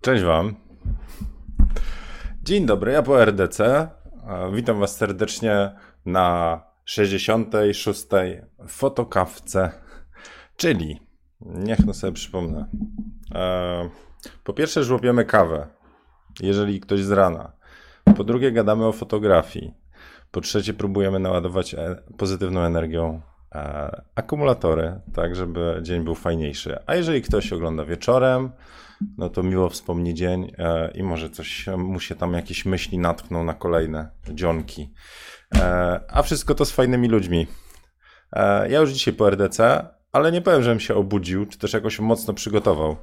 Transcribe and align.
Cześć 0.00 0.24
Wam. 0.24 0.54
Dzień 2.42 2.66
dobry, 2.66 2.92
ja 2.92 3.02
po 3.02 3.24
RDC. 3.24 3.88
Witam 4.52 4.80
Was 4.80 4.96
serdecznie 4.96 5.70
na 6.06 6.60
66. 6.84 8.06
fotokawce, 8.68 9.72
czyli, 10.56 11.00
niech 11.40 11.86
no 11.86 11.94
sobie 11.94 12.12
przypomnę. 12.12 12.66
E, 13.34 13.90
po 14.44 14.52
pierwsze, 14.52 14.84
żłobiemy 14.84 15.24
kawę, 15.24 15.66
jeżeli 16.40 16.80
ktoś 16.80 17.00
z 17.00 17.10
rana. 17.10 17.52
Po 18.16 18.24
drugie, 18.24 18.52
gadamy 18.52 18.86
o 18.86 18.92
fotografii. 18.92 19.74
Po 20.30 20.40
trzecie, 20.40 20.74
próbujemy 20.74 21.18
naładować 21.18 21.74
e, 21.74 22.02
pozytywną 22.18 22.60
energią 22.60 23.20
e, 23.26 23.29
akumulatory, 24.14 25.00
tak 25.14 25.36
żeby 25.36 25.80
dzień 25.82 26.04
był 26.04 26.14
fajniejszy. 26.14 26.78
A 26.86 26.94
jeżeli 26.94 27.22
ktoś 27.22 27.52
ogląda 27.52 27.84
wieczorem, 27.84 28.50
no 29.18 29.28
to 29.28 29.42
miło 29.42 29.68
wspomni 29.68 30.14
dzień 30.14 30.52
e, 30.58 30.90
i 30.94 31.02
może 31.02 31.30
coś 31.30 31.66
mu 31.66 32.00
się 32.00 32.14
tam 32.14 32.32
jakieś 32.32 32.64
myśli 32.64 32.98
natkną 32.98 33.44
na 33.44 33.54
kolejne 33.54 34.10
dzionki. 34.34 34.92
E, 35.56 36.00
a 36.08 36.22
wszystko 36.22 36.54
to 36.54 36.64
z 36.64 36.70
fajnymi 36.70 37.08
ludźmi. 37.08 37.46
E, 38.32 38.70
ja 38.70 38.80
już 38.80 38.90
dzisiaj 38.90 39.14
po 39.14 39.30
RDC, 39.30 39.88
ale 40.12 40.32
nie 40.32 40.42
powiem, 40.42 40.62
żebym 40.62 40.80
się 40.80 40.94
obudził, 40.94 41.46
czy 41.46 41.58
też 41.58 41.72
jakoś 41.72 42.00
mocno 42.00 42.34
przygotował. 42.34 42.96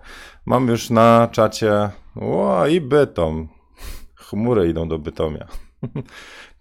Mam 0.46 0.68
już 0.68 0.90
na 0.90 1.30
czacie, 1.32 1.90
o, 2.16 2.68
i 2.68 2.82
Bytom. 2.82 3.50
Chmury 4.16 4.70
idą 4.70 4.88
do 4.88 5.00
Bytomia. 5.00 5.48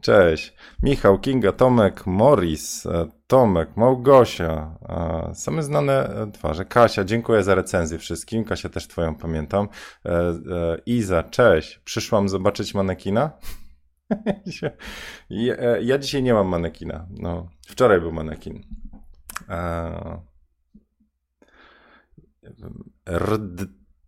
Cześć. 0.00 0.55
Michał, 0.83 1.19
Kinga, 1.19 1.53
Tomek, 1.53 2.06
Morris, 2.06 2.87
e, 2.87 3.06
Tomek, 3.27 3.77
Małgosia. 3.77 4.79
E, 4.89 5.34
same 5.34 5.62
znane 5.62 6.09
e, 6.09 6.33
twarze. 6.33 6.65
Kasia, 6.65 7.05
dziękuję 7.05 7.43
za 7.43 7.55
recenzję 7.55 7.98
wszystkim. 7.98 8.45
Kasia 8.45 8.69
też 8.69 8.89
twoją 8.89 9.15
pamiętam. 9.15 9.69
Iza, 10.87 11.23
cześć. 11.23 11.79
Przyszłam 11.79 12.28
zobaczyć 12.28 12.75
manekina? 12.75 13.31
ja, 15.81 15.98
dzisiaj 15.98 16.23
nie 16.23 16.34
mam 16.34 16.47
manekina. 16.47 17.06
No, 17.11 17.48
wczoraj 17.67 18.00
był 18.00 18.12
manekin. 18.12 18.62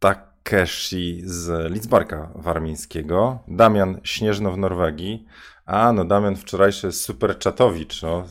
Rdakeshi 0.00 1.22
z 1.24 1.72
Lidzbarka 1.72 2.32
Warmińskiego. 2.34 3.38
Damian 3.48 4.00
Śnieżno 4.04 4.52
w 4.52 4.58
Norwegii. 4.58 5.26
A, 5.66 5.92
no 5.92 6.04
Damian 6.04 6.36
wczorajszy 6.36 6.92
super 6.92 7.38
czatowicz, 7.38 8.02
no. 8.02 8.24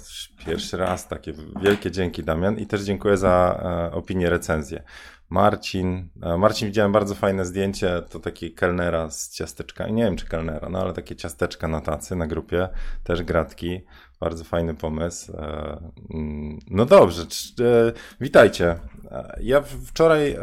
Pierwszy 0.48 0.78
raz 0.78 1.08
takie 1.08 1.34
wielkie 1.62 1.92
dzięki 1.92 2.24
Damian 2.24 2.58
i 2.58 2.68
też 2.68 2.82
dziękuję 2.82 3.18
za 3.18 3.62
e, 3.92 3.96
opinię, 3.96 4.30
recenzję. 4.30 4.84
Marcin, 5.30 6.10
e, 6.22 6.38
Marcin 6.38 6.68
widziałem 6.68 6.92
bardzo 6.92 7.16
fajne 7.16 7.46
zdjęcie, 7.46 8.02
to 8.10 8.20
taki 8.20 8.52
kelnera 8.52 9.10
z 9.10 9.30
ciasteczka, 9.30 9.88
nie 9.88 10.04
wiem 10.04 10.16
czy 10.16 10.26
kelnera, 10.26 10.70
no 10.70 10.80
ale 10.82 10.94
takie 10.94 11.16
ciasteczka 11.16 11.68
na 11.68 11.82
tacy 11.82 12.16
na 12.16 12.28
grupie, 12.28 12.70
też 13.04 13.24
gratki, 13.24 13.82
bardzo 14.20 14.44
fajny 14.44 14.76
pomysł. 14.76 15.38
E, 15.38 15.78
mm, 16.14 16.60
no 16.70 16.86
dobrze, 16.86 17.22
e, 17.22 17.94
witajcie. 18.22 18.80
E, 19.12 19.40
ja 19.42 19.62
wczoraj 19.86 20.38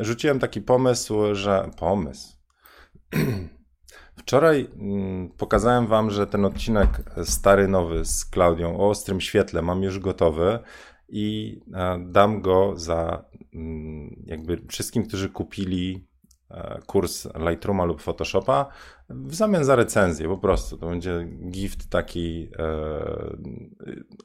rzuciłem 0.00 0.38
taki 0.38 0.62
pomysł, 0.62 1.34
że 1.34 1.70
pomysł 1.76 2.36
Wczoraj 4.18 4.68
mm, 4.78 5.28
pokazałem 5.28 5.86
Wam, 5.86 6.10
że 6.10 6.26
ten 6.26 6.44
odcinek 6.44 6.88
stary, 7.24 7.68
nowy 7.68 8.04
z 8.04 8.24
Klaudią 8.24 8.76
o 8.78 8.88
ostrym 8.88 9.20
świetle 9.20 9.62
mam 9.62 9.82
już 9.82 9.98
gotowy 9.98 10.58
i 11.08 11.60
e, 11.74 11.98
dam 12.06 12.40
go 12.42 12.72
za 12.76 13.24
mm, 13.54 14.22
jakby 14.26 14.62
wszystkim, 14.68 15.06
którzy 15.06 15.30
kupili 15.30 16.06
e, 16.50 16.80
kurs 16.86 17.28
Lightrooma 17.48 17.84
lub 17.84 18.02
Photoshopa 18.02 18.66
w 19.10 19.34
zamian 19.34 19.64
za 19.64 19.76
recenzję, 19.76 20.28
po 20.28 20.38
prostu. 20.38 20.78
To 20.78 20.88
będzie 20.88 21.28
gift 21.50 21.90
taki 21.90 22.48
e, 22.58 23.36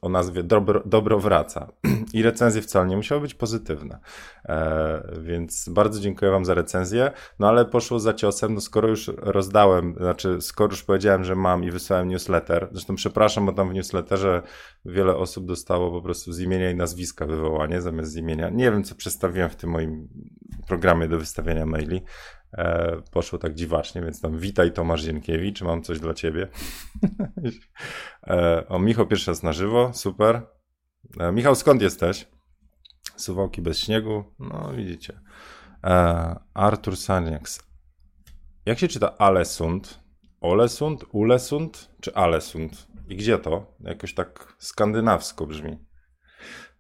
o 0.02 0.10
nazwie 0.10 0.44
dobro, 0.44 0.84
dobro 0.86 1.20
wraca. 1.20 1.72
I 2.14 2.24
recenzje 2.24 2.62
wcale 2.62 2.88
nie 2.88 2.98
musiały 2.98 3.22
być 3.22 3.34
pozytywne. 3.34 4.00
E, 4.46 5.18
więc 5.22 5.70
bardzo 5.70 6.00
dziękuję 6.00 6.32
Wam 6.32 6.46
za 6.46 6.54
recenzję. 6.54 7.12
No 7.40 7.48
ale 7.48 7.66
poszło 7.66 8.00
za 8.00 8.14
ciosem, 8.14 8.54
no 8.54 8.62
skoro 8.62 8.88
już 8.88 9.12
rozdałem, 9.18 9.96
znaczy 9.98 10.42
skoro 10.42 10.72
już 10.72 10.84
powiedziałem, 10.84 11.24
że 11.24 11.36
mam 11.36 11.64
i 11.64 11.72
wysłałem 11.72 12.08
newsletter, 12.08 12.70
zresztą 12.72 12.96
przepraszam, 12.96 13.46
bo 13.46 13.54
tam 13.54 13.70
w 13.70 13.74
newsletterze 13.74 14.42
wiele 14.86 15.16
osób 15.16 15.46
dostało 15.46 15.92
po 15.92 16.02
prostu 16.02 16.34
z 16.34 16.40
imienia 16.40 16.72
i 16.72 16.76
nazwiska 16.76 17.26
wywołanie 17.26 17.82
zamiast 17.82 18.12
z 18.12 18.16
imienia. 18.16 18.50
Nie 18.50 18.72
wiem, 18.72 18.84
co 18.84 18.96
przedstawiłem 18.96 19.50
w 19.50 19.56
tym 19.56 19.70
moim 19.70 20.08
programie 20.68 21.08
do 21.08 21.20
wystawiania 21.20 21.66
maili. 21.66 22.02
E, 22.54 23.02
poszło 23.12 23.40
tak 23.40 23.56
dziwacznie, 23.56 24.02
więc 24.02 24.22
tam 24.22 24.38
witaj 24.38 24.72
Tomasz 24.72 25.02
Zienkiewicz, 25.02 25.62
mam 25.62 25.84
coś 25.84 26.00
dla 26.00 26.14
ciebie. 26.14 26.48
e, 28.28 28.68
o, 28.68 28.80
Michał 28.80 29.08
pierwszy 29.08 29.32
raz 29.32 29.44
na 29.44 29.54
żywo, 29.54 29.92
super. 29.94 30.42
E, 31.20 31.32
Michał, 31.32 31.56
skąd 31.56 31.82
jesteś? 31.82 32.28
Suwałki 33.16 33.62
bez 33.62 33.80
śniegu, 33.80 34.24
no 34.40 34.74
widzicie. 34.76 35.20
E, 35.84 36.36
Artur 36.54 36.98
Saniaks. 36.98 37.64
Jak 38.66 38.80
się 38.80 38.88
czyta 38.88 39.18
Alesund? 39.18 40.00
Olesund, 40.42 41.06
Ulesund 41.12 41.90
czy 42.02 42.16
Alesund? 42.16 42.88
I 43.08 43.16
gdzie 43.16 43.38
to? 43.38 43.76
Jakoś 43.80 44.14
tak 44.14 44.56
skandynawsko 44.58 45.48
brzmi. 45.48 45.78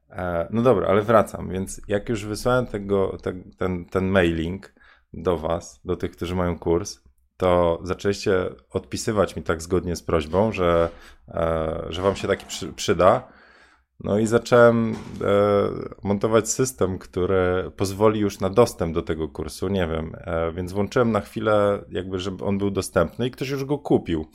E, 0.09 0.47
no 0.51 0.61
dobra, 0.61 0.87
ale 0.87 1.01
wracam. 1.01 1.49
Więc 1.49 1.81
jak 1.87 2.09
już 2.09 2.25
wysłałem 2.25 2.65
tego, 2.65 3.17
te, 3.17 3.33
ten, 3.57 3.85
ten 3.85 4.07
mailing, 4.07 4.73
do 5.13 5.37
Was, 5.37 5.81
do 5.85 5.95
tych, 5.95 6.11
którzy 6.11 6.35
mają 6.35 6.59
kurs, 6.59 6.99
to 7.37 7.79
zaczęliście 7.83 8.49
odpisywać 8.69 9.35
mi 9.35 9.43
tak 9.43 9.61
zgodnie 9.61 9.95
z 9.95 10.03
prośbą, 10.03 10.51
że, 10.51 10.89
e, 11.27 11.83
że 11.89 12.01
Wam 12.01 12.15
się 12.15 12.27
taki 12.27 12.45
przy, 12.45 12.73
przyda. 12.73 13.27
No 13.99 14.19
i 14.19 14.27
zacząłem 14.27 14.91
e, 14.91 14.95
montować 16.03 16.49
system, 16.49 16.99
który 16.99 17.71
pozwoli 17.77 18.19
już 18.19 18.39
na 18.39 18.49
dostęp 18.49 18.93
do 18.93 19.01
tego 19.01 19.29
kursu, 19.29 19.67
nie 19.67 19.87
wiem, 19.87 20.15
e, 20.17 20.51
więc 20.51 20.73
włączyłem 20.73 21.11
na 21.11 21.21
chwilę, 21.21 21.85
jakby, 21.89 22.19
żeby 22.19 22.45
on 22.45 22.57
był 22.57 22.71
dostępny 22.71 23.27
i 23.27 23.31
ktoś 23.31 23.49
już 23.49 23.65
go 23.65 23.77
kupił. 23.77 24.25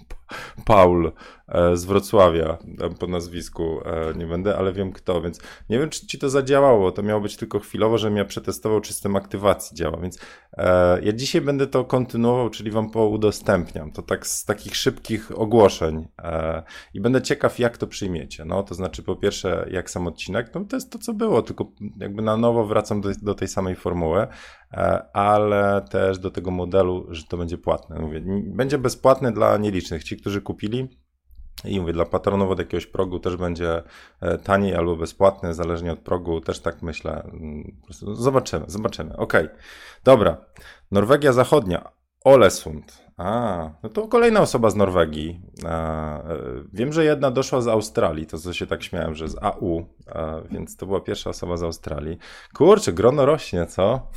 Paul 0.66 1.12
z 1.74 1.84
Wrocławia 1.84 2.58
po 2.98 3.06
nazwisku, 3.06 3.80
e, 3.84 4.14
nie 4.14 4.26
będę, 4.26 4.56
ale 4.56 4.72
wiem 4.72 4.92
kto, 4.92 5.22
więc 5.22 5.40
nie 5.70 5.78
wiem, 5.78 5.90
czy 5.90 6.06
ci 6.06 6.18
to 6.18 6.30
zadziałało. 6.30 6.92
To 6.92 7.02
miało 7.02 7.20
być 7.20 7.36
tylko 7.36 7.58
chwilowo, 7.58 7.98
żebym 7.98 8.16
ja 8.16 8.24
przetestował, 8.24 8.80
czy 8.80 8.92
system 8.92 9.16
aktywacji 9.16 9.76
działa, 9.76 10.00
więc 10.00 10.18
e, 10.52 11.00
ja 11.02 11.12
dzisiaj 11.12 11.40
będę 11.40 11.66
to 11.66 11.84
kontynuował, 11.84 12.50
czyli 12.50 12.70
wam 12.70 12.90
poudostępniam. 12.90 13.92
To 13.92 14.02
tak 14.02 14.26
z 14.26 14.44
takich 14.44 14.76
szybkich 14.76 15.38
ogłoszeń 15.38 16.08
i 16.94 17.00
będę 17.00 17.22
ciekaw, 17.22 17.58
jak 17.58 17.78
to 17.78 17.86
przyjmiecie. 17.86 18.44
No, 18.44 18.62
to 18.62 18.74
znaczy, 18.74 19.02
po 19.02 19.16
pierwsze, 19.16 19.66
jak 19.70 19.90
sam 19.90 20.06
odcinek, 20.06 20.50
no 20.54 20.64
to 20.64 20.76
jest 20.76 20.92
to, 20.92 20.98
co 20.98 21.14
było, 21.14 21.42
tylko 21.42 21.72
jakby 21.96 22.22
na 22.22 22.36
nowo 22.36 22.66
wracam 22.66 23.00
do, 23.00 23.08
do 23.22 23.34
tej 23.34 23.48
samej 23.48 23.76
formuły, 23.76 24.26
ale 25.12 25.84
też 25.90 26.18
do 26.18 26.30
tego 26.30 26.50
modelu, 26.50 27.06
że 27.10 27.24
to 27.24 27.36
będzie 27.36 27.58
płatne. 27.58 28.00
Mówię, 28.00 28.22
będzie 28.46 28.78
bezpłatne 28.78 29.32
dla 29.32 29.56
nielicznych. 29.56 30.04
Ci, 30.04 30.16
którzy 30.16 30.42
kupili, 30.42 30.88
i 31.64 31.80
mówię, 31.80 31.92
dla 31.92 32.04
patronów 32.04 32.50
od 32.50 32.58
jakiegoś 32.58 32.86
progu 32.86 33.20
też 33.20 33.36
będzie 33.36 33.82
e, 34.20 34.38
taniej 34.38 34.74
albo 34.74 34.96
bezpłatny, 34.96 35.54
zależnie 35.54 35.92
od 35.92 35.98
progu, 35.98 36.40
też 36.40 36.60
tak 36.60 36.82
myślę. 36.82 37.22
Mm, 37.32 37.76
zobaczymy, 38.12 38.64
zobaczymy. 38.68 39.16
Ok, 39.16 39.32
dobra. 40.04 40.36
Norwegia 40.90 41.32
Zachodnia, 41.32 41.88
Olesund. 42.24 43.06
A, 43.16 43.70
no 43.82 43.88
to 43.88 44.08
kolejna 44.08 44.40
osoba 44.40 44.70
z 44.70 44.76
Norwegii. 44.76 45.40
E, 45.64 46.22
wiem, 46.72 46.92
że 46.92 47.04
jedna 47.04 47.30
doszła 47.30 47.60
z 47.60 47.68
Australii, 47.68 48.26
to 48.26 48.38
co 48.38 48.52
się 48.52 48.66
tak 48.66 48.82
śmiałem, 48.82 49.14
że 49.14 49.28
z 49.28 49.36
AU, 49.42 49.86
więc 50.50 50.76
to 50.76 50.86
była 50.86 51.00
pierwsza 51.00 51.30
osoba 51.30 51.56
z 51.56 51.62
Australii. 51.62 52.18
Kurczę, 52.54 52.92
grono 52.92 53.26
rośnie, 53.26 53.66
co? 53.66 54.10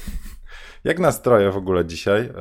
Jak 0.84 1.00
nastroje 1.00 1.52
w 1.52 1.58
ogóle 1.58 1.86
dzisiaj? 1.86 2.22
E, 2.22 2.32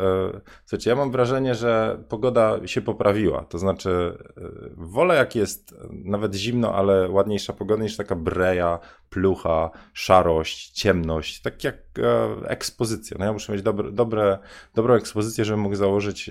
słuchajcie, 0.65 0.91
ja 0.91 0.97
mam 0.97 1.11
wrażenie, 1.11 1.55
że 1.55 2.03
pogoda 2.09 2.67
się 2.67 2.81
poprawiła. 2.81 3.45
To 3.45 3.59
znaczy, 3.59 4.19
e, 4.37 4.43
wolę 4.77 5.15
jak 5.15 5.37
jest 5.37 5.75
nawet 5.91 6.35
zimno, 6.35 6.75
ale 6.75 7.11
ładniejsza 7.11 7.53
pogoda 7.53 7.83
niż 7.83 7.97
taka 7.97 8.17
breja, 8.17 8.79
plucha, 9.11 9.71
szarość, 9.93 10.71
ciemność. 10.71 11.43
Tak 11.43 11.65
jak 11.65 11.77
e, 11.99 12.49
ekspozycja. 12.49 13.17
No 13.21 13.25
ja 13.25 13.33
muszę 13.33 13.53
mieć 13.53 13.63
dobre, 13.63 13.93
dobre, 13.93 14.39
dobrą 14.75 14.95
ekspozycję, 14.95 15.45
żebym 15.45 15.61
mógł 15.61 15.75
założyć 15.75 16.31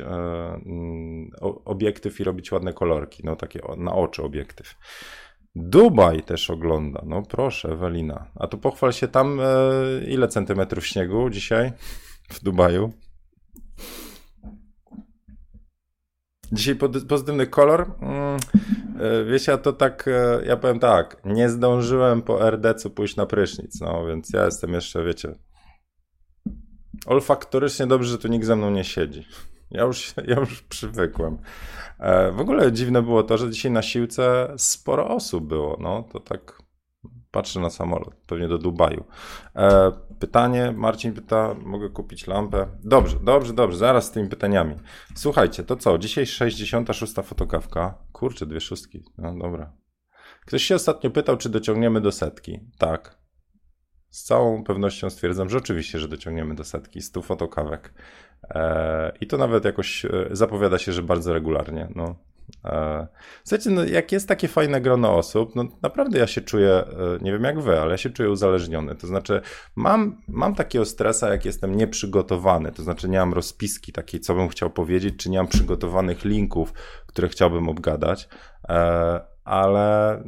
obiektyw 1.65 2.19
i 2.19 2.23
robić 2.23 2.51
ładne 2.51 2.73
kolorki. 2.73 3.23
No 3.25 3.35
takie 3.35 3.61
na 3.77 3.93
oczy 3.93 4.23
obiektyw. 4.23 4.75
Dubaj 5.59 6.23
też 6.23 6.49
ogląda. 6.49 7.01
No 7.05 7.21
proszę, 7.21 7.69
Ewelina. 7.69 8.25
A 8.35 8.47
to 8.47 8.57
pochwal 8.57 8.93
się 8.93 9.07
tam, 9.07 9.39
e, 9.39 9.43
ile 10.07 10.27
centymetrów 10.27 10.87
śniegu 10.87 11.29
dzisiaj 11.29 11.71
w 12.29 12.43
Dubaju? 12.43 12.93
Dzisiaj 16.51 16.75
pozytywny 17.07 17.47
kolor. 17.47 17.91
Mm, 18.01 18.37
e, 18.99 19.25
wiecie, 19.25 19.51
ja 19.51 19.57
to 19.57 19.73
tak, 19.73 20.07
e, 20.07 20.45
ja 20.45 20.57
powiem 20.57 20.79
tak, 20.79 21.21
nie 21.25 21.49
zdążyłem 21.49 22.21
po 22.21 22.47
RDC 22.47 22.89
pójść 22.89 23.15
na 23.15 23.25
prysznic, 23.25 23.81
no 23.81 24.05
więc 24.05 24.29
ja 24.33 24.45
jestem 24.45 24.73
jeszcze, 24.73 25.03
wiecie, 25.03 25.35
olfaktorycznie 27.05 27.87
dobrze, 27.87 28.09
że 28.09 28.17
tu 28.17 28.27
nikt 28.27 28.45
ze 28.45 28.55
mną 28.55 28.71
nie 28.71 28.83
siedzi. 28.83 29.27
Ja 29.71 29.83
już, 29.83 30.13
ja 30.27 30.39
już 30.39 30.61
przywykłem. 30.61 31.37
E, 31.99 32.31
w 32.31 32.39
ogóle 32.39 32.71
dziwne 32.71 33.01
było 33.01 33.23
to, 33.23 33.37
że 33.37 33.49
dzisiaj 33.51 33.71
na 33.71 33.81
siłce 33.81 34.53
sporo 34.57 35.07
osób 35.09 35.47
było. 35.47 35.77
No 35.81 36.03
to 36.03 36.19
tak 36.19 36.61
patrzę 37.31 37.59
na 37.59 37.69
samolot, 37.69 38.15
pewnie 38.27 38.47
do 38.47 38.57
Dubaju. 38.57 39.03
E, 39.55 39.91
pytanie, 40.19 40.73
Marcin 40.77 41.13
pyta, 41.13 41.55
mogę 41.63 41.89
kupić 41.89 42.27
lampę? 42.27 42.67
Dobrze, 42.83 43.17
dobrze, 43.23 43.53
dobrze, 43.53 43.77
zaraz 43.77 44.05
z 44.05 44.11
tymi 44.11 44.29
pytaniami. 44.29 44.75
Słuchajcie, 45.15 45.63
to 45.63 45.75
co, 45.75 45.97
dzisiaj 45.97 46.25
66 46.25 47.13
fotokawka. 47.23 47.97
Kurczę, 48.11 48.45
dwie 48.45 48.61
szóstki, 48.61 49.03
no 49.17 49.37
dobra. 49.37 49.73
Ktoś 50.45 50.63
się 50.63 50.75
ostatnio 50.75 51.11
pytał, 51.11 51.37
czy 51.37 51.49
dociągniemy 51.49 52.01
do 52.01 52.11
setki. 52.11 52.59
Tak. 52.77 53.26
Z 54.17 54.23
całą 54.23 54.63
pewnością 54.63 55.09
stwierdzam, 55.09 55.49
że 55.49 55.57
oczywiście, 55.57 55.99
że 55.99 56.07
dociągniemy 56.07 56.55
do 56.55 56.63
setki, 56.63 57.01
100 57.01 57.21
fotokawek. 57.21 57.93
E, 58.49 59.11
I 59.21 59.27
to 59.27 59.37
nawet 59.37 59.65
jakoś 59.65 60.05
e, 60.05 60.09
zapowiada 60.31 60.77
się, 60.77 60.93
że 60.93 61.03
bardzo 61.03 61.33
regularnie. 61.33 61.87
No. 61.95 62.15
E, 62.65 63.07
słuchajcie, 63.43 63.69
no 63.69 63.83
jak 63.83 64.11
jest 64.11 64.27
takie 64.27 64.47
fajne 64.47 64.81
grono 64.81 65.17
osób, 65.17 65.55
no 65.55 65.65
naprawdę 65.81 66.19
ja 66.19 66.27
się 66.27 66.41
czuję, 66.41 66.83
nie 67.21 67.31
wiem 67.31 67.43
jak 67.43 67.59
wy, 67.59 67.79
ale 67.79 67.91
ja 67.91 67.97
się 67.97 68.09
czuję 68.09 68.29
uzależniony. 68.29 68.95
To 68.95 69.07
znaczy, 69.07 69.41
mam, 69.75 70.21
mam 70.27 70.55
takiego 70.55 70.85
stresa, 70.85 71.29
jak 71.29 71.45
jestem 71.45 71.75
nieprzygotowany. 71.75 72.71
To 72.71 72.83
znaczy, 72.83 73.09
nie 73.09 73.19
mam 73.19 73.33
rozpiski 73.33 73.91
takiej, 73.91 74.19
co 74.19 74.35
bym 74.35 74.49
chciał 74.49 74.69
powiedzieć, 74.69 75.15
czy 75.17 75.29
nie 75.29 75.37
mam 75.37 75.47
przygotowanych 75.47 76.25
linków, 76.25 76.73
które 77.07 77.29
chciałbym 77.29 77.69
obgadać 77.69 78.29
ale, 79.47 80.23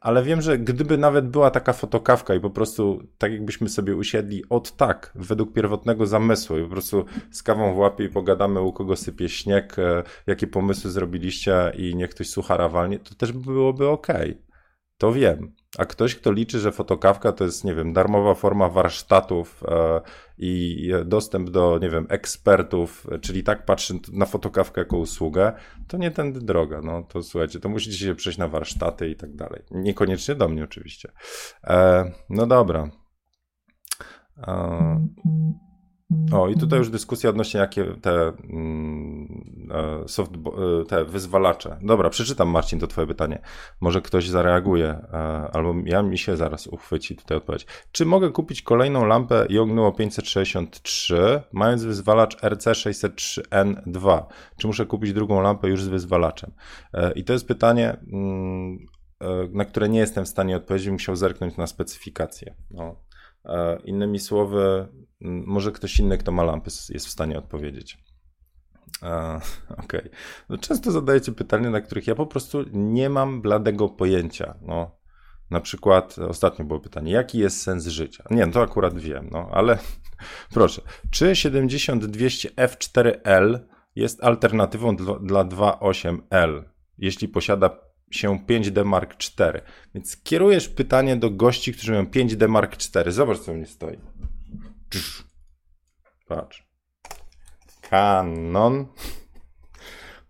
ale 0.00 0.22
wiem, 0.22 0.42
że 0.42 0.58
gdyby 0.58 0.98
nawet 0.98 1.28
była 1.28 1.50
taka 1.50 1.72
fotokawka 1.72 2.34
i 2.34 2.40
po 2.40 2.50
prostu 2.50 3.02
tak 3.18 3.32
jakbyśmy 3.32 3.68
sobie 3.68 3.96
usiedli 3.96 4.44
od 4.50 4.76
tak, 4.76 5.12
według 5.14 5.52
pierwotnego 5.52 6.06
zamysłu 6.06 6.58
i 6.58 6.62
po 6.62 6.68
prostu 6.68 7.04
z 7.30 7.42
kawą 7.42 7.74
w 7.74 7.78
łapie 7.78 8.04
i 8.04 8.08
pogadamy 8.08 8.60
u 8.60 8.72
kogo 8.72 8.96
sypie 8.96 9.28
śnieg, 9.28 9.78
e, 9.78 10.02
jakie 10.26 10.46
pomysły 10.46 10.90
zrobiliście 10.90 11.72
i 11.76 11.96
niech 11.96 12.10
ktoś 12.10 12.30
suchara 12.30 12.68
walnie, 12.68 12.98
to 12.98 13.14
też 13.14 13.32
byłoby 13.32 13.88
ok. 13.88 14.06
To 14.98 15.12
wiem. 15.12 15.52
A 15.78 15.84
ktoś, 15.84 16.14
kto 16.14 16.32
liczy, 16.32 16.58
że 16.60 16.72
fotokawka 16.72 17.32
to 17.32 17.44
jest, 17.44 17.64
nie 17.64 17.74
wiem, 17.74 17.92
darmowa 17.92 18.34
forma 18.34 18.68
warsztatów 18.68 19.62
e, 19.68 20.00
i 20.38 20.90
dostęp 21.04 21.50
do, 21.50 21.78
nie 21.82 21.90
wiem, 21.90 22.06
ekspertów, 22.08 23.06
czyli 23.20 23.42
tak 23.42 23.64
patrzy 23.64 23.94
na 24.12 24.26
fotokawkę 24.26 24.80
jako 24.80 24.96
usługę, 24.96 25.52
to 25.88 25.96
nie 25.96 26.10
tędy 26.10 26.40
droga. 26.40 26.80
No 26.84 27.02
to 27.02 27.22
słuchajcie, 27.22 27.60
to 27.60 27.68
musicie 27.68 27.98
się 27.98 28.14
przejść 28.14 28.38
na 28.38 28.48
warsztaty 28.48 29.10
i 29.10 29.16
tak 29.16 29.36
dalej. 29.36 29.62
Niekoniecznie 29.70 30.34
do 30.34 30.48
mnie 30.48 30.64
oczywiście. 30.64 31.12
E, 31.64 32.12
no 32.30 32.46
dobra. 32.46 32.90
E, 34.38 35.06
o, 36.32 36.48
i 36.48 36.56
tutaj 36.56 36.78
już 36.78 36.88
dyskusja 36.88 37.30
odnośnie 37.30 37.60
jakie 37.60 37.84
te, 37.84 38.32
mm, 38.50 39.70
e, 40.04 40.08
soft, 40.08 40.32
e, 40.36 40.84
te 40.84 41.04
wyzwalacze. 41.04 41.78
Dobra, 41.82 42.10
przeczytam 42.10 42.48
Marcin 42.48 42.80
to 42.80 42.86
twoje 42.86 43.06
pytanie. 43.06 43.42
Może 43.80 44.02
ktoś 44.02 44.28
zareaguje, 44.28 44.88
e, 44.88 45.16
albo 45.52 45.74
ja 45.84 46.02
mi 46.02 46.18
się 46.18 46.36
zaraz 46.36 46.66
uchwyci 46.66 47.16
tutaj 47.16 47.36
odpowiedź. 47.36 47.66
Czy 47.92 48.06
mogę 48.06 48.30
kupić 48.30 48.62
kolejną 48.62 49.06
lampę 49.06 49.46
Yongnuo 49.48 49.92
563, 49.92 51.42
mając 51.52 51.84
wyzwalacz 51.84 52.36
RC603N2? 52.36 54.22
Czy 54.56 54.66
muszę 54.66 54.86
kupić 54.86 55.12
drugą 55.12 55.40
lampę 55.40 55.68
już 55.68 55.82
z 55.82 55.88
wyzwalaczem? 55.88 56.52
I 57.14 57.24
to 57.24 57.32
jest 57.32 57.48
pytanie, 57.48 57.96
mm, 58.12 58.78
na 59.52 59.64
które 59.64 59.88
nie 59.88 59.98
jestem 59.98 60.24
w 60.24 60.28
stanie 60.28 60.56
odpowiedzieć, 60.56 60.90
musiał 60.90 61.16
zerknąć 61.16 61.56
na 61.56 61.66
specyfikację. 61.66 62.54
No. 62.70 62.96
Innymi 63.84 64.18
słowy, 64.18 64.88
może 65.20 65.72
ktoś 65.72 65.98
inny, 65.98 66.18
kto 66.18 66.32
ma 66.32 66.42
lampy, 66.42 66.70
jest 66.88 67.06
w 67.06 67.10
stanie 67.10 67.38
odpowiedzieć. 67.38 67.98
Okej. 69.70 70.00
Okay. 70.00 70.10
No 70.48 70.58
często 70.58 70.92
zadajecie 70.92 71.32
pytania, 71.32 71.70
na 71.70 71.80
których 71.80 72.06
ja 72.06 72.14
po 72.14 72.26
prostu 72.26 72.64
nie 72.72 73.10
mam 73.10 73.42
bladego 73.42 73.88
pojęcia. 73.88 74.54
No, 74.62 75.00
na 75.50 75.60
przykład 75.60 76.18
ostatnio 76.18 76.64
było 76.64 76.80
pytanie, 76.80 77.12
jaki 77.12 77.38
jest 77.38 77.62
sens 77.62 77.86
życia? 77.86 78.24
Nie, 78.30 78.46
no 78.46 78.52
to 78.52 78.62
akurat 78.62 78.98
wiem, 78.98 79.28
no 79.32 79.48
ale 79.52 79.78
proszę. 80.54 80.82
Czy 81.10 81.36
7200 81.36 82.48
F4L 82.48 83.58
jest 83.96 84.24
alternatywą 84.24 84.96
dla, 84.96 85.18
dla 85.18 85.44
2.8L, 85.44 86.62
jeśli 86.98 87.28
posiada 87.28 87.70
się 88.10 88.38
5D 88.48 88.84
Mark 88.84 89.14
IV? 89.14 89.62
Więc 89.94 90.22
kierujesz 90.22 90.68
pytanie 90.68 91.16
do 91.16 91.30
gości, 91.30 91.72
którzy 91.72 91.92
mają 91.92 92.04
5D 92.04 92.48
Mark 92.48 92.76
IV. 92.96 93.12
Zobacz, 93.12 93.38
co 93.38 93.54
mnie 93.54 93.66
stoi. 93.66 93.98
Patrz. 96.28 96.66
Kanon. 97.90 98.86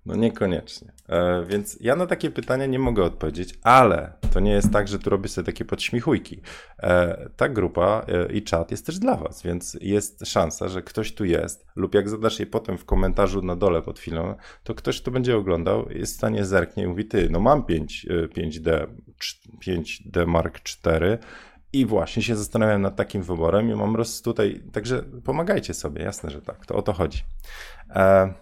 No 0.06 0.16
niekoniecznie. 0.16 0.92
E, 1.08 1.44
więc 1.48 1.78
ja 1.80 1.96
na 1.96 2.06
takie 2.06 2.30
pytania 2.30 2.66
nie 2.66 2.78
mogę 2.78 3.04
odpowiedzieć, 3.04 3.58
ale 3.62 4.12
to 4.32 4.40
nie 4.40 4.52
jest 4.52 4.72
tak, 4.72 4.88
że 4.88 4.98
tu 4.98 5.10
robię 5.10 5.28
sobie 5.28 5.46
takie 5.46 5.64
podśmichujki. 5.64 6.40
E, 6.78 7.30
ta 7.36 7.48
grupa 7.48 8.06
e, 8.08 8.32
i 8.32 8.42
czat 8.42 8.70
jest 8.70 8.86
też 8.86 8.98
dla 8.98 9.16
was, 9.16 9.42
więc 9.42 9.78
jest 9.80 10.26
szansa, 10.26 10.68
że 10.68 10.82
ktoś 10.82 11.14
tu 11.14 11.24
jest 11.24 11.66
lub 11.76 11.94
jak 11.94 12.08
zadasz 12.08 12.38
jej 12.38 12.46
potem 12.46 12.78
w 12.78 12.84
komentarzu 12.84 13.42
na 13.42 13.56
dole 13.56 13.82
pod 13.82 13.98
filmem, 13.98 14.34
to 14.64 14.74
ktoś, 14.74 15.00
kto 15.00 15.10
będzie 15.10 15.36
oglądał, 15.36 15.90
jest 15.90 16.12
w 16.12 16.16
stanie 16.16 16.44
zerknie 16.44 16.84
i 16.84 16.86
mówi, 16.86 17.04
ty, 17.04 17.28
no 17.30 17.40
mam 17.40 17.64
5, 17.64 18.06
5D, 18.36 18.86
5D 19.66 20.26
Mark 20.26 20.60
IV, 20.86 21.18
i 21.72 21.86
właśnie 21.86 22.22
się 22.22 22.36
zastanawiam 22.36 22.82
nad 22.82 22.96
takim 22.96 23.22
wyborem 23.22 23.70
i 23.70 23.74
mam 23.74 23.96
roz 23.96 24.22
tutaj, 24.22 24.62
także 24.72 25.02
pomagajcie 25.24 25.74
sobie, 25.74 26.02
jasne, 26.02 26.30
że 26.30 26.42
tak, 26.42 26.66
to 26.66 26.76
o 26.76 26.82
to 26.82 26.92
chodzi. 26.92 27.22
E, 27.90 28.34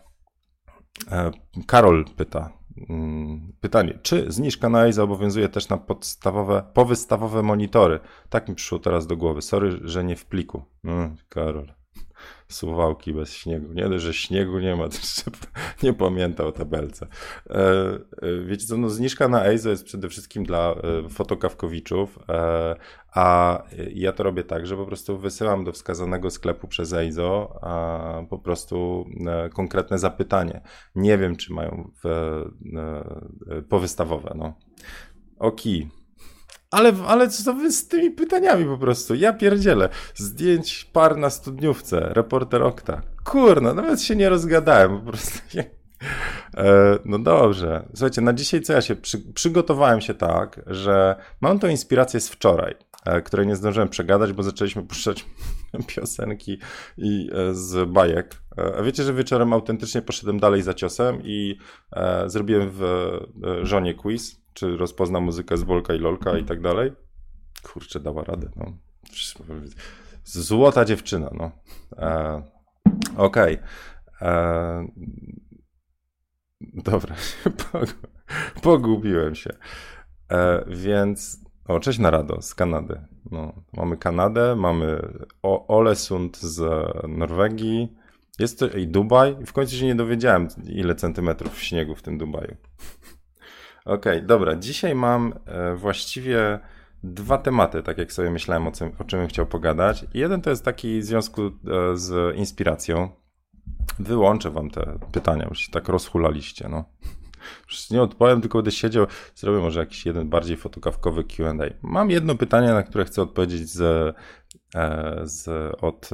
e, 1.10 1.30
Karol 1.66 2.04
pyta, 2.16 2.52
mm, 2.88 3.52
pytanie, 3.60 3.98
czy 4.02 4.32
zniżka 4.32 4.68
na 4.68 4.84
EIZA 4.84 5.02
obowiązuje 5.02 5.48
też 5.48 5.68
na 5.68 5.76
podstawowe, 5.76 6.62
powystawowe 6.74 7.42
monitory? 7.42 8.00
Tak 8.28 8.48
mi 8.48 8.54
przyszło 8.54 8.78
teraz 8.78 9.06
do 9.06 9.16
głowy, 9.16 9.42
sorry, 9.42 9.78
że 9.84 10.04
nie 10.04 10.16
w 10.16 10.26
pliku. 10.26 10.62
Mm, 10.84 11.16
Karol. 11.28 11.77
Suwałki 12.48 13.12
bez 13.12 13.32
śniegu. 13.32 13.72
Nie 13.72 13.88
dość, 13.88 14.04
że 14.04 14.14
śniegu 14.14 14.58
nie 14.58 14.76
ma, 14.76 14.88
to 14.88 14.96
jeszcze 14.96 15.22
nie 15.82 15.92
pamiętał 15.92 16.48
o 16.48 16.52
tabelce. 16.52 17.06
E, 17.50 17.60
e, 18.22 18.44
wiecie 18.46 18.66
co, 18.66 18.76
no 18.76 18.90
zniżka 18.90 19.28
na 19.28 19.46
EIZO 19.46 19.70
jest 19.70 19.84
przede 19.84 20.08
wszystkim 20.08 20.44
dla 20.44 20.74
e, 20.74 21.08
fotokawkowiczów, 21.08 22.18
a 23.14 23.62
ja 23.94 24.12
to 24.12 24.22
robię 24.22 24.44
tak, 24.44 24.66
że 24.66 24.76
po 24.76 24.86
prostu 24.86 25.18
wysyłam 25.18 25.64
do 25.64 25.72
wskazanego 25.72 26.30
sklepu 26.30 26.68
przez 26.68 26.92
EIZO 26.92 27.60
po 28.30 28.38
prostu 28.38 29.06
konkretne 29.54 29.98
zapytanie. 29.98 30.60
Nie 30.94 31.18
wiem, 31.18 31.36
czy 31.36 31.52
mają 31.52 31.90
w, 32.04 32.44
powystawowe. 33.68 34.32
No. 34.36 34.54
Oki, 35.38 35.88
ale, 36.70 36.92
ale 37.06 37.28
co 37.28 37.54
wy 37.54 37.72
z 37.72 37.88
tymi 37.88 38.10
pytaniami 38.10 38.64
po 38.64 38.78
prostu? 38.78 39.14
Ja 39.14 39.32
pierdzielę. 39.32 39.88
Zdjęć 40.14 40.84
par 40.84 41.16
na 41.16 41.30
studniówce, 41.30 42.00
reporter 42.00 42.62
Okta. 42.62 43.02
Kurno, 43.24 43.74
nawet 43.74 44.02
się 44.02 44.16
nie 44.16 44.28
rozgadałem, 44.28 44.98
po 44.98 45.10
prostu. 45.10 45.38
E, 46.56 46.98
no 47.04 47.18
dobrze. 47.18 47.88
Słuchajcie, 47.94 48.20
na 48.20 48.32
dzisiaj 48.32 48.60
co 48.62 48.72
ja 48.72 48.82
się 48.82 48.96
przy, 48.96 49.18
przygotowałem 49.32 50.00
się 50.00 50.14
tak, 50.14 50.60
że 50.66 51.16
mam 51.40 51.58
tą 51.58 51.68
inspirację 51.68 52.20
z 52.20 52.28
wczoraj, 52.28 52.74
e, 53.04 53.22
której 53.22 53.46
nie 53.46 53.56
zdążyłem 53.56 53.88
przegadać, 53.88 54.32
bo 54.32 54.42
zaczęliśmy 54.42 54.82
puszczać 54.82 55.26
piosenki 55.94 56.58
i 56.96 57.30
e, 57.32 57.54
z 57.54 57.90
bajek. 57.90 58.36
A 58.78 58.82
wiecie, 58.82 59.02
że 59.02 59.14
wieczorem 59.14 59.52
autentycznie 59.52 60.02
poszedłem 60.02 60.40
dalej 60.40 60.62
za 60.62 60.74
ciosem 60.74 61.22
i 61.24 61.58
zrobiłem 62.26 62.70
w 62.70 62.82
żonie 63.62 63.94
quiz 63.94 64.40
czy 64.58 64.76
rozpozna 64.76 65.20
muzykę 65.20 65.56
z 65.56 65.62
Wolka 65.62 65.94
i 65.94 65.98
Lolka 65.98 66.38
i 66.38 66.44
tak 66.44 66.60
dalej. 66.60 66.92
Kurczę, 67.62 68.00
dała 68.00 68.24
radę. 68.24 68.50
No. 68.56 68.72
Złota 70.24 70.84
dziewczyna, 70.84 71.30
no. 71.32 71.50
E, 71.96 72.42
Okej. 73.16 73.58
Okay. 73.58 74.28
E, 74.28 74.88
dobra, 76.60 77.14
pogubiłem 78.62 79.34
się. 79.34 79.50
E, 80.30 80.64
więc, 80.68 81.40
o, 81.68 81.80
cześć 81.80 81.98
Narado 81.98 82.42
z 82.42 82.54
Kanady. 82.54 83.00
No, 83.30 83.52
mamy 83.72 83.96
Kanadę, 83.96 84.56
mamy 84.56 85.12
Olesund 85.42 86.38
z 86.38 86.86
Norwegii, 87.08 87.96
jest 88.38 88.58
to 88.58 88.68
i 88.68 88.88
Dubaj. 88.88 89.36
W 89.46 89.52
końcu 89.52 89.76
się 89.76 89.86
nie 89.86 89.94
dowiedziałem, 89.94 90.48
ile 90.64 90.94
centymetrów 90.94 91.62
śniegu 91.62 91.94
w 91.94 92.02
tym 92.02 92.18
Dubaju. 92.18 92.56
Okay, 93.88 94.22
dobra. 94.22 94.56
Dzisiaj 94.56 94.94
mam 94.94 95.34
e, 95.46 95.74
właściwie 95.74 96.58
dwa 97.02 97.38
tematy, 97.38 97.82
tak 97.82 97.98
jak 97.98 98.12
sobie 98.12 98.30
myślałem, 98.30 98.66
o, 98.66 98.72
czym, 98.72 98.92
o 98.98 99.04
czym 99.04 99.18
bym 99.18 99.28
chciał 99.28 99.46
pogadać. 99.46 100.04
Jeden 100.14 100.40
to 100.42 100.50
jest 100.50 100.64
taki 100.64 101.00
w 101.00 101.04
związku 101.04 101.42
e, 101.46 101.50
z 101.94 102.36
inspiracją. 102.36 103.08
Wyłączę 103.98 104.50
wam 104.50 104.70
te 104.70 104.98
pytania, 105.12 105.46
już 105.48 105.58
się 105.58 105.72
tak 105.72 105.88
rozhulaliście, 105.88 106.68
no. 106.68 106.84
Już 107.68 107.90
nie 107.90 108.02
odpowiem, 108.02 108.40
tylko 108.40 108.58
będę 108.58 108.70
siedział, 108.70 109.06
zrobię 109.34 109.58
może 109.58 109.80
jakiś 109.80 110.06
jeden 110.06 110.28
bardziej 110.28 110.56
fotokawkowy 110.56 111.24
Q&A. 111.24 111.64
Mam 111.82 112.10
jedno 112.10 112.34
pytanie, 112.34 112.68
na 112.68 112.82
które 112.82 113.04
chcę 113.04 113.22
odpowiedzieć 113.22 113.68
z 113.68 114.16
z, 115.22 115.48
od 115.80 116.10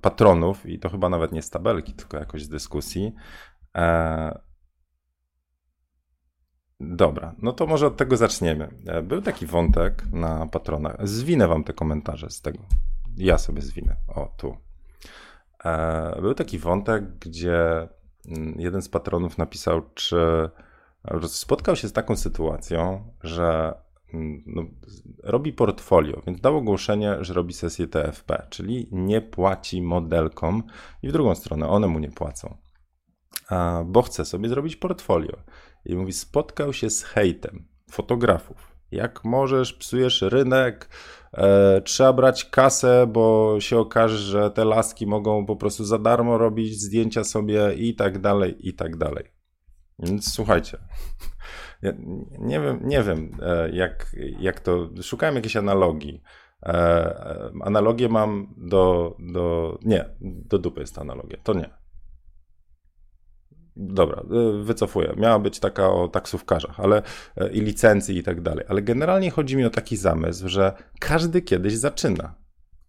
patronów, 0.00 0.66
i 0.66 0.78
to 0.78 0.88
chyba 0.88 1.08
nawet 1.08 1.32
nie 1.32 1.42
z 1.42 1.50
tabelki, 1.50 1.92
tylko 1.92 2.16
jakoś 2.16 2.42
z 2.42 2.48
dyskusji. 2.48 3.12
Dobra, 6.80 7.34
no 7.38 7.52
to 7.52 7.66
może 7.66 7.86
od 7.86 7.96
tego 7.96 8.16
zaczniemy. 8.16 8.68
Był 9.02 9.22
taki 9.22 9.46
wątek 9.46 10.02
na 10.12 10.46
patronach. 10.46 11.08
Zwinę 11.08 11.48
wam 11.48 11.64
te 11.64 11.72
komentarze 11.72 12.30
z 12.30 12.40
tego. 12.40 12.58
Ja 13.16 13.38
sobie 13.38 13.62
zwinę. 13.62 13.96
O, 14.08 14.34
tu. 14.36 14.56
Był 16.20 16.34
taki 16.34 16.58
wątek, 16.58 17.18
gdzie 17.18 17.88
mm, 18.28 18.54
jeden 18.58 18.82
z 18.82 18.88
patronów 18.88 19.38
napisał, 19.38 19.82
czy 19.94 20.50
spotkał 21.26 21.76
się 21.76 21.88
z 21.88 21.92
taką 21.92 22.16
sytuacją, 22.16 23.04
że 23.22 23.74
mm, 24.14 24.42
no, 24.46 24.62
robi 25.22 25.52
portfolio, 25.52 26.22
więc 26.26 26.40
dał 26.40 26.56
ogłoszenie, 26.56 27.16
że 27.20 27.34
robi 27.34 27.54
sesję 27.54 27.86
TFP, 27.86 28.46
czyli 28.50 28.88
nie 28.92 29.20
płaci 29.20 29.82
modelkom 29.82 30.62
i 31.02 31.08
w 31.08 31.12
drugą 31.12 31.34
stronę 31.34 31.68
one 31.68 31.86
mu 31.86 31.98
nie 31.98 32.10
płacą, 32.10 32.56
bo 33.86 34.02
chce 34.02 34.24
sobie 34.24 34.48
zrobić 34.48 34.76
portfolio. 34.76 35.36
I 35.84 35.96
mówi, 35.96 36.12
spotkał 36.12 36.72
się 36.72 36.90
z 36.90 37.02
hejtem 37.02 37.64
fotografów. 37.90 38.78
Jak 38.90 39.24
możesz, 39.24 39.72
psujesz 39.72 40.22
rynek, 40.22 40.88
e, 41.32 41.80
trzeba 41.80 42.12
brać 42.12 42.44
kasę, 42.44 43.06
bo 43.06 43.56
się 43.60 43.78
okaże, 43.78 44.18
że 44.18 44.50
te 44.50 44.64
laski 44.64 45.06
mogą 45.06 45.46
po 45.46 45.56
prostu 45.56 45.84
za 45.84 45.98
darmo 45.98 46.38
robić 46.38 46.80
zdjęcia 46.80 47.24
sobie 47.24 47.74
i 47.74 47.94
tak 47.94 48.18
dalej, 48.18 48.68
i 48.68 48.74
tak 48.74 48.96
dalej. 48.96 49.24
Więc 49.98 50.34
słuchajcie, 50.34 50.78
ja 51.82 51.92
nie 52.38 52.60
wiem, 52.60 52.80
nie 52.84 53.02
wiem 53.02 53.30
e, 53.42 53.70
jak, 53.70 54.16
jak 54.40 54.60
to. 54.60 54.88
Szukałem 55.02 55.34
jakiejś 55.34 55.56
analogii. 55.56 56.22
E, 56.62 56.68
e, 56.72 57.50
analogię 57.62 58.08
mam 58.08 58.54
do, 58.56 59.16
do. 59.18 59.78
Nie, 59.82 60.04
do 60.20 60.58
dupy 60.58 60.80
jest 60.80 60.98
analogia. 60.98 61.38
To 61.42 61.54
nie. 61.54 61.70
Dobra, 63.78 64.22
wycofuję. 64.62 65.14
Miała 65.16 65.38
być 65.38 65.60
taka 65.60 65.90
o 65.92 66.08
taksówkarzach, 66.08 66.80
ale 66.80 67.02
i 67.52 67.60
licencji 67.60 68.18
i 68.18 68.22
tak 68.22 68.40
dalej. 68.40 68.64
Ale 68.68 68.82
generalnie 68.82 69.30
chodzi 69.30 69.56
mi 69.56 69.64
o 69.64 69.70
taki 69.70 69.96
zamysł, 69.96 70.48
że 70.48 70.72
każdy 71.00 71.42
kiedyś 71.42 71.74
zaczyna. 71.74 72.34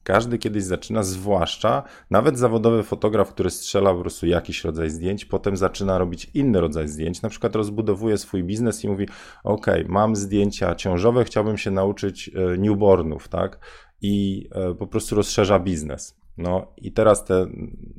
Każdy 0.04 0.38
kiedyś 0.38 0.64
zaczyna, 0.64 1.04
zwłaszcza 1.04 1.84
nawet 2.10 2.38
zawodowy 2.38 2.84
fotograf, 2.84 3.34
który 3.34 3.50
strzela 3.50 3.94
po 3.94 4.02
prostu 4.02 4.28
jakiś 4.28 4.64
rodzaj 4.64 4.90
zdjęć, 4.90 5.26
potem 5.26 5.58
zaczyna 5.58 5.98
robić 5.98 6.32
inny 6.34 6.62
rodzaj 6.62 6.88
zdjęć, 6.88 7.22
na 7.22 7.30
przykład 7.30 7.56
rozbudowuje 7.56 8.18
swój 8.18 8.44
biznes 8.44 8.84
i 8.84 8.88
mówi: 8.88 9.08
OK, 9.44 9.66
mam 9.88 10.16
zdjęcia 10.16 10.76
ciążowe, 10.76 11.24
chciałbym 11.24 11.58
się 11.58 11.72
nauczyć 11.72 12.32
e, 12.36 12.58
newbornów, 12.58 13.28
tak? 13.28 13.60
I 14.02 14.48
e, 14.52 14.76
po 14.76 14.88
prostu 14.88 15.16
rozszerza 15.16 15.60
biznes. 15.60 16.20
No 16.40 16.68
i 16.78 16.92
teraz 16.92 17.26
te, 17.26 17.48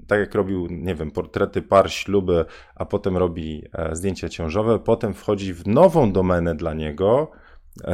tak 0.07 0.21
jak 0.21 0.35
robił, 0.35 0.67
nie 0.71 0.95
wiem, 0.95 1.11
portrety 1.11 1.63
par, 1.63 1.93
śluby, 1.93 2.45
a 2.75 2.85
potem 2.85 3.17
robi 3.17 3.65
e, 3.73 3.97
zdjęcia 3.97 4.29
ciążowe, 4.29 4.79
potem 4.79 5.15
wchodzi 5.15 5.55
w 5.55 5.67
nową 5.67 6.13
domenę 6.13 6.55
dla 6.55 6.75
niego 6.75 7.31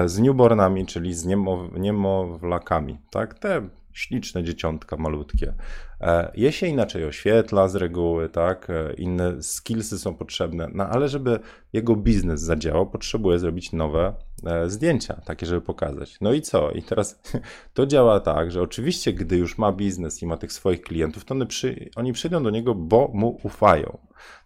z 0.07 0.19
newbornami, 0.19 0.87
czyli 0.87 1.15
z 1.15 1.25
niemow, 1.25 1.73
niemowlakami, 1.73 2.99
tak? 3.11 3.39
Te 3.39 3.69
śliczne 3.93 4.45
dzieciątka 4.45 4.97
malutkie. 4.97 5.55
E, 6.01 6.33
je 6.35 6.53
się 6.53 6.67
inaczej 6.67 7.05
oświetla 7.05 7.69
z 7.69 7.75
reguły, 7.75 8.29
tak? 8.29 8.71
E, 8.71 8.93
inne 8.93 9.43
skillsy 9.43 9.99
są 9.99 10.15
potrzebne, 10.15 10.69
no 10.75 10.89
ale 10.89 11.09
żeby 11.09 11.41
jego 11.73 11.97
biznes 11.97 12.41
zadziałał, 12.41 12.87
potrzebuje 12.87 13.39
zrobić 13.39 13.73
nowe 13.73 14.15
e, 14.47 14.71
zdjęcia, 14.71 15.21
takie, 15.25 15.47
żeby 15.47 15.61
pokazać. 15.61 16.17
No 16.21 16.33
i 16.33 16.43
co? 16.43 16.71
I 16.71 16.83
teraz 16.83 17.21
to 17.75 17.87
działa 17.87 18.21
tak, 18.21 18.51
że 18.51 18.63
oczywiście, 18.63 19.13
gdy 19.13 19.37
już 19.37 19.59
ma 19.59 19.73
biznes 19.73 20.23
i 20.23 20.27
ma 20.27 20.37
tych 20.37 20.53
swoich 20.53 20.83
klientów, 20.83 21.25
to 21.25 21.35
oni, 21.35 21.47
przy, 21.47 21.91
oni 21.97 22.13
przyjdą 22.13 22.43
do 22.43 22.51
niego, 22.51 22.75
bo 22.75 23.11
mu 23.15 23.41
ufają 23.43 23.99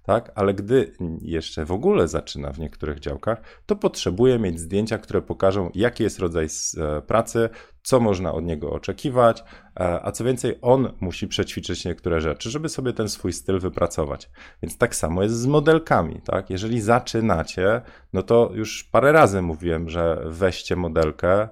tak? 0.03 0.33
Ale 0.35 0.55
gdy 0.55 0.93
jeszcze 1.23 1.65
w 1.65 1.73
ogóle 1.73 2.09
zaczyna 2.09 2.53
w 2.53 2.59
niektórych 2.59 3.01
działkach, 3.01 3.41
to 3.67 3.77
potrzebuje 3.77 4.39
mieć 4.39 4.61
zdjęcia, 4.61 4.99
które 4.99 5.23
pokażą, 5.23 5.71
jaki 5.75 6.03
jest 6.03 6.19
rodzaj 6.19 6.47
e, 6.47 7.03
pracy, 7.03 7.49
co 7.83 8.01
można 8.01 8.33
od 8.33 8.45
niego 8.45 8.71
oczekiwać, 8.71 9.45
e, 9.81 10.01
a 10.03 10.13
co 10.13 10.25
więcej, 10.25 10.59
on 10.63 10.93
musi 11.01 11.29
przećwiczyć 11.29 11.85
niektóre 11.85 12.21
rzeczy, 12.21 12.51
żeby 12.51 12.69
sobie 12.69 12.93
ten 12.93 13.09
swój 13.09 13.33
styl 13.33 13.59
wypracować. 13.59 14.31
Więc 14.63 14.79
tak 14.79 14.97
samo 14.97 15.23
jest 15.23 15.35
z 15.35 15.47
modelkami, 15.47 16.21
tak? 16.25 16.51
Jeżeli 16.51 16.81
zaczynacie, 16.81 17.81
no 18.13 18.23
to 18.23 18.51
już 18.55 18.85
parę 18.85 19.13
razy 19.13 19.43
mówiłem, 19.43 19.89
że 19.89 20.23
weźcie 20.27 20.77
modelkę, 20.77 21.49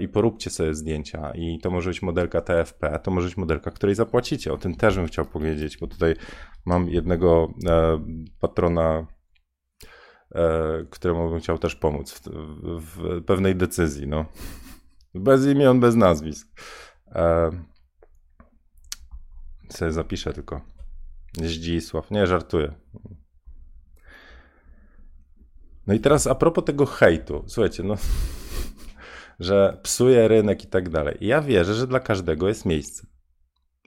i 0.00 0.08
poróbcie 0.08 0.50
sobie 0.50 0.74
zdjęcia. 0.74 1.32
I 1.34 1.58
to 1.58 1.70
może 1.70 1.90
być 1.90 2.02
modelka 2.02 2.40
TFP, 2.40 2.98
to 3.02 3.10
może 3.10 3.26
być 3.26 3.36
modelka, 3.36 3.70
której 3.70 3.94
zapłacicie. 3.94 4.52
O 4.52 4.58
tym 4.58 4.74
też 4.74 4.96
bym 4.96 5.06
chciał 5.06 5.24
powiedzieć, 5.24 5.78
bo 5.78 5.86
tutaj 5.86 6.14
mam 6.64 6.88
jednego 6.88 7.54
e, 7.68 8.00
patrona, 8.40 9.06
e, 10.34 10.84
któremu 10.90 11.30
bym 11.30 11.40
chciał 11.40 11.58
też 11.58 11.74
pomóc 11.74 12.12
w, 12.12 12.30
w 12.80 13.24
pewnej 13.24 13.56
decyzji. 13.56 14.06
No. 14.06 14.24
Bez 15.14 15.46
imion, 15.46 15.80
bez 15.80 15.94
nazwisk. 15.94 16.60
E, 17.08 17.50
sobie 19.68 19.92
zapiszę 19.92 20.32
tylko. 20.32 20.60
Zdzisław. 21.42 22.10
Nie, 22.10 22.26
żartuję. 22.26 22.74
No 25.86 25.94
i 25.94 26.00
teraz 26.00 26.26
a 26.26 26.34
propos 26.34 26.64
tego 26.64 26.86
hejtu. 26.86 27.44
Słuchajcie, 27.46 27.82
no, 27.82 27.94
że 29.40 29.80
psuje 29.82 30.28
rynek 30.28 30.64
i 30.64 30.66
tak 30.66 30.88
dalej. 30.88 31.16
Ja 31.20 31.40
wierzę, 31.40 31.74
że 31.74 31.86
dla 31.86 32.00
każdego 32.00 32.48
jest 32.48 32.66
miejsce 32.66 33.06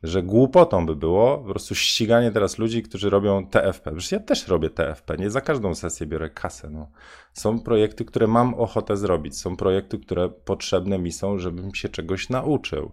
że 0.04 0.24
głupotą 0.24 0.86
by 0.86 0.96
było 0.96 1.38
po 1.38 1.50
prostu 1.50 1.76
ściganie 1.76 2.32
teraz 2.32 2.58
ludzi, 2.58 2.84
którzy 2.84 3.10
robią 3.10 3.48
TFP. 3.48 3.92
Przecież 3.92 4.12
ja 4.12 4.20
też 4.20 4.48
robię 4.48 4.70
TFP, 4.70 5.18
nie 5.18 5.30
za 5.30 5.42
każdą 5.42 5.76
sesję 5.76 6.08
biorę 6.08 6.30
kasę. 6.30 6.70
No. 6.70 6.92
Są 7.34 7.60
projekty, 7.60 8.06
które 8.06 8.28
mam 8.28 8.54
ochotę 8.54 8.98
zrobić, 8.98 9.38
są 9.38 9.56
projekty, 9.58 10.00
które 10.00 10.30
potrzebne 10.30 11.00
mi 11.00 11.12
są, 11.12 11.38
żebym 11.38 11.76
się 11.76 11.90
czegoś 11.90 12.30
nauczył. 12.30 12.92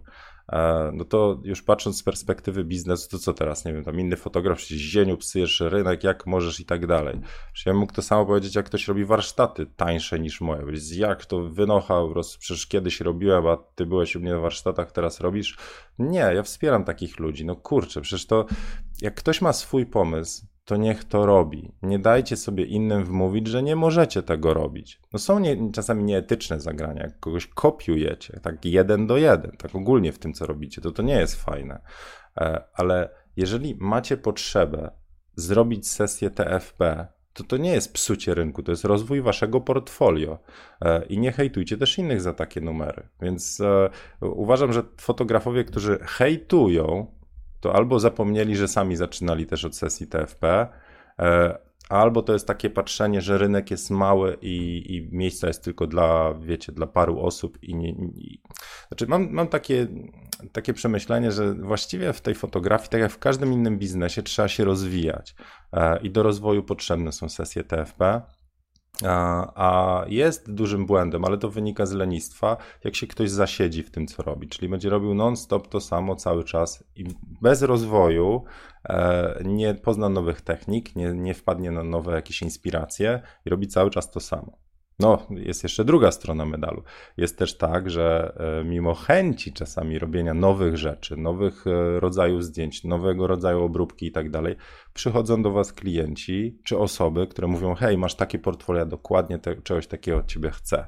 E, 0.51 0.91
no 0.93 1.05
to 1.05 1.39
już 1.43 1.61
patrząc 1.61 1.97
z 1.97 2.03
perspektywy 2.03 2.63
biznesu, 2.63 3.09
to 3.09 3.19
co 3.19 3.33
teraz, 3.33 3.65
nie 3.65 3.73
wiem, 3.73 3.83
tam 3.83 3.99
inny 3.99 4.17
fotograf 4.17 4.61
się 4.61 4.75
zieniu, 4.77 5.17
psyjesz 5.17 5.59
rynek, 5.59 6.03
jak 6.03 6.27
możesz 6.27 6.59
i 6.59 6.65
tak 6.65 6.87
dalej. 6.87 7.19
Ja 7.65 7.73
mógł 7.73 7.93
to 7.93 8.01
samo 8.01 8.25
powiedzieć, 8.25 8.55
jak 8.55 8.65
ktoś 8.65 8.87
robi 8.87 9.05
warsztaty 9.05 9.65
tańsze 9.65 10.19
niż 10.19 10.41
moje. 10.41 10.63
Jak 10.91 11.25
to 11.25 11.43
wynocha, 11.43 11.95
przecież 12.39 12.67
kiedyś 12.67 13.01
robiłem, 13.01 13.47
a 13.47 13.57
ty 13.57 13.85
byłeś 13.85 14.15
u 14.15 14.19
mnie 14.19 14.31
na 14.31 14.39
warsztatach, 14.39 14.91
teraz 14.91 15.19
robisz. 15.19 15.57
Nie, 15.99 16.19
ja 16.19 16.43
wspieram 16.43 16.83
takich 16.83 17.19
ludzi. 17.19 17.45
No 17.45 17.55
kurczę, 17.55 18.01
przecież 18.01 18.27
to 18.27 18.45
jak 19.01 19.15
ktoś 19.15 19.41
ma 19.41 19.53
swój 19.53 19.85
pomysł, 19.85 20.45
to 20.67 20.77
niech 20.77 21.03
to 21.03 21.25
robi. 21.25 21.71
Nie 21.81 21.99
dajcie 21.99 22.37
sobie 22.37 22.65
innym 22.65 23.05
wmówić, 23.05 23.47
że 23.47 23.63
nie 23.63 23.75
możecie 23.75 24.23
tego 24.23 24.53
robić. 24.53 25.01
No 25.13 25.19
są 25.19 25.39
nie, 25.39 25.71
czasami 25.71 26.03
nieetyczne 26.03 26.59
zagrania, 26.59 27.03
jak 27.03 27.19
kogoś 27.19 27.47
kopiujecie, 27.47 28.39
tak 28.43 28.65
jeden 28.65 29.07
do 29.07 29.17
jeden, 29.17 29.51
tak 29.51 29.75
ogólnie 29.75 30.11
w 30.11 30.19
tym, 30.19 30.33
co 30.33 30.45
robicie, 30.45 30.81
to 30.81 30.91
to 30.91 31.03
nie 31.03 31.13
jest 31.13 31.43
fajne. 31.43 31.81
E, 32.37 32.63
ale 32.73 33.09
jeżeli 33.35 33.75
macie 33.79 34.17
potrzebę 34.17 34.91
zrobić 35.35 35.89
sesję 35.89 36.29
TFP, 36.29 37.07
to 37.33 37.43
to 37.43 37.57
nie 37.57 37.71
jest 37.71 37.93
psucie 37.93 38.33
rynku, 38.33 38.63
to 38.63 38.71
jest 38.71 38.85
rozwój 38.85 39.21
waszego 39.21 39.61
portfolio. 39.61 40.39
E, 40.81 41.05
I 41.05 41.19
nie 41.19 41.31
hejtujcie 41.31 41.77
też 41.77 41.97
innych 41.97 42.21
za 42.21 42.33
takie 42.33 42.61
numery. 42.61 43.07
Więc 43.21 43.61
e, 43.61 43.89
uważam, 44.21 44.73
że 44.73 44.83
fotografowie, 44.97 45.63
którzy 45.63 45.99
hejtują, 46.01 47.16
to 47.67 47.75
albo 47.75 47.99
zapomnieli, 47.99 48.55
że 48.55 48.67
sami 48.67 48.95
zaczynali 48.95 49.45
też 49.45 49.65
od 49.65 49.75
sesji 49.75 50.07
TFP, 50.07 50.67
e, 51.19 51.57
albo 51.89 52.21
to 52.21 52.33
jest 52.33 52.47
takie 52.47 52.69
patrzenie, 52.69 53.21
że 53.21 53.37
rynek 53.37 53.71
jest 53.71 53.89
mały 53.89 54.37
i, 54.41 54.85
i 54.95 55.15
miejsca 55.15 55.47
jest 55.47 55.63
tylko 55.63 55.87
dla, 55.87 56.33
wiecie, 56.33 56.71
dla 56.71 56.87
paru 56.87 57.19
osób 57.19 57.63
i 57.63 57.75
nie... 57.75 57.89
I, 57.89 58.41
znaczy 58.87 59.07
mam, 59.07 59.31
mam 59.31 59.47
takie, 59.47 59.87
takie 60.51 60.73
przemyślenie, 60.73 61.31
że 61.31 61.53
właściwie 61.53 62.13
w 62.13 62.21
tej 62.21 62.35
fotografii, 62.35 62.89
tak 62.89 63.01
jak 63.01 63.11
w 63.11 63.19
każdym 63.19 63.53
innym 63.53 63.77
biznesie, 63.77 64.23
trzeba 64.23 64.47
się 64.47 64.65
rozwijać 64.65 65.35
e, 65.73 65.99
i 66.01 66.11
do 66.11 66.23
rozwoju 66.23 66.63
potrzebne 66.63 67.11
są 67.11 67.29
sesje 67.29 67.63
TFP. 67.63 68.21
A 69.05 70.05
jest 70.07 70.53
dużym 70.53 70.85
błędem, 70.85 71.25
ale 71.25 71.37
to 71.37 71.49
wynika 71.49 71.85
z 71.85 71.91
lenistwa, 71.91 72.57
jak 72.83 72.95
się 72.95 73.07
ktoś 73.07 73.29
zasiedzi 73.29 73.83
w 73.83 73.91
tym, 73.91 74.07
co 74.07 74.23
robi, 74.23 74.47
czyli 74.47 74.69
będzie 74.69 74.89
robił 74.89 75.13
non-stop 75.13 75.67
to 75.67 75.79
samo 75.79 76.15
cały 76.15 76.43
czas 76.43 76.83
i 76.95 77.05
bez 77.41 77.61
rozwoju 77.61 78.43
e, 78.89 79.41
nie 79.45 79.73
pozna 79.73 80.09
nowych 80.09 80.41
technik, 80.41 80.95
nie, 80.95 81.13
nie 81.13 81.33
wpadnie 81.33 81.71
na 81.71 81.83
nowe 81.83 82.15
jakieś 82.15 82.41
inspiracje 82.41 83.21
i 83.45 83.49
robi 83.49 83.67
cały 83.67 83.89
czas 83.89 84.11
to 84.11 84.19
samo. 84.19 84.66
No, 84.99 85.27
jest 85.29 85.63
jeszcze 85.63 85.85
druga 85.85 86.11
strona 86.11 86.45
medalu. 86.45 86.83
Jest 87.17 87.37
też 87.37 87.57
tak, 87.57 87.89
że 87.89 88.35
e, 88.59 88.63
mimo 88.63 88.93
chęci 88.93 89.53
czasami 89.53 89.99
robienia 89.99 90.33
nowych 90.33 90.77
rzeczy, 90.77 91.17
nowych 91.17 91.67
e, 91.67 91.99
rodzajów 91.99 92.43
zdjęć, 92.43 92.83
nowego 92.83 93.27
rodzaju 93.27 93.63
obróbki 93.63 94.05
i 94.05 94.11
tak 94.11 94.29
dalej, 94.29 94.55
przychodzą 94.93 95.41
do 95.41 95.51
Was 95.51 95.73
klienci 95.73 96.59
czy 96.63 96.77
osoby, 96.77 97.27
które 97.27 97.47
mówią: 97.47 97.75
Hej, 97.75 97.97
masz 97.97 98.15
takie 98.15 98.39
portfolio, 98.39 98.85
dokładnie 98.85 99.39
te, 99.39 99.61
czegoś 99.61 99.87
takiego 99.87 100.17
od 100.17 100.27
Ciebie 100.27 100.51
chcę. 100.51 100.87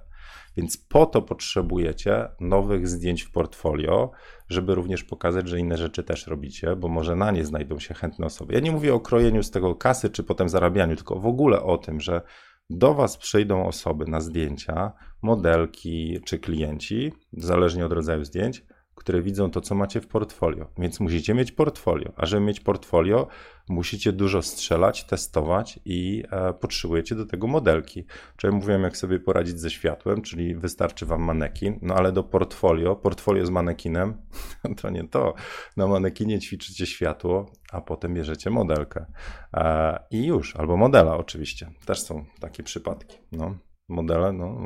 Więc 0.57 0.77
po 0.77 1.05
to 1.05 1.21
potrzebujecie 1.21 2.27
nowych 2.39 2.87
zdjęć 2.87 3.23
w 3.23 3.31
portfolio, 3.31 4.11
żeby 4.49 4.75
również 4.75 5.03
pokazać, 5.03 5.47
że 5.47 5.59
inne 5.59 5.77
rzeczy 5.77 6.03
też 6.03 6.27
robicie, 6.27 6.75
bo 6.75 6.87
może 6.87 7.15
na 7.15 7.31
nie 7.31 7.45
znajdą 7.45 7.79
się 7.79 7.93
chętne 7.93 8.25
osoby. 8.25 8.53
Ja 8.53 8.59
nie 8.59 8.71
mówię 8.71 8.93
o 8.93 8.99
krojeniu 8.99 9.43
z 9.43 9.51
tego 9.51 9.75
kasy, 9.75 10.09
czy 10.09 10.23
potem 10.23 10.49
zarabianiu, 10.49 10.95
tylko 10.95 11.19
w 11.19 11.25
ogóle 11.25 11.61
o 11.63 11.77
tym, 11.77 12.01
że 12.01 12.21
do 12.69 12.93
Was 12.93 13.17
przyjdą 13.17 13.65
osoby 13.65 14.05
na 14.05 14.21
zdjęcia, 14.21 14.91
modelki 15.21 16.19
czy 16.25 16.39
klienci, 16.39 17.13
zależnie 17.33 17.85
od 17.85 17.91
rodzaju 17.91 18.25
zdjęć, 18.25 18.63
które 18.99 19.21
widzą 19.21 19.51
to, 19.51 19.61
co 19.61 19.75
macie 19.75 20.01
w 20.01 20.07
portfolio. 20.07 20.67
Więc 20.77 20.99
musicie 20.99 21.33
mieć 21.33 21.51
portfolio. 21.51 22.11
A 22.15 22.25
żeby 22.25 22.41
mieć 22.45 22.59
portfolio, 22.59 23.27
musicie 23.69 24.11
dużo 24.11 24.41
strzelać, 24.41 25.03
testować 25.03 25.79
i 25.85 26.23
e, 26.31 26.53
potrzebujecie 26.53 27.15
do 27.15 27.25
tego 27.25 27.47
modelki. 27.47 28.05
Wczoraj 28.33 28.55
mówiłem, 28.55 28.83
jak 28.83 28.97
sobie 28.97 29.19
poradzić 29.19 29.59
ze 29.59 29.69
światłem, 29.69 30.21
czyli 30.21 30.55
wystarczy 30.55 31.05
wam 31.05 31.21
manekin, 31.21 31.79
no 31.81 31.95
ale 31.95 32.11
do 32.11 32.23
portfolio, 32.23 32.95
portfolio 32.95 33.45
z 33.45 33.49
manekinem, 33.49 34.13
to 34.81 34.89
nie 34.89 35.07
to. 35.07 35.33
Na 35.77 35.87
manekinie 35.87 36.39
ćwiczycie 36.39 36.85
światło, 36.85 37.51
a 37.71 37.81
potem 37.81 38.13
bierzecie 38.13 38.49
modelkę. 38.49 39.05
E, 39.53 39.99
I 40.11 40.25
już, 40.25 40.55
albo 40.55 40.77
modela 40.77 41.17
oczywiście. 41.17 41.71
Też 41.85 42.01
są 42.01 42.25
takie 42.39 42.63
przypadki. 42.63 43.17
No 43.31 43.68
modele. 43.89 44.33
No, 44.33 44.57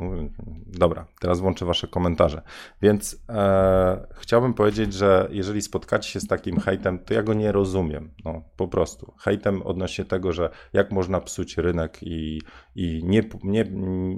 dobra, 0.66 1.06
teraz 1.20 1.40
włączę 1.40 1.64
Wasze 1.64 1.88
komentarze. 1.88 2.42
Więc 2.82 3.24
e, 3.28 4.06
chciałbym 4.14 4.54
powiedzieć, 4.54 4.92
że 4.92 5.28
jeżeli 5.30 5.62
spotkacie 5.62 6.10
się 6.10 6.20
z 6.20 6.26
takim 6.26 6.60
hejtem, 6.60 6.98
to 6.98 7.14
ja 7.14 7.22
go 7.22 7.34
nie 7.34 7.52
rozumiem. 7.52 8.14
No, 8.24 8.42
po 8.56 8.68
prostu. 8.68 9.14
Hejtem 9.18 9.62
odnośnie 9.62 10.04
tego, 10.04 10.32
że 10.32 10.50
jak 10.72 10.92
można 10.92 11.20
psuć 11.20 11.56
rynek 11.56 11.98
i, 12.02 12.40
i 12.74 13.04
nie, 13.04 13.22
nie, 13.44 13.64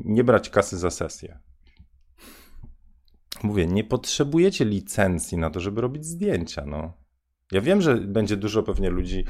nie 0.05 0.25
brać 0.25 0.51
kasy 0.51 0.79
za 0.79 0.91
sesję. 0.91 1.39
Mówię, 3.43 3.67
nie 3.67 3.85
potrzebujecie 3.85 4.65
licencji 4.65 5.39
na 5.39 5.51
to, 5.51 5.61
żeby 5.61 5.81
robić 5.81 6.05
zdjęcia. 6.05 6.67
No. 6.67 7.06
Ja 7.53 7.61
wiem, 7.61 7.83
że 7.83 7.95
będzie 7.95 8.37
dużo 8.37 8.63
pewnie 8.63 8.91
ludzi, 8.91 9.19
e, 9.19 9.25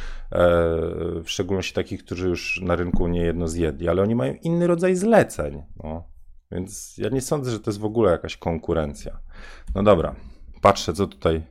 w 1.22 1.26
szczególności 1.26 1.74
takich, 1.74 2.04
którzy 2.04 2.28
już 2.28 2.60
na 2.60 2.76
rynku 2.76 3.08
niejedno 3.08 3.48
zjedli, 3.48 3.88
ale 3.88 4.02
oni 4.02 4.14
mają 4.14 4.34
inny 4.42 4.66
rodzaj 4.66 4.96
zleceń. 4.96 5.62
No. 5.84 6.04
Więc 6.50 6.98
ja 6.98 7.08
nie 7.08 7.20
sądzę, 7.20 7.50
że 7.50 7.60
to 7.60 7.70
jest 7.70 7.80
w 7.80 7.84
ogóle 7.84 8.12
jakaś 8.12 8.36
konkurencja. 8.36 9.18
No 9.74 9.82
dobra, 9.82 10.14
patrzę, 10.62 10.92
co 10.92 11.06
tutaj. 11.06 11.46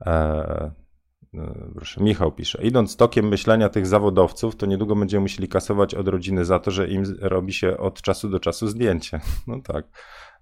E, 0.00 0.10
e, 1.34 1.70
proszę, 1.74 2.02
Michał 2.02 2.32
pisze. 2.32 2.62
Idąc 2.62 2.96
tokiem 2.96 3.28
myślenia 3.28 3.68
tych 3.68 3.86
zawodowców, 3.86 4.56
to 4.56 4.66
niedługo 4.66 4.96
będziemy 4.96 5.20
musieli 5.20 5.48
kasować 5.48 5.94
od 5.94 6.08
rodziny 6.08 6.44
za 6.44 6.58
to, 6.58 6.70
że 6.70 6.88
im 6.88 7.04
robi 7.20 7.52
się 7.52 7.76
od 7.76 8.02
czasu 8.02 8.28
do 8.28 8.40
czasu 8.40 8.68
zdjęcie. 8.68 9.20
No 9.46 9.60
tak. 9.62 9.86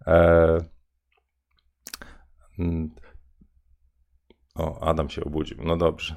E, 0.06 0.58
o, 4.54 4.80
Adam 4.80 5.10
się 5.10 5.24
obudził. 5.24 5.58
No 5.64 5.76
dobrze. 5.76 6.16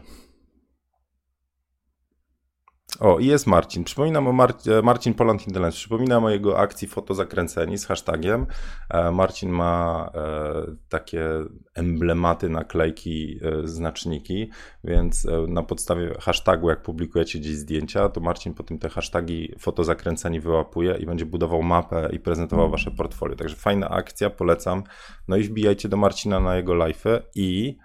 O, 3.00 3.20
i 3.20 3.25
jest 3.25 3.48
Marcin. 3.48 3.84
Przypominam 3.84 4.27
o 4.27 4.32
Mar 4.32 4.54
e, 4.68 4.82
Marcin 4.82 5.13
Poland 5.13 5.48
Indolence. 5.48 5.77
Przypominam 5.77 6.24
o 6.25 6.30
jego 6.30 6.60
akcji 6.60 6.88
fotozakręceni 6.88 7.77
z 7.77 7.86
hashtagiem. 7.86 8.46
E, 8.89 9.12
Marcin 9.12 9.50
ma 9.50 10.10
e, 10.15 10.75
takie 10.89 11.30
emblematy, 11.74 12.50
naklejki, 12.50 13.39
znaczniki, 13.63 14.50
więc 14.84 15.27
na 15.48 15.63
podstawie 15.63 16.15
hashtagu, 16.20 16.70
jak 16.70 16.82
publikujecie 16.82 17.39
gdzieś 17.39 17.56
zdjęcia, 17.56 18.10
to 18.10 18.22
Marcin 18.22 18.54
potem 18.54 18.80
te 18.80 18.89
hasztagi 18.89 19.56
fotozakręceni 19.60 20.39
wyłapuje 20.39 20.98
i 20.98 21.06
będzie 21.06 21.25
budował 21.25 21.63
mapę 21.63 22.10
i 22.13 22.20
prezentował 22.20 22.70
wasze 22.70 22.92
portfolio. 22.92 23.36
Także 23.36 23.56
fajna 23.56 23.89
akcja, 23.89 24.30
polecam. 24.30 24.84
No 25.27 25.38
i 25.38 25.44
wbijajcie 25.44 25.89
do 25.89 25.98
Marcina 25.98 26.39
na 26.39 26.56
jego 26.56 26.74
live'y 26.74 27.22
i 27.36 27.77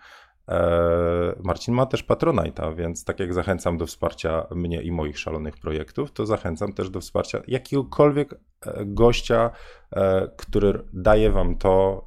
Marcin 1.42 1.74
ma 1.74 1.86
też 1.86 2.04
Patronite'a, 2.04 2.76
więc 2.76 3.04
tak 3.04 3.20
jak 3.20 3.34
zachęcam 3.34 3.78
do 3.78 3.86
wsparcia 3.86 4.46
mnie 4.50 4.82
i 4.82 4.92
moich 4.92 5.18
szalonych 5.18 5.58
projektów, 5.58 6.12
to 6.12 6.26
zachęcam 6.26 6.72
też 6.72 6.90
do 6.90 7.00
wsparcia 7.00 7.42
jakiegokolwiek 7.46 8.34
e, 8.34 8.38
gościa, 8.86 9.50
e, 9.92 10.30
który 10.36 10.84
daje 10.92 11.30
wam 11.30 11.56
to, 11.56 12.04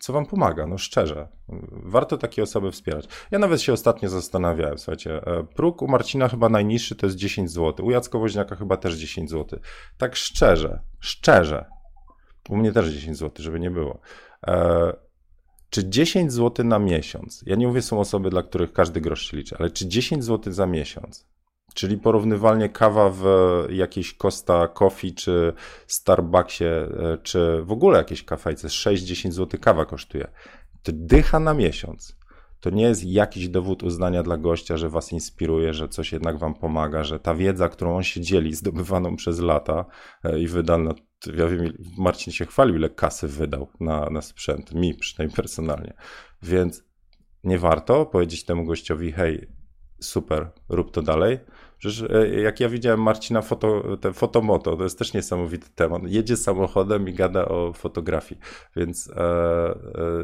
co 0.00 0.12
wam 0.12 0.26
pomaga, 0.26 0.66
no 0.66 0.78
szczerze. 0.78 1.28
Warto 1.72 2.18
takie 2.18 2.42
osoby 2.42 2.70
wspierać. 2.70 3.08
Ja 3.30 3.38
nawet 3.38 3.62
się 3.62 3.72
ostatnio 3.72 4.08
zastanawiałem, 4.08 4.78
słuchajcie, 4.78 5.20
próg 5.54 5.82
u 5.82 5.88
Marcina 5.88 6.28
chyba 6.28 6.48
najniższy 6.48 6.96
to 6.96 7.06
jest 7.06 7.16
10 7.16 7.50
zł, 7.50 7.86
u 7.86 7.90
Jacka 7.90 8.18
Woźniaka 8.18 8.56
chyba 8.56 8.76
też 8.76 8.94
10 8.94 9.30
zł. 9.30 9.58
Tak 9.98 10.16
szczerze, 10.16 10.80
szczerze, 11.00 11.64
u 12.48 12.56
mnie 12.56 12.72
też 12.72 12.88
10 12.88 13.18
zł, 13.18 13.32
żeby 13.38 13.60
nie 13.60 13.70
było 13.70 14.00
czy 15.70 15.88
10 15.88 16.32
zł 16.32 16.66
na 16.66 16.78
miesiąc, 16.78 17.42
ja 17.46 17.56
nie 17.56 17.66
mówię, 17.66 17.82
są 17.82 18.00
osoby, 18.00 18.30
dla 18.30 18.42
których 18.42 18.72
każdy 18.72 19.00
grosz 19.00 19.30
się 19.30 19.36
liczy, 19.36 19.56
ale 19.58 19.70
czy 19.70 19.88
10 19.88 20.24
zł 20.24 20.52
za 20.52 20.66
miesiąc, 20.66 21.26
czyli 21.74 21.98
porównywalnie 21.98 22.68
kawa 22.68 23.10
w 23.10 23.24
jakiejś 23.70 24.16
Costa 24.16 24.68
Coffee, 24.68 25.14
czy 25.14 25.52
Starbucksie, 25.86 26.64
e, 26.64 27.18
czy 27.22 27.62
w 27.62 27.72
ogóle 27.72 27.98
jakieś 27.98 28.24
kafejce, 28.24 28.68
6-10 28.68 29.32
zł 29.32 29.60
kawa 29.60 29.84
kosztuje, 29.84 30.28
to 30.82 30.92
dycha 30.94 31.40
na 31.40 31.54
miesiąc. 31.54 32.17
To 32.60 32.70
nie 32.70 32.82
jest 32.82 33.04
jakiś 33.04 33.48
dowód 33.48 33.82
uznania 33.82 34.22
dla 34.22 34.36
gościa, 34.36 34.76
że 34.76 34.88
was 34.88 35.12
inspiruje, 35.12 35.74
że 35.74 35.88
coś 35.88 36.12
jednak 36.12 36.38
wam 36.38 36.54
pomaga, 36.54 37.04
że 37.04 37.20
ta 37.20 37.34
wiedza, 37.34 37.68
którą 37.68 37.96
on 37.96 38.02
się 38.02 38.20
dzieli, 38.20 38.54
zdobywaną 38.54 39.16
przez 39.16 39.40
lata 39.40 39.84
e, 40.24 40.38
i 40.38 40.46
wydana 40.46 40.94
ja 41.26 41.46
wiem, 41.46 41.72
Marcin 41.98 42.32
się 42.32 42.46
chwalił, 42.46 42.76
ile 42.76 42.90
kasy 42.90 43.28
wydał 43.28 43.68
na, 43.80 44.10
na 44.10 44.22
sprzęt, 44.22 44.74
mi 44.74 44.94
przynajmniej 44.94 45.36
personalnie. 45.36 45.94
Więc 46.42 46.84
nie 47.44 47.58
warto 47.58 48.06
powiedzieć 48.06 48.44
temu 48.44 48.64
gościowi, 48.64 49.12
hej, 49.12 49.48
super, 50.00 50.50
rób 50.68 50.90
to 50.90 51.02
dalej. 51.02 51.38
Przecież 51.78 52.10
e, 52.10 52.28
jak 52.28 52.60
ja 52.60 52.68
widziałem 52.68 53.02
Marcina 53.02 53.42
foto, 53.42 53.96
te 53.96 54.12
fotomoto, 54.12 54.76
to 54.76 54.82
jest 54.82 54.98
też 54.98 55.12
niesamowity 55.12 55.68
temat. 55.74 56.02
Jedzie 56.06 56.36
samochodem 56.36 57.08
i 57.08 57.12
gada 57.12 57.48
o 57.48 57.72
fotografii, 57.72 58.40
więc 58.76 59.10
e, 59.10 59.14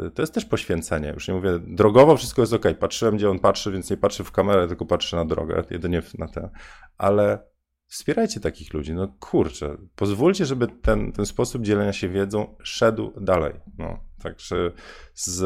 e, 0.06 0.10
to 0.14 0.22
jest 0.22 0.34
też 0.34 0.44
poświęcenie. 0.44 1.12
Już 1.14 1.28
nie 1.28 1.34
mówię, 1.34 1.50
drogowo 1.66 2.16
wszystko 2.16 2.42
jest 2.42 2.52
ok. 2.52 2.64
Patrzyłem, 2.80 3.16
gdzie 3.16 3.30
on 3.30 3.38
patrzy, 3.38 3.72
więc 3.72 3.90
nie 3.90 3.96
patrzy 3.96 4.24
w 4.24 4.32
kamerę, 4.32 4.68
tylko 4.68 4.86
patrzy 4.86 5.16
na 5.16 5.24
drogę, 5.24 5.62
jedynie 5.70 6.02
na 6.18 6.28
ten. 6.28 6.48
Ale 6.98 7.53
Wspierajcie 7.94 8.40
takich 8.40 8.74
ludzi. 8.74 8.94
No 8.94 9.08
kurczę, 9.20 9.76
pozwólcie, 9.96 10.46
żeby 10.46 10.66
ten, 10.66 11.12
ten 11.12 11.26
sposób 11.26 11.62
dzielenia 11.62 11.92
się 11.92 12.08
wiedzą 12.08 12.56
szedł 12.62 13.12
dalej. 13.20 13.52
No, 13.78 13.98
także 14.22 14.72
z, 15.14 15.42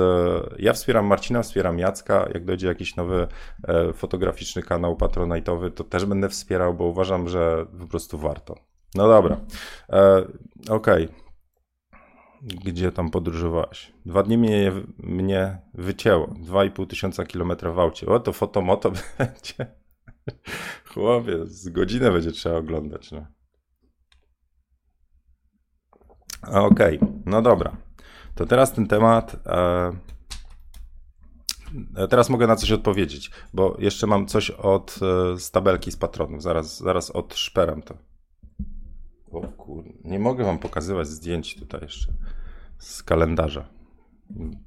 ja 0.59 0.73
wspieram 0.73 1.07
Marcina, 1.07 1.43
wspieram 1.43 1.79
Jacka. 1.79 2.29
Jak 2.35 2.45
dojdzie 2.45 2.67
jakiś 2.67 2.97
nowy 2.97 3.27
e, 3.69 3.93
fotograficzny 3.93 4.63
kanał 4.63 4.97
patronajtowy, 4.97 5.71
to 5.71 5.85
też 5.85 6.05
będę 6.05 6.29
wspierał, 6.29 6.75
bo 6.75 6.85
uważam, 6.85 7.29
że 7.29 7.67
po 7.81 7.87
prostu 7.87 8.19
warto. 8.19 8.55
No 8.95 9.09
dobra. 9.09 9.41
E, 9.91 10.19
Okej. 10.71 11.05
Okay. 11.05 11.09
Gdzie 12.65 12.93
tam 12.93 13.11
podróżowałeś? 13.11 13.93
Dwa 14.07 14.23
dni 14.23 14.39
mnie, 14.39 14.73
mnie 14.99 15.59
wycięło. 15.75 16.27
Dwa 16.27 16.65
i 16.65 16.71
pół 16.71 16.87
tysiąca 16.87 17.25
kilometra 17.25 17.73
w 17.73 17.79
aucie. 17.79 18.07
O, 18.07 18.21
to 18.21 18.33
fotomoto 18.33 18.93
będzie. 19.19 19.78
Chłopie, 20.93 21.47
z 21.47 21.69
godzinę 21.69 22.11
będzie 22.11 22.33
trzeba 22.33 22.57
oglądać. 22.57 23.13
No. 23.13 23.27
Okej, 26.43 27.01
okay, 27.01 27.09
no 27.27 27.43
dobra. 27.43 27.77
To 28.35 28.47
teraz 28.47 28.73
ten 28.73 28.87
temat. 28.87 29.37
E, 29.47 29.93
e, 31.97 32.09
teraz 32.09 32.31
mogę 32.31 32.47
na 32.47 32.57
coś 32.57 32.73
odpowiedzieć, 32.73 33.31
bo 33.55 33.77
jeszcze 33.79 34.07
mam 34.07 34.27
coś 34.27 34.51
od 34.51 34.99
e, 35.03 35.39
z 35.39 35.51
tabelki 35.51 35.93
z 35.93 35.97
patronów. 35.97 36.43
Zaraz, 36.43 36.79
zaraz 36.79 37.11
odszperam 37.11 37.83
to. 37.83 37.95
O. 39.33 39.43
Nie 40.05 40.19
mogę 40.19 40.45
wam 40.45 40.59
pokazywać 40.59 41.09
zdjęć 41.09 41.55
tutaj 41.55 41.81
jeszcze 41.83 42.13
z 42.79 43.03
kalendarza. 43.03 43.69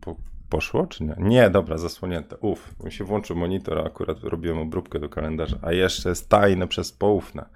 Po, 0.01 0.15
Poszło 0.51 0.87
czy 0.87 1.03
nie? 1.03 1.15
Nie, 1.17 1.49
dobra, 1.49 1.77
zasłonięte. 1.77 2.37
Uf, 2.37 2.75
mi 2.83 2.91
się 2.91 3.03
włączył 3.03 3.35
monitor, 3.35 3.79
a 3.79 3.83
akurat 3.83 4.23
robiłem 4.23 4.57
obróbkę 4.57 4.99
do 4.99 5.09
kalendarza. 5.09 5.57
A 5.61 5.71
jeszcze 5.71 6.09
jest 6.09 6.29
tajne 6.29 6.67
przez 6.67 6.91
poufne. 6.91 7.49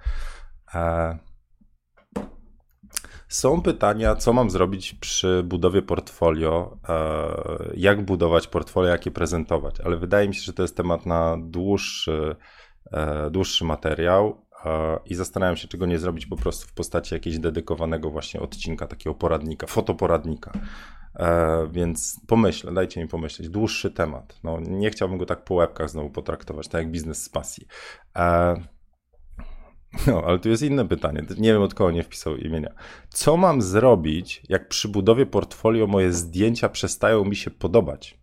E... 0.74 1.18
Są 3.28 3.62
pytania, 3.62 4.14
co 4.14 4.32
mam 4.32 4.50
zrobić 4.50 4.94
przy 4.94 5.42
budowie 5.42 5.82
portfolio, 5.82 6.78
e... 6.88 6.94
jak 7.74 8.04
budować 8.04 8.48
portfolio, 8.48 8.88
jak 8.88 9.06
je 9.06 9.12
prezentować, 9.12 9.80
ale 9.80 9.96
wydaje 9.96 10.28
mi 10.28 10.34
się, 10.34 10.42
że 10.42 10.52
to 10.52 10.62
jest 10.62 10.76
temat 10.76 11.06
na 11.06 11.36
dłuższy, 11.40 12.36
e... 12.92 13.30
dłuższy 13.30 13.64
materiał 13.64 14.45
i 15.06 15.14
zastanawiam 15.14 15.56
się, 15.56 15.68
czego 15.68 15.86
nie 15.86 15.98
zrobić 15.98 16.26
po 16.26 16.36
prostu 16.36 16.68
w 16.68 16.72
postaci 16.72 17.14
jakiegoś 17.14 17.38
dedykowanego 17.38 18.10
właśnie 18.10 18.40
odcinka, 18.40 18.86
takiego 18.86 19.14
poradnika, 19.14 19.66
fotoporadnika. 19.66 20.52
E, 21.14 21.68
więc 21.72 22.20
pomyślę, 22.26 22.72
dajcie 22.72 23.00
mi 23.00 23.08
pomyśleć. 23.08 23.48
Dłuższy 23.48 23.90
temat. 23.90 24.40
No, 24.44 24.60
nie 24.60 24.90
chciałbym 24.90 25.18
go 25.18 25.26
tak 25.26 25.44
po 25.44 25.54
łebkach 25.54 25.90
znowu 25.90 26.10
potraktować, 26.10 26.68
tak 26.68 26.82
jak 26.82 26.90
biznes 26.90 27.22
z 27.22 27.28
pasji. 27.28 27.66
E, 28.16 28.56
No, 30.06 30.22
ale 30.26 30.38
tu 30.38 30.48
jest 30.48 30.62
inne 30.62 30.88
pytanie. 30.88 31.22
Nie 31.38 31.52
wiem 31.52 31.62
od 31.62 31.74
kogo 31.74 31.90
nie 31.90 32.02
wpisał 32.02 32.36
imienia. 32.36 32.74
Co 33.08 33.36
mam 33.36 33.62
zrobić, 33.62 34.42
jak 34.48 34.68
przy 34.68 34.88
budowie 34.88 35.26
portfolio 35.26 35.86
moje 35.86 36.12
zdjęcia 36.12 36.68
przestają 36.68 37.24
mi 37.24 37.36
się 37.36 37.50
podobać? 37.50 38.20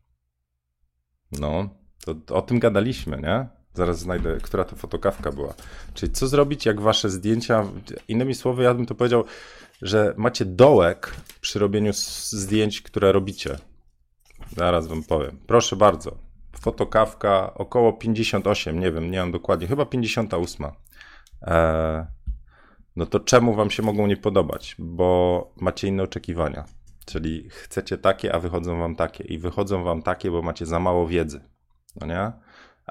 No, 1.39 1.69
to, 2.05 2.15
to 2.15 2.35
o 2.35 2.41
tym 2.41 2.59
gadaliśmy, 2.59 3.17
nie? 3.17 3.47
Zaraz 3.73 3.99
znajdę, 3.99 4.37
która 4.41 4.63
to 4.63 4.75
fotokawka 4.75 5.31
była. 5.31 5.53
Czyli 5.93 6.11
co 6.11 6.27
zrobić, 6.27 6.65
jak 6.65 6.81
wasze 6.81 7.09
zdjęcia. 7.09 7.65
Innymi 8.07 8.35
słowy, 8.35 8.63
ja 8.63 8.73
bym 8.73 8.85
to 8.85 8.95
powiedział, 8.95 9.23
że 9.81 10.13
macie 10.17 10.45
dołek 10.45 11.15
przy 11.41 11.59
robieniu 11.59 11.91
zdjęć, 11.93 12.81
które 12.81 13.11
robicie. 13.11 13.57
Zaraz 14.55 14.87
wam 14.87 15.03
powiem. 15.03 15.39
Proszę 15.47 15.75
bardzo. 15.75 16.17
Fotokawka 16.61 17.53
około 17.53 17.93
58, 17.93 18.79
nie 18.79 18.91
wiem, 18.91 19.11
nie 19.11 19.19
mam 19.19 19.31
dokładnie, 19.31 19.67
chyba 19.67 19.85
58. 19.85 20.65
Eee, 21.41 22.05
no 22.95 23.05
to 23.05 23.19
czemu 23.19 23.55
wam 23.55 23.71
się 23.71 23.83
mogą 23.83 24.07
nie 24.07 24.17
podobać? 24.17 24.75
Bo 24.79 25.51
macie 25.61 25.87
inne 25.87 26.03
oczekiwania. 26.03 26.65
Czyli 27.05 27.49
chcecie 27.49 27.97
takie, 27.97 28.35
a 28.35 28.39
wychodzą 28.39 28.79
wam 28.79 28.95
takie. 28.95 29.23
I 29.23 29.37
wychodzą 29.37 29.83
wam 29.83 30.01
takie, 30.01 30.31
bo 30.31 30.41
macie 30.41 30.65
za 30.65 30.79
mało 30.79 31.07
wiedzy. 31.07 31.41
No 32.01 32.07
nie? 32.07 32.31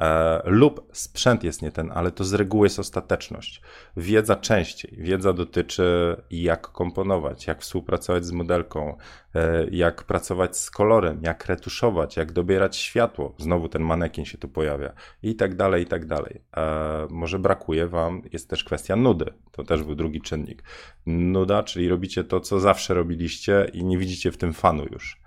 E, 0.01 0.43
lub 0.45 0.89
sprzęt 0.93 1.45
jest 1.45 1.63
nie 1.63 1.73
ten, 1.73 1.91
ale 1.95 2.11
to 2.11 2.25
z 2.25 2.35
reguły 2.35 2.67
jest 2.67 2.79
ostateczność. 2.79 3.63
Wiedza 3.97 4.37
częściej. 4.37 4.97
Wiedza 4.99 5.33
dotyczy 5.33 6.17
jak 6.31 6.69
komponować, 6.69 7.47
jak 7.47 7.61
współpracować 7.61 8.25
z 8.25 8.33
modelką, 8.33 8.97
e, 9.35 9.67
jak 9.71 10.03
pracować 10.03 10.57
z 10.57 10.71
kolorem, 10.71 11.21
jak 11.23 11.47
retuszować, 11.47 12.17
jak 12.17 12.33
dobierać 12.33 12.77
światło. 12.77 13.35
Znowu 13.39 13.69
ten 13.69 13.83
manekin 13.83 14.25
się 14.25 14.39
tu 14.39 14.49
pojawia 14.49 14.93
i 15.23 15.37
tak 15.37 15.55
dalej, 15.55 15.83
i 15.83 15.87
tak 15.87 16.07
dalej. 16.07 16.43
E, 16.57 17.07
może 17.11 17.39
brakuje 17.39 17.87
wam, 17.87 18.23
jest 18.33 18.51
też 18.51 18.65
kwestia 18.65 18.97
nudy. 18.97 19.27
To 19.53 19.65
też 19.65 19.83
był 19.83 19.95
drugi 19.95 20.21
czynnik. 20.21 20.63
Nuda, 21.07 21.63
czyli 21.63 21.89
robicie 21.89 22.25
to, 22.25 22.41
co 22.41 22.61
zawsze 22.61 22.95
robiliście 22.95 23.67
i 23.73 23.85
nie 23.85 23.99
widzicie 23.99 24.33
w 24.33 24.37
tym 24.37 24.53
fanu 24.53 24.85
już 24.93 25.23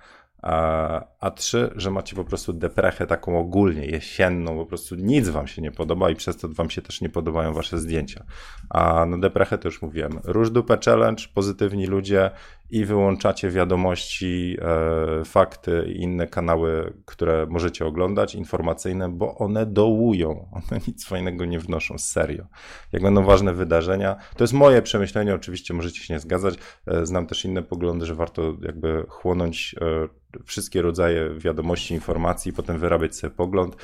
a 1.26 1.32
trzy, 1.32 1.74
że 1.76 1.92
macie 1.92 2.16
po 2.16 2.24
prostu 2.24 2.54
deprechę 2.54 3.08
taką 3.08 3.40
ogólnie 3.40 3.86
jesienną, 3.86 4.58
po 4.58 4.66
prostu 4.66 4.96
nic 4.96 5.30
wam 5.30 5.48
się 5.48 5.62
nie 5.62 5.72
podoba 5.72 6.10
i 6.10 6.16
przez 6.16 6.38
to 6.38 6.50
wam 6.50 6.70
się 6.70 6.82
też 6.82 7.02
nie 7.02 7.10
podobają 7.10 7.54
wasze 7.54 7.78
zdjęcia. 7.78 8.24
A 8.70 9.06
na 9.06 9.18
deprechę 9.18 9.58
to 9.58 9.68
już 9.68 9.82
mówiłem. 9.82 10.20
Róż 10.24 10.50
dupę 10.52 10.78
challenge, 10.86 11.24
pozytywni 11.34 11.88
ludzie 11.88 12.32
i 12.70 12.86
wyłączacie 12.86 13.50
wiadomości, 13.50 14.58
e, 14.62 15.26
fakty 15.26 15.86
i 15.88 16.02
inne 16.02 16.28
kanały, 16.28 16.94
które 17.06 17.46
możecie 17.50 17.86
oglądać, 17.86 18.36
informacyjne, 18.36 19.10
bo 19.10 19.38
one 19.38 19.66
dołują. 19.66 20.50
One 20.52 20.82
nic 20.88 21.06
fajnego 21.06 21.46
nie 21.46 21.60
wnoszą, 21.60 21.98
serio. 21.98 22.46
Jak 22.92 23.02
będą 23.02 23.24
ważne 23.24 23.54
wydarzenia, 23.54 24.16
to 24.38 24.44
jest 24.44 24.54
moje 24.54 24.82
przemyślenie, 24.82 25.36
oczywiście 25.36 25.74
możecie 25.74 26.00
się 26.00 26.14
nie 26.14 26.20
zgadzać. 26.20 26.56
E, 26.88 27.06
znam 27.06 27.28
też 27.28 27.46
inne 27.46 27.64
poglądy, 27.64 28.06
że 28.06 28.16
warto 28.16 28.54
jakby 28.62 29.06
chłonąć 29.10 29.76
e, 29.82 30.08
wszystkie 30.46 30.82
rodzaje 30.82 31.15
wiadomości, 31.38 31.94
informacji, 31.94 32.54
potem 32.54 32.80
wyrabiać 32.80 33.16
sobie 33.16 33.36
pogląd. 33.36 33.76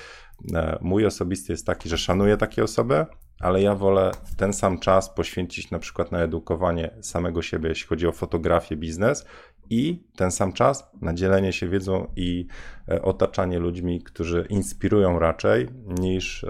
E, 0.53 0.77
mój 0.81 1.05
osobisty 1.05 1.53
jest 1.53 1.65
taki, 1.65 1.89
że 1.89 1.97
szanuję 1.97 2.37
takie 2.37 2.63
osoby, 2.63 3.05
ale 3.39 3.61
ja 3.61 3.75
wolę 3.75 4.11
ten 4.37 4.53
sam 4.53 4.79
czas 4.79 5.09
poświęcić 5.09 5.71
na 5.71 5.79
przykład 5.79 6.11
na 6.11 6.19
edukowanie 6.19 6.91
samego 7.01 7.41
siebie, 7.41 7.69
jeśli 7.69 7.87
chodzi 7.87 8.07
o 8.07 8.11
fotografię, 8.11 8.75
biznes 8.75 9.25
i 9.71 10.03
ten 10.15 10.31
sam 10.31 10.53
czas 10.53 10.91
na 11.01 11.13
dzielenie 11.13 11.53
się 11.53 11.67
wiedzą 11.67 12.07
i 12.15 12.47
e, 12.89 13.01
otaczanie 13.01 13.59
ludźmi, 13.59 14.01
którzy 14.01 14.45
inspirują 14.49 15.19
raczej 15.19 15.67
niż, 15.99 16.43
e, 16.43 16.49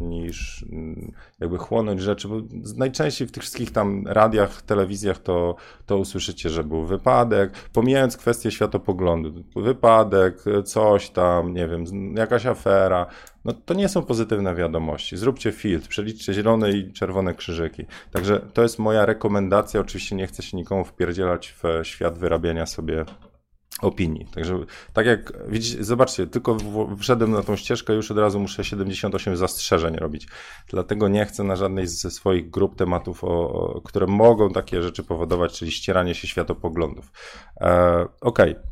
niż 0.00 0.64
mm, 0.72 1.12
jakby 1.40 1.58
chłonąć 1.58 2.00
rzeczy, 2.00 2.28
bo 2.28 2.36
najczęściej 2.76 3.28
w 3.28 3.32
tych 3.32 3.42
wszystkich 3.42 3.70
tam 3.70 4.06
radiach, 4.06 4.62
telewizjach 4.62 5.18
to, 5.18 5.56
to 5.86 5.98
usłyszycie, 5.98 6.50
że 6.50 6.64
był 6.64 6.86
wypadek, 6.86 7.52
pomijając 7.72 8.16
kwestię 8.16 8.50
światopoglądu, 8.50 9.44
wypadek, 9.56 10.44
coś 10.64 11.10
tam, 11.10 11.54
nie 11.54 11.68
wiem, 11.68 11.84
jakaś 12.16 12.46
afera, 12.46 13.06
no 13.44 13.52
to 13.52 13.74
nie 13.74 13.88
są 13.88 14.02
pozytywne 14.02 14.54
wiadomości. 14.54 15.16
Zróbcie 15.16 15.52
filtr, 15.52 15.88
przeliczcie 15.88 16.34
zielone 16.34 16.70
i 16.70 16.92
czerwone 16.92 17.34
krzyżyki. 17.34 17.84
Także 18.12 18.40
to 18.54 18.62
jest 18.62 18.78
moja 18.78 19.06
rekomendacja. 19.06 19.80
Oczywiście 19.80 20.16
nie 20.16 20.26
chcę 20.26 20.42
się 20.42 20.56
nikomu 20.56 20.84
wpierdzielać 20.84 21.54
w 21.62 21.86
świat 21.86 22.18
wyrabiania 22.18 22.66
sobie 22.66 23.04
opinii. 23.80 24.26
Także 24.34 24.58
tak 24.92 25.06
jak 25.06 25.32
widzicie, 25.48 25.84
zobaczcie, 25.84 26.26
tylko 26.26 26.56
wszedłem 26.98 27.30
na 27.30 27.42
tą 27.42 27.56
ścieżkę, 27.56 27.92
już 27.92 28.10
od 28.10 28.18
razu 28.18 28.40
muszę 28.40 28.64
78 28.64 29.36
zastrzeżeń 29.36 29.96
robić. 29.96 30.28
Dlatego 30.68 31.08
nie 31.08 31.26
chcę 31.26 31.44
na 31.44 31.56
żadnej 31.56 31.86
ze 31.86 32.10
swoich 32.10 32.50
grup 32.50 32.76
tematów, 32.76 33.24
o, 33.24 33.80
które 33.84 34.06
mogą 34.06 34.50
takie 34.50 34.82
rzeczy 34.82 35.04
powodować, 35.04 35.58
czyli 35.58 35.72
ścieranie 35.72 36.14
się 36.14 36.28
światopoglądów. 36.28 37.12
E, 37.60 38.06
Okej. 38.20 38.50
Okay. 38.50 38.70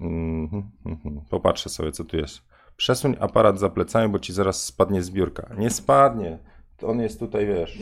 Mm 0.00 0.48
-hmm. 0.48 1.20
Popatrzę 1.30 1.68
sobie, 1.68 1.92
co 1.92 2.04
tu 2.04 2.16
jest. 2.16 2.50
Przesuń 2.80 3.16
aparat 3.20 3.58
za 3.58 3.70
plecami, 3.70 4.12
bo 4.12 4.18
ci 4.18 4.32
zaraz 4.32 4.64
spadnie 4.64 5.02
zbiórka. 5.02 5.54
Nie 5.58 5.70
spadnie. 5.70 6.38
On 6.82 7.00
jest 7.00 7.18
tutaj, 7.18 7.46
wiesz, 7.46 7.78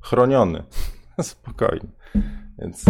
chroniony. 0.00 0.62
Spokojnie. 1.20 1.88
Więc 2.58 2.84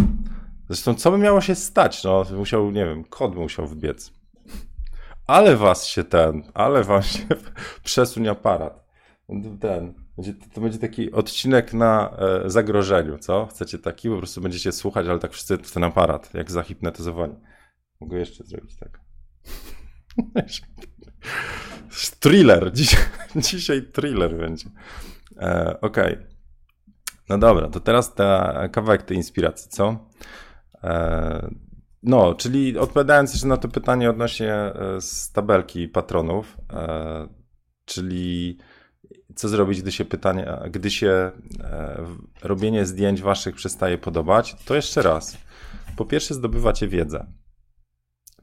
zresztą, 0.68 0.94
co 0.94 1.10
by 1.10 1.18
miało 1.18 1.40
się 1.40 1.54
stać? 1.54 2.04
No, 2.04 2.24
musiał, 2.36 2.70
nie 2.70 2.84
wiem, 2.84 3.04
kod 3.04 3.34
musiał 3.34 3.66
wbiec. 3.66 4.12
Ale 5.26 5.56
was 5.56 5.86
się 5.86 6.04
ten, 6.04 6.42
ale 6.54 6.84
wam 6.84 7.02
się 7.02 7.26
przesuń 7.84 8.28
aparat. 8.28 8.86
Ten, 9.60 9.94
to 10.54 10.60
będzie 10.60 10.78
taki 10.78 11.12
odcinek 11.12 11.74
na 11.74 12.16
e, 12.18 12.50
zagrożeniu, 12.50 13.18
co? 13.18 13.46
Chcecie 13.46 13.78
taki? 13.78 14.08
Po 14.08 14.18
prostu 14.18 14.40
będziecie 14.40 14.72
słuchać, 14.72 15.06
ale 15.06 15.18
tak 15.18 15.32
wszyscy 15.32 15.58
w 15.58 15.72
ten 15.72 15.84
aparat, 15.84 16.34
jak 16.34 16.50
zahipnotyzowani. 16.50 17.34
Mogę 18.00 18.18
jeszcze 18.18 18.44
zrobić 18.44 18.76
tak. 18.76 19.00
thriller. 22.20 22.72
Dzisiaj, 22.72 23.00
dzisiaj 23.36 23.82
thriller 23.92 24.38
będzie. 24.38 24.70
E, 25.38 25.80
Okej. 25.80 26.14
Okay. 26.14 26.36
No 27.28 27.38
dobra, 27.38 27.68
to 27.68 27.80
teraz 27.80 28.14
ta 28.14 28.68
kawałek 28.68 29.02
tej 29.02 29.16
inspiracji, 29.16 29.70
co? 29.70 30.08
E, 30.84 31.50
no, 32.02 32.34
czyli 32.34 32.78
odpowiadając 32.78 33.32
jeszcze 33.32 33.46
na 33.46 33.56
to 33.56 33.68
pytanie 33.68 34.10
odnośnie 34.10 34.52
e, 34.52 35.00
z 35.00 35.32
tabelki 35.32 35.88
patronów, 35.88 36.56
e, 36.72 37.28
czyli 37.84 38.58
co 39.34 39.48
zrobić, 39.48 39.82
gdy 39.82 39.92
się 39.92 40.04
pytanie, 40.04 40.58
gdy 40.70 40.90
się 40.90 41.32
e, 41.60 42.04
robienie 42.42 42.86
zdjęć 42.86 43.22
waszych 43.22 43.54
przestaje 43.54 43.98
podobać, 43.98 44.56
to 44.64 44.74
jeszcze 44.74 45.02
raz. 45.02 45.38
Po 45.96 46.04
pierwsze 46.04 46.34
zdobywacie 46.34 46.88
wiedzę. 46.88 47.26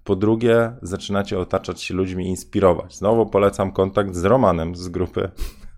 Po 0.04 0.16
drugie, 0.16 0.74
zaczynacie 0.82 1.40
otaczać 1.40 1.82
się 1.82 1.94
ludźmi, 1.94 2.28
inspirować. 2.28 2.96
Znowu 2.96 3.26
polecam 3.26 3.72
kontakt 3.72 4.16
z 4.16 4.24
Romanem 4.24 4.76
z 4.76 4.90
grupy, 4.90 5.32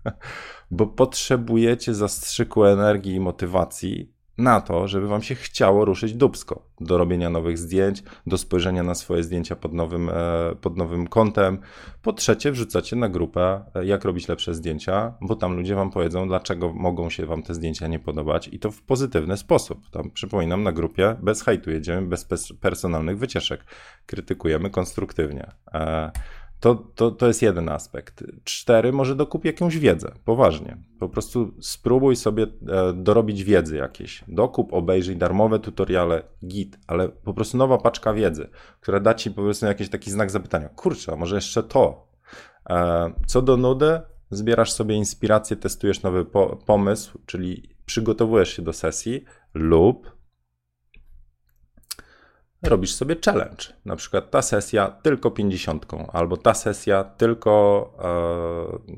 bo 0.70 0.86
potrzebujecie 0.86 1.94
zastrzyku 1.94 2.64
energii 2.64 3.14
i 3.14 3.20
motywacji 3.20 4.15
na 4.38 4.60
to, 4.60 4.88
żeby 4.88 5.08
wam 5.08 5.22
się 5.22 5.34
chciało 5.34 5.84
ruszyć 5.84 6.14
dubsko 6.14 6.62
do 6.80 6.98
robienia 6.98 7.30
nowych 7.30 7.58
zdjęć, 7.58 8.02
do 8.26 8.38
spojrzenia 8.38 8.82
na 8.82 8.94
swoje 8.94 9.22
zdjęcia 9.22 9.56
pod 9.56 9.72
nowym, 9.72 10.08
e, 10.08 10.12
pod 10.60 10.76
nowym 10.76 11.06
kątem. 11.06 11.58
Po 12.02 12.12
trzecie, 12.12 12.52
wrzucacie 12.52 12.96
na 12.96 13.08
grupę, 13.08 13.64
e, 13.74 13.86
jak 13.86 14.04
robić 14.04 14.28
lepsze 14.28 14.54
zdjęcia, 14.54 15.14
bo 15.20 15.36
tam 15.36 15.56
ludzie 15.56 15.74
wam 15.74 15.90
powiedzą, 15.90 16.28
dlaczego 16.28 16.72
mogą 16.72 17.10
się 17.10 17.26
wam 17.26 17.42
te 17.42 17.54
zdjęcia 17.54 17.86
nie 17.86 17.98
podobać 17.98 18.48
i 18.48 18.58
to 18.58 18.70
w 18.70 18.82
pozytywny 18.82 19.36
sposób. 19.36 19.90
Tam 19.90 20.10
przypominam, 20.10 20.62
na 20.62 20.72
grupie 20.72 21.16
bez 21.22 21.42
hejtu 21.42 21.70
jedziemy, 21.70 22.06
bez 22.06 22.52
personalnych 22.60 23.18
wycieczek. 23.18 23.64
Krytykujemy 24.06 24.70
konstruktywnie. 24.70 25.50
To, 26.60 26.74
to, 26.74 27.10
to 27.10 27.26
jest 27.26 27.42
jeden 27.42 27.68
aspekt. 27.68 28.24
Cztery, 28.44 28.92
może 28.92 29.16
dokup 29.16 29.44
jakąś 29.44 29.78
wiedzę, 29.78 30.12
poważnie. 30.24 30.76
Po 30.98 31.08
prostu 31.08 31.54
spróbuj 31.60 32.16
sobie 32.16 32.42
e, 32.42 32.92
dorobić 32.92 33.44
wiedzy 33.44 33.76
jakieś. 33.76 34.24
Dokup, 34.28 34.72
obejrzyj 34.72 35.16
darmowe 35.16 35.58
tutoriale, 35.58 36.22
git, 36.46 36.78
ale 36.86 37.08
po 37.08 37.34
prostu 37.34 37.56
nowa 37.56 37.78
paczka 37.78 38.12
wiedzy, 38.12 38.48
która 38.80 39.00
da 39.00 39.14
ci 39.14 39.30
po 39.30 39.42
prostu 39.42 39.66
jakiś 39.66 39.88
taki 39.88 40.10
znak 40.10 40.30
zapytania. 40.30 40.68
Kurczę, 40.68 41.12
a 41.12 41.16
może 41.16 41.34
jeszcze 41.34 41.62
to? 41.62 42.06
E, 42.70 43.12
co 43.26 43.42
do 43.42 43.56
nudy, 43.56 44.00
zbierasz 44.30 44.72
sobie 44.72 44.94
inspirację, 44.94 45.56
testujesz 45.56 46.02
nowy 46.02 46.24
po 46.24 46.56
pomysł, 46.56 47.18
czyli 47.26 47.76
przygotowujesz 47.86 48.56
się 48.56 48.62
do 48.62 48.72
sesji 48.72 49.24
lub 49.54 50.15
robisz 52.62 52.94
sobie 52.94 53.16
challenge. 53.24 53.64
Na 53.84 53.96
przykład 53.96 54.30
ta 54.30 54.42
sesja 54.42 54.90
tylko 54.90 55.30
50, 55.30 55.86
albo 56.12 56.36
ta 56.36 56.54
sesja 56.54 57.04
tylko, 57.04 57.92
e, 57.98 58.94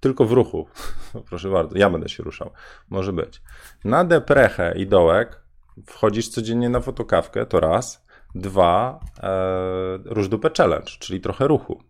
tylko 0.00 0.24
w 0.24 0.32
ruchu. 0.32 0.68
Proszę 1.28 1.50
bardzo, 1.50 1.78
ja 1.78 1.90
będę 1.90 2.08
się 2.08 2.22
ruszał. 2.22 2.50
Może 2.90 3.12
być. 3.12 3.42
Na 3.84 4.04
deprechę 4.04 4.74
i 4.76 4.86
dołek 4.86 5.40
wchodzisz 5.86 6.28
codziennie 6.28 6.68
na 6.68 6.80
fotokawkę, 6.80 7.46
to 7.46 7.60
raz. 7.60 8.06
Dwa, 8.34 9.00
e, 9.22 9.98
róż 10.04 10.28
dupę 10.28 10.50
challenge, 10.56 10.90
czyli 10.98 11.20
trochę 11.20 11.48
ruchu. 11.48 11.82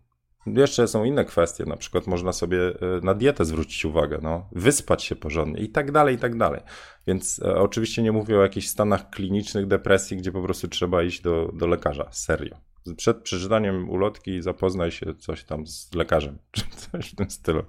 Jeszcze 0.45 0.87
są 0.87 1.03
inne 1.03 1.25
kwestie, 1.25 1.65
na 1.65 1.77
przykład 1.77 2.07
można 2.07 2.33
sobie 2.33 2.67
e, 2.67 2.73
na 3.03 3.13
dietę 3.13 3.45
zwrócić 3.45 3.85
uwagę, 3.85 4.19
no, 4.21 4.49
wyspać 4.51 5.03
się 5.03 5.15
porządnie 5.15 5.61
i 5.61 5.69
tak 5.69 5.91
dalej, 5.91 6.15
i 6.15 6.19
tak 6.19 6.37
dalej. 6.37 6.61
Więc 7.07 7.41
e, 7.45 7.55
oczywiście 7.55 8.03
nie 8.03 8.11
mówię 8.11 8.39
o 8.39 8.41
jakichś 8.41 8.67
stanach 8.67 9.09
klinicznych 9.09 9.67
depresji, 9.67 10.17
gdzie 10.17 10.31
po 10.31 10.41
prostu 10.41 10.67
trzeba 10.67 11.03
iść 11.03 11.21
do, 11.21 11.51
do 11.53 11.67
lekarza, 11.67 12.07
serio. 12.11 12.55
Przed 12.97 13.17
przeczytaniem 13.17 13.89
ulotki 13.89 14.41
zapoznaj 14.41 14.91
się 14.91 15.15
coś 15.15 15.43
tam 15.43 15.67
z 15.67 15.93
lekarzem, 15.93 16.37
czy 16.51 16.63
coś 16.69 17.11
w 17.11 17.15
tym 17.15 17.31
stylu. 17.31 17.63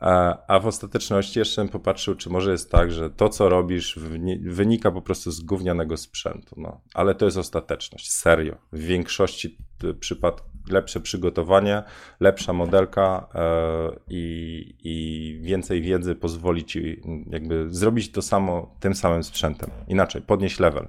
A, 0.00 0.36
a 0.46 0.60
w 0.60 0.66
ostateczności 0.66 1.38
jeszcze 1.38 1.62
bym 1.62 1.68
popatrzył, 1.68 2.14
czy 2.14 2.30
może 2.30 2.52
jest 2.52 2.70
tak, 2.70 2.92
że 2.92 3.10
to, 3.10 3.28
co 3.28 3.48
robisz, 3.48 3.98
wynika 4.40 4.90
po 4.90 5.02
prostu 5.02 5.30
z 5.30 5.40
gównianego 5.40 5.96
sprzętu. 5.96 6.54
No. 6.58 6.80
Ale 6.94 7.14
to 7.14 7.24
jest 7.24 7.36
ostateczność, 7.36 8.12
serio. 8.12 8.56
W 8.72 8.78
większości 8.78 9.58
przypadków 10.00 10.49
lepsze 10.70 11.00
przygotowanie, 11.00 11.82
lepsza 12.20 12.52
modelka 12.52 13.28
e, 13.34 13.40
i, 14.08 14.74
i 14.84 15.38
więcej 15.42 15.82
wiedzy 15.82 16.14
pozwoli 16.14 16.64
ci 16.64 17.02
jakby 17.30 17.66
zrobić 17.70 18.12
to 18.12 18.22
samo 18.22 18.76
tym 18.80 18.94
samym 18.94 19.24
sprzętem. 19.24 19.70
Inaczej, 19.88 20.22
podnieść 20.22 20.60
level. 20.60 20.88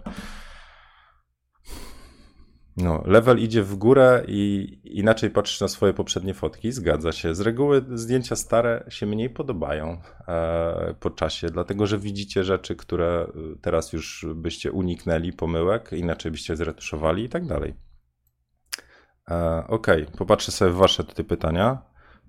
No, 2.77 3.03
level 3.05 3.39
idzie 3.39 3.63
w 3.63 3.75
górę 3.75 4.23
i 4.27 4.79
inaczej 4.83 5.29
patrzysz 5.29 5.61
na 5.61 5.67
swoje 5.67 5.93
poprzednie 5.93 6.33
fotki, 6.33 6.71
zgadza 6.71 7.11
się. 7.11 7.35
Z 7.35 7.41
reguły 7.41 7.85
zdjęcia 7.93 8.35
stare 8.35 8.83
się 8.89 9.05
mniej 9.05 9.29
podobają 9.29 9.97
e, 10.27 10.95
po 10.99 11.09
czasie, 11.09 11.47
dlatego 11.47 11.87
że 11.87 11.97
widzicie 11.97 12.43
rzeczy, 12.43 12.75
które 12.75 13.27
teraz 13.61 13.93
już 13.93 14.25
byście 14.35 14.71
uniknęli, 14.71 15.33
pomyłek, 15.33 15.91
inaczej 15.93 16.31
byście 16.31 16.55
zretuszowali 16.55 17.23
i 17.23 17.29
tak 17.29 17.45
dalej. 17.45 17.73
E, 19.31 19.63
Okej, 19.67 20.03
okay. 20.03 20.17
popatrzę 20.17 20.51
sobie 20.51 20.71
w 20.71 20.75
wasze 20.75 21.03
tutaj 21.03 21.25
pytania. 21.25 21.81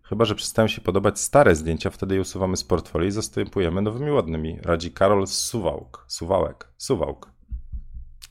Chyba, 0.03 0.25
że 0.25 0.35
przestają 0.35 0.69
się 0.69 0.81
podobać 0.81 1.21
stare 1.21 1.55
zdjęcia, 1.55 1.91
wtedy 1.91 2.15
je 2.15 2.21
usuwamy 2.21 2.57
z 2.57 2.65
portfolio 2.65 3.07
i 3.07 3.11
zastępujemy 3.11 3.83
nowymi 3.83 4.11
ładnymi. 4.11 4.59
Radzi 4.63 4.93
Karol 4.93 5.27
Suwałk. 5.27 6.05
Suwałek. 6.09 6.69
Suwałk. 6.77 7.31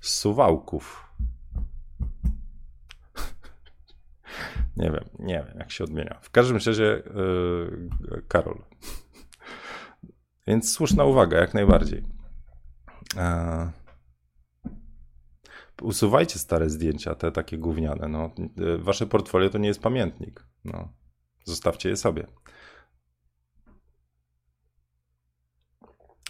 Suwałków. 0.02 1.08
Nie 4.78 4.92
wiem, 4.92 5.06
nie 5.20 5.46
wiem, 5.48 5.58
jak 5.60 5.72
się 5.72 5.84
odmienia. 5.84 6.20
W 6.22 6.30
każdym 6.30 6.58
razie 6.66 7.04
yy, 7.16 8.24
Karol. 8.28 8.62
Więc 10.48 10.74
słuszna 10.74 11.04
uwaga, 11.04 11.38
jak 11.38 11.54
najbardziej. 11.54 12.04
E, 13.18 13.72
usuwajcie 15.82 16.40
stare 16.40 16.70
zdjęcia, 16.70 17.16
te 17.16 17.32
takie 17.32 17.58
gówniane. 17.58 18.08
No. 18.08 18.32
E, 18.58 18.78
wasze 18.78 19.08
portfolio 19.08 19.50
to 19.50 19.58
nie 19.58 19.68
jest 19.68 19.82
pamiętnik. 19.82 20.46
No. 20.66 20.94
Zostawcie 21.46 21.90
je 21.90 21.96
sobie. 21.96 22.28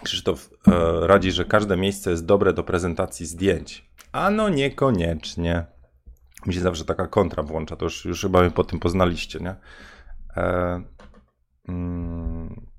Krzysztof 0.04 0.50
e, 0.68 1.08
radzi, 1.08 1.32
że 1.32 1.46
każde 1.46 1.78
miejsce 1.78 2.12
jest 2.12 2.26
dobre 2.26 2.54
do 2.54 2.64
prezentacji 2.64 3.26
zdjęć. 3.26 3.92
Ano 4.12 4.50
niekoniecznie 4.50 5.66
mi 6.46 6.54
się 6.54 6.60
zawsze 6.60 6.86
taka 6.86 7.08
kontra 7.08 7.44
włącza, 7.44 7.76
to 7.76 7.86
już, 7.86 8.06
już 8.06 8.22
chyba 8.22 8.50
po 8.50 8.64
tym 8.64 8.80
poznaliście, 8.80 9.40
nie? 9.40 9.56
E, 10.38 10.84
mm, 11.68 12.72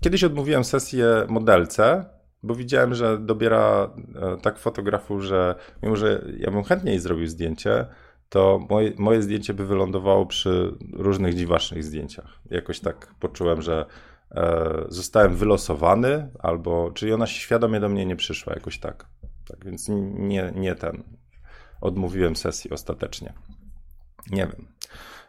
Kiedyś 0.00 0.24
odmówiłem 0.24 0.64
sesję 0.64 1.06
modelce, 1.28 2.04
bo 2.42 2.54
widziałem, 2.54 2.94
że 2.94 3.18
dobiera 3.18 3.90
e, 4.14 4.36
tak 4.42 4.58
fotografów, 4.58 5.22
że 5.22 5.54
mimo, 5.82 5.96
że 5.96 6.24
ja 6.38 6.50
bym 6.50 6.64
chętniej 6.64 6.98
zrobił 6.98 7.26
zdjęcie, 7.26 7.86
to 8.28 8.66
moje, 8.70 8.92
moje 8.98 9.22
zdjęcie 9.22 9.54
by 9.54 9.66
wylądowało 9.66 10.26
przy 10.26 10.74
różnych 10.92 11.34
dziwacznych 11.34 11.84
zdjęciach. 11.84 12.40
Jakoś 12.50 12.80
tak 12.80 13.14
poczułem, 13.20 13.62
że 13.62 13.86
e, 14.30 14.84
zostałem 14.88 15.36
wylosowany, 15.36 16.28
albo 16.38 16.90
czyli 16.90 17.12
ona 17.12 17.26
świadomie 17.26 17.80
do 17.80 17.88
mnie 17.88 18.06
nie 18.06 18.16
przyszła, 18.16 18.52
jakoś 18.54 18.78
tak. 18.78 19.06
Tak 19.48 19.64
więc 19.64 19.88
nie, 20.14 20.52
nie 20.54 20.74
ten 20.74 21.02
odmówiłem 21.80 22.36
sesji 22.36 22.70
ostatecznie. 22.70 23.32
Nie 24.30 24.46
wiem. 24.46 24.66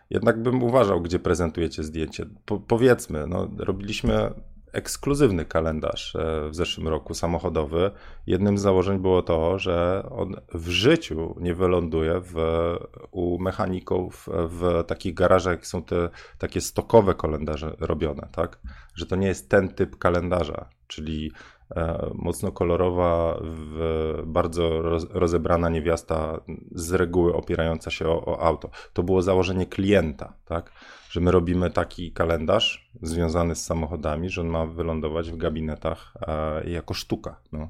Jednak 0.10 0.41
bym 0.41 0.63
uważał, 0.63 1.02
gdzie 1.02 1.19
prezentujecie 1.19 1.84
zdjęcie. 1.84 2.26
Po, 2.45 2.60
powiedzmy, 2.60 3.28
no, 3.28 3.50
robiliśmy 3.58 4.32
ekskluzywny 4.74 5.46
kalendarz 5.46 6.16
e, 6.16 6.50
w 6.50 6.56
zeszłym 6.56 6.88
roku 6.88 7.14
samochodowy. 7.14 7.92
Jednym 8.28 8.58
z 8.58 8.62
założeń 8.62 9.00
było 9.00 9.22
to, 9.22 9.60
że 9.60 10.04
on 10.12 10.36
w 10.54 10.70
życiu 10.70 11.36
nie 11.40 11.56
wyląduje 11.56 12.22
w, 12.22 12.36
u 13.12 13.40
mechaników 13.40 14.30
w 14.34 14.84
takich 14.88 15.14
garażach, 15.14 15.54
jak 15.54 15.68
są 15.68 15.84
te 15.84 16.10
takie 16.38 16.62
stokowe 16.62 17.16
kalendarze 17.16 17.76
robione, 17.80 18.28
tak? 18.32 18.60
Że 18.96 19.06
to 19.06 19.16
nie 19.16 19.28
jest 19.28 19.50
ten 19.50 19.70
typ 19.70 19.98
kalendarza, 19.98 20.70
czyli 20.88 21.32
E, 21.76 22.10
mocno 22.16 22.52
kolorowa, 22.52 23.42
bardzo 24.26 24.82
rozebrana 25.10 25.70
niewiasta, 25.70 26.42
z 26.72 26.94
reguły 26.94 27.34
opierająca 27.34 27.92
się 27.92 28.08
o, 28.08 28.26
o, 28.26 28.42
auto. 28.42 28.70
To 28.94 29.04
było 29.04 29.22
założenie 29.22 29.66
klienta, 29.66 30.34
tak? 30.46 30.72
Że 31.12 31.21
my 31.21 31.32
robimy 31.32 31.71
taki 31.71 32.12
kalendarz 32.12 32.91
związany 33.02 33.56
z 33.56 33.65
samochodami, 33.65 34.30
że 34.30 34.41
on 34.41 34.47
ma 34.47 34.65
wylądować 34.65 35.32
w 35.32 35.38
gabinetach 35.38 36.13
e, 36.21 36.69
jako 36.69 36.93
sztuka. 36.93 37.41
No. 37.52 37.69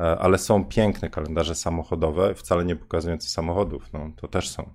E, 0.00 0.18
ale 0.18 0.38
są 0.38 0.64
piękne 0.64 1.10
kalendarze 1.10 1.54
samochodowe, 1.54 2.34
wcale 2.34 2.64
nie 2.64 2.76
pokazujące 2.76 3.28
samochodów. 3.28 3.92
No, 3.92 4.10
to 4.16 4.28
też 4.28 4.48
są. 4.48 4.70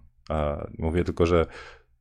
Mówię 0.77 1.03
tylko, 1.03 1.25
że 1.25 1.45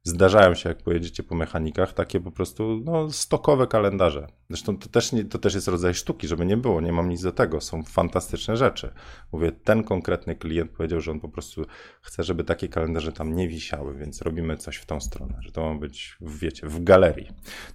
zdarzają 0.04 0.54
się, 0.54 0.68
jak 0.68 0.78
pojedziecie 0.78 1.22
po 1.22 1.34
mechanikach, 1.34 1.92
takie 1.92 2.20
po 2.20 2.30
prostu 2.30 2.82
no, 2.84 3.10
stokowe 3.10 3.66
kalendarze. 3.66 4.26
Zresztą 4.48 4.78
to 4.78 4.88
też, 4.88 5.12
nie, 5.12 5.24
to 5.24 5.38
też 5.38 5.54
jest 5.54 5.68
rodzaj 5.68 5.94
sztuki, 5.94 6.28
żeby 6.28 6.46
nie 6.46 6.56
było, 6.56 6.80
nie 6.80 6.92
mam 6.92 7.08
nic 7.08 7.22
do 7.22 7.32
tego. 7.32 7.60
Są 7.60 7.82
fantastyczne 7.82 8.56
rzeczy. 8.56 8.92
Mówię, 9.32 9.52
ten 9.52 9.84
konkretny 9.84 10.36
klient 10.36 10.70
powiedział, 10.70 11.00
że 11.00 11.10
on 11.10 11.20
po 11.20 11.28
prostu 11.28 11.64
chce, 12.02 12.22
żeby 12.22 12.44
takie 12.44 12.68
kalendarze 12.68 13.12
tam 13.12 13.36
nie 13.36 13.48
wisiały, 13.48 13.94
więc 13.94 14.22
robimy 14.22 14.56
coś 14.56 14.76
w 14.76 14.86
tą 14.86 15.00
stronę, 15.00 15.34
że 15.40 15.52
to 15.52 15.74
ma 15.74 15.80
być, 15.80 16.16
wiecie, 16.20 16.66
w 16.66 16.84
galerii. 16.84 17.28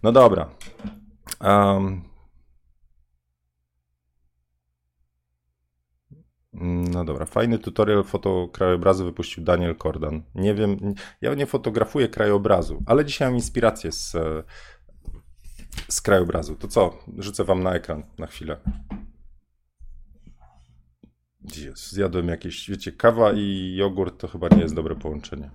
No 0.03 0.11
dobra. 0.11 0.49
Um, 1.41 2.16
No 6.61 7.05
dobra, 7.05 7.25
fajny 7.25 7.59
tutorial 7.59 8.03
fotokrajobrazu 8.03 9.05
wypuścił 9.05 9.43
Daniel 9.43 9.75
Kordan. 9.75 10.23
Nie 10.35 10.53
wiem, 10.53 10.77
ja 11.21 11.33
nie 11.33 11.45
fotografuję 11.45 12.09
krajobrazu, 12.09 12.83
ale 12.85 13.05
dzisiaj 13.05 13.27
mam 13.27 13.35
inspirację 13.35 13.91
z, 13.91 14.15
z 15.89 16.01
krajobrazu. 16.01 16.55
To 16.55 16.67
co? 16.67 16.99
Rzucę 17.17 17.43
wam 17.43 17.63
na 17.63 17.73
ekran 17.73 18.03
na 18.17 18.27
chwilę. 18.27 18.57
Jezus, 21.55 21.91
zjadłem 21.91 22.27
jakieś, 22.27 22.69
wiecie, 22.69 22.91
kawa 22.91 23.31
i 23.33 23.75
jogurt 23.75 24.21
to 24.21 24.27
chyba 24.27 24.47
nie 24.47 24.61
jest 24.61 24.75
dobre 24.75 24.95
połączenie. 24.95 25.49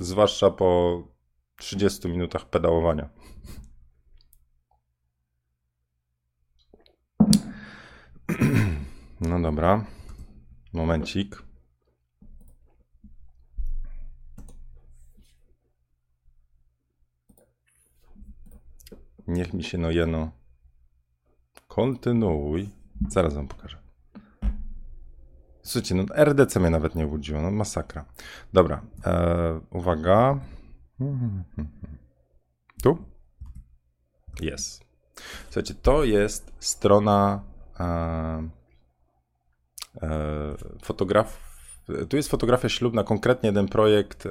Zwłaszcza 0.00 0.50
po 0.50 1.02
30 1.56 2.08
minutach 2.08 2.50
pedałowania. 2.50 3.08
No 9.28 9.40
dobra. 9.40 9.84
Momencik. 10.72 11.42
Niech 19.26 19.54
mi 19.54 19.64
się 19.64 19.78
no 19.78 19.90
jeno. 19.90 20.30
Kontynuuj. 21.66 22.68
Zaraz 23.08 23.34
wam 23.34 23.48
pokażę. 23.48 23.78
Słuchajcie, 25.62 25.94
no 25.94 26.04
RDC 26.24 26.60
mnie 26.60 26.70
nawet 26.70 26.94
nie 26.94 27.06
budziło, 27.06 27.42
no 27.42 27.50
masakra. 27.50 28.04
Dobra, 28.52 28.82
e, 29.06 29.60
uwaga. 29.70 30.40
Tu? 32.82 32.98
Jest. 34.40 34.84
Słuchajcie, 35.44 35.74
to 35.74 36.04
jest 36.04 36.52
strona 36.60 37.42
e, 37.80 38.57
fotograf. 40.82 41.48
Tu 42.08 42.16
jest 42.16 42.30
fotografia 42.30 42.68
ślubna, 42.68 43.04
konkretnie 43.04 43.46
jeden 43.46 43.68
projekt 43.68 44.26
e, 44.26 44.30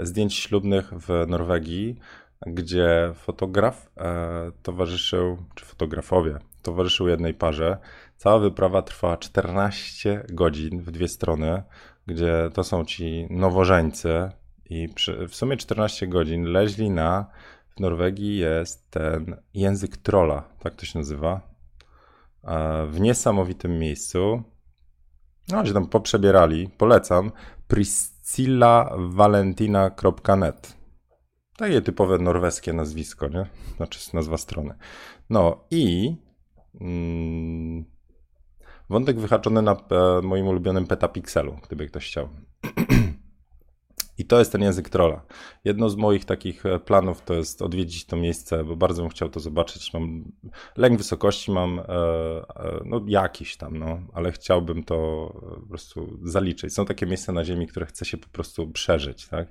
zdjęć 0.00 0.34
ślubnych 0.34 0.90
w 0.92 1.24
Norwegii, 1.28 1.98
gdzie 2.46 3.12
fotograf 3.14 3.90
e, 3.96 4.50
towarzyszył, 4.62 5.38
czy 5.54 5.64
fotografowie 5.64 6.38
towarzyszył 6.62 7.08
jednej 7.08 7.34
parze. 7.34 7.78
Cała 8.16 8.38
wyprawa 8.38 8.82
trwa 8.82 9.16
14 9.16 10.24
godzin 10.28 10.80
w 10.80 10.90
dwie 10.90 11.08
strony, 11.08 11.62
gdzie 12.06 12.50
to 12.54 12.64
są 12.64 12.84
ci 12.84 13.26
nowożeńcy 13.30 14.30
i 14.70 14.88
przy, 14.88 15.28
w 15.28 15.34
sumie 15.34 15.56
14 15.56 16.06
godzin 16.06 16.44
leźli 16.44 16.90
na, 16.90 17.26
w 17.76 17.80
Norwegii 17.80 18.36
jest 18.36 18.90
ten 18.90 19.36
język 19.54 19.96
trola, 19.96 20.44
tak 20.58 20.74
to 20.74 20.86
się 20.86 20.98
nazywa, 20.98 21.40
w 22.86 23.00
niesamowitym 23.00 23.78
miejscu. 23.78 24.42
No, 25.48 25.66
się 25.66 25.72
tam 25.72 25.86
poprzebierali. 25.86 26.68
Polecam. 26.68 27.32
Pris 27.68 28.14
priscillavalentina.net. 28.24 30.76
Takie 31.56 31.82
typowe 31.82 32.18
norweskie 32.18 32.72
nazwisko, 32.72 33.28
nie? 33.28 33.46
Znaczy 33.76 34.16
nazwa 34.16 34.38
strony. 34.38 34.74
No 35.30 35.64
i 35.70 36.16
mm, 36.80 37.84
wątek 38.90 39.20
wyhaczony 39.20 39.62
na 39.62 39.72
e, 39.72 39.76
moim 40.22 40.48
ulubionym 40.48 40.86
petapixelu, 40.86 41.56
gdyby 41.66 41.86
ktoś 41.86 42.06
chciał. 42.06 42.28
I 44.18 44.24
to 44.24 44.38
jest 44.38 44.52
ten 44.52 44.62
język 44.62 44.88
trolla. 44.88 45.22
Jedno 45.64 45.88
z 45.88 45.96
moich 45.96 46.24
takich 46.24 46.66
e, 46.66 46.78
planów 46.78 47.22
to 47.22 47.34
jest 47.34 47.62
odwiedzić 47.62 48.06
to 48.06 48.16
miejsce, 48.16 48.64
bo 48.64 48.76
bardzo 48.76 49.02
bym 49.02 49.10
chciał 49.10 49.28
to 49.28 49.40
zobaczyć. 49.40 49.92
Mam 49.92 50.32
lęk 50.76 50.98
wysokości, 50.98 51.52
mam 51.52 51.78
e, 51.78 51.82
e, 51.82 52.80
no 52.84 53.00
jakiś 53.06 53.56
tam, 53.56 53.78
no, 53.78 54.00
ale 54.12 54.32
chciałbym 54.32 54.84
to 54.84 54.96
po 55.60 55.68
prostu 55.68 56.18
zaliczyć. 56.22 56.74
Są 56.74 56.84
takie 56.84 57.06
miejsca 57.06 57.32
na 57.32 57.44
Ziemi, 57.44 57.66
które 57.66 57.86
chce 57.86 58.04
się 58.04 58.16
po 58.16 58.28
prostu 58.28 58.68
przeżyć, 58.68 59.28
tak? 59.28 59.48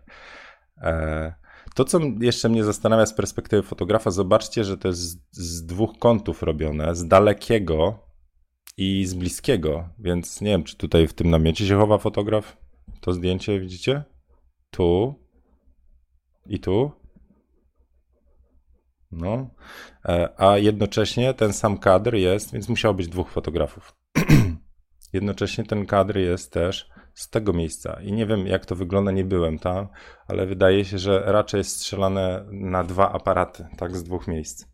To, 1.75 1.85
co 1.85 1.99
jeszcze 2.19 2.49
mnie 2.49 2.63
zastanawia 2.63 3.05
z 3.05 3.13
perspektywy 3.13 3.63
fotografa, 3.63 4.11
zobaczcie, 4.11 4.63
że 4.63 4.77
to 4.77 4.87
jest 4.87 5.01
z, 5.01 5.17
z 5.31 5.65
dwóch 5.65 5.99
kątów 5.99 6.43
robione, 6.43 6.95
z 6.95 7.07
dalekiego 7.07 7.99
i 8.77 9.05
z 9.05 9.13
bliskiego, 9.13 9.89
więc 9.99 10.41
nie 10.41 10.49
wiem, 10.49 10.63
czy 10.63 10.77
tutaj 10.77 11.07
w 11.07 11.13
tym 11.13 11.29
namiocie 11.29 11.67
się 11.67 11.77
chowa 11.77 11.97
fotograf. 11.97 12.57
To 13.01 13.13
zdjęcie 13.13 13.59
widzicie? 13.59 14.03
Tu 14.73 15.15
i 16.45 16.59
tu. 16.59 16.91
No, 19.11 19.49
e, 20.05 20.29
a 20.37 20.57
jednocześnie 20.57 21.33
ten 21.33 21.53
sam 21.53 21.77
kadr 21.77 22.15
jest, 22.15 22.53
więc 22.53 22.69
musiało 22.69 22.93
być 22.93 23.07
dwóch 23.07 23.29
fotografów. 23.31 23.95
jednocześnie 25.13 25.63
ten 25.63 25.85
kadr 25.85 26.17
jest 26.17 26.53
też 26.53 26.89
z 27.13 27.29
tego 27.29 27.53
miejsca. 27.53 28.01
I 28.01 28.11
nie 28.13 28.25
wiem, 28.25 28.47
jak 28.47 28.65
to 28.65 28.75
wygląda, 28.75 29.11
nie 29.11 29.25
byłem 29.25 29.59
tam, 29.59 29.87
ale 30.27 30.45
wydaje 30.45 30.85
się, 30.85 30.97
że 30.97 31.23
raczej 31.25 31.57
jest 31.57 31.75
strzelane 31.75 32.45
na 32.51 32.83
dwa 32.83 33.11
aparaty, 33.11 33.67
tak, 33.77 33.97
z 33.97 34.03
dwóch 34.03 34.27
miejsc. 34.27 34.65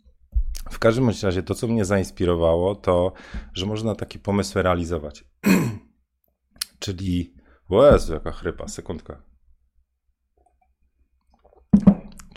W 0.70 0.80
każdym 0.80 1.10
razie 1.24 1.44
to, 1.44 1.56
co 1.56 1.68
mnie 1.68 1.86
zainspirowało, 1.86 2.76
to, 2.76 3.14
że 3.54 3.66
można 3.66 3.96
takie 3.96 4.20
pomysły 4.20 4.64
realizować. 4.64 5.26
Czyli, 6.80 7.34
o 7.70 7.86
Jezu, 7.86 8.14
jaka 8.14 8.32
chrypa, 8.32 8.68
sekundka. 8.68 9.29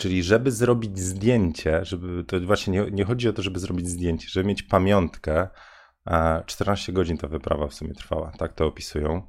Czyli 0.03 0.23
żeby 0.23 0.51
zrobić 0.51 0.99
zdjęcie, 0.99 1.85
żeby 1.85 2.23
to 2.23 2.39
właśnie 2.39 2.73
nie, 2.73 2.91
nie, 2.91 3.05
chodzi 3.05 3.29
o 3.29 3.33
to, 3.33 3.41
żeby 3.41 3.59
zrobić 3.59 3.87
zdjęcie, 3.89 4.27
żeby 4.29 4.47
mieć 4.47 4.63
pamiątkę. 4.63 5.47
14 6.45 6.91
e, 6.91 6.95
godzin 6.95 7.17
ta 7.17 7.27
wyprawa 7.27 7.67
w 7.67 7.73
sumie 7.73 7.93
trwała, 7.93 8.31
tak 8.37 8.53
to 8.53 8.65
opisują. 8.65 9.27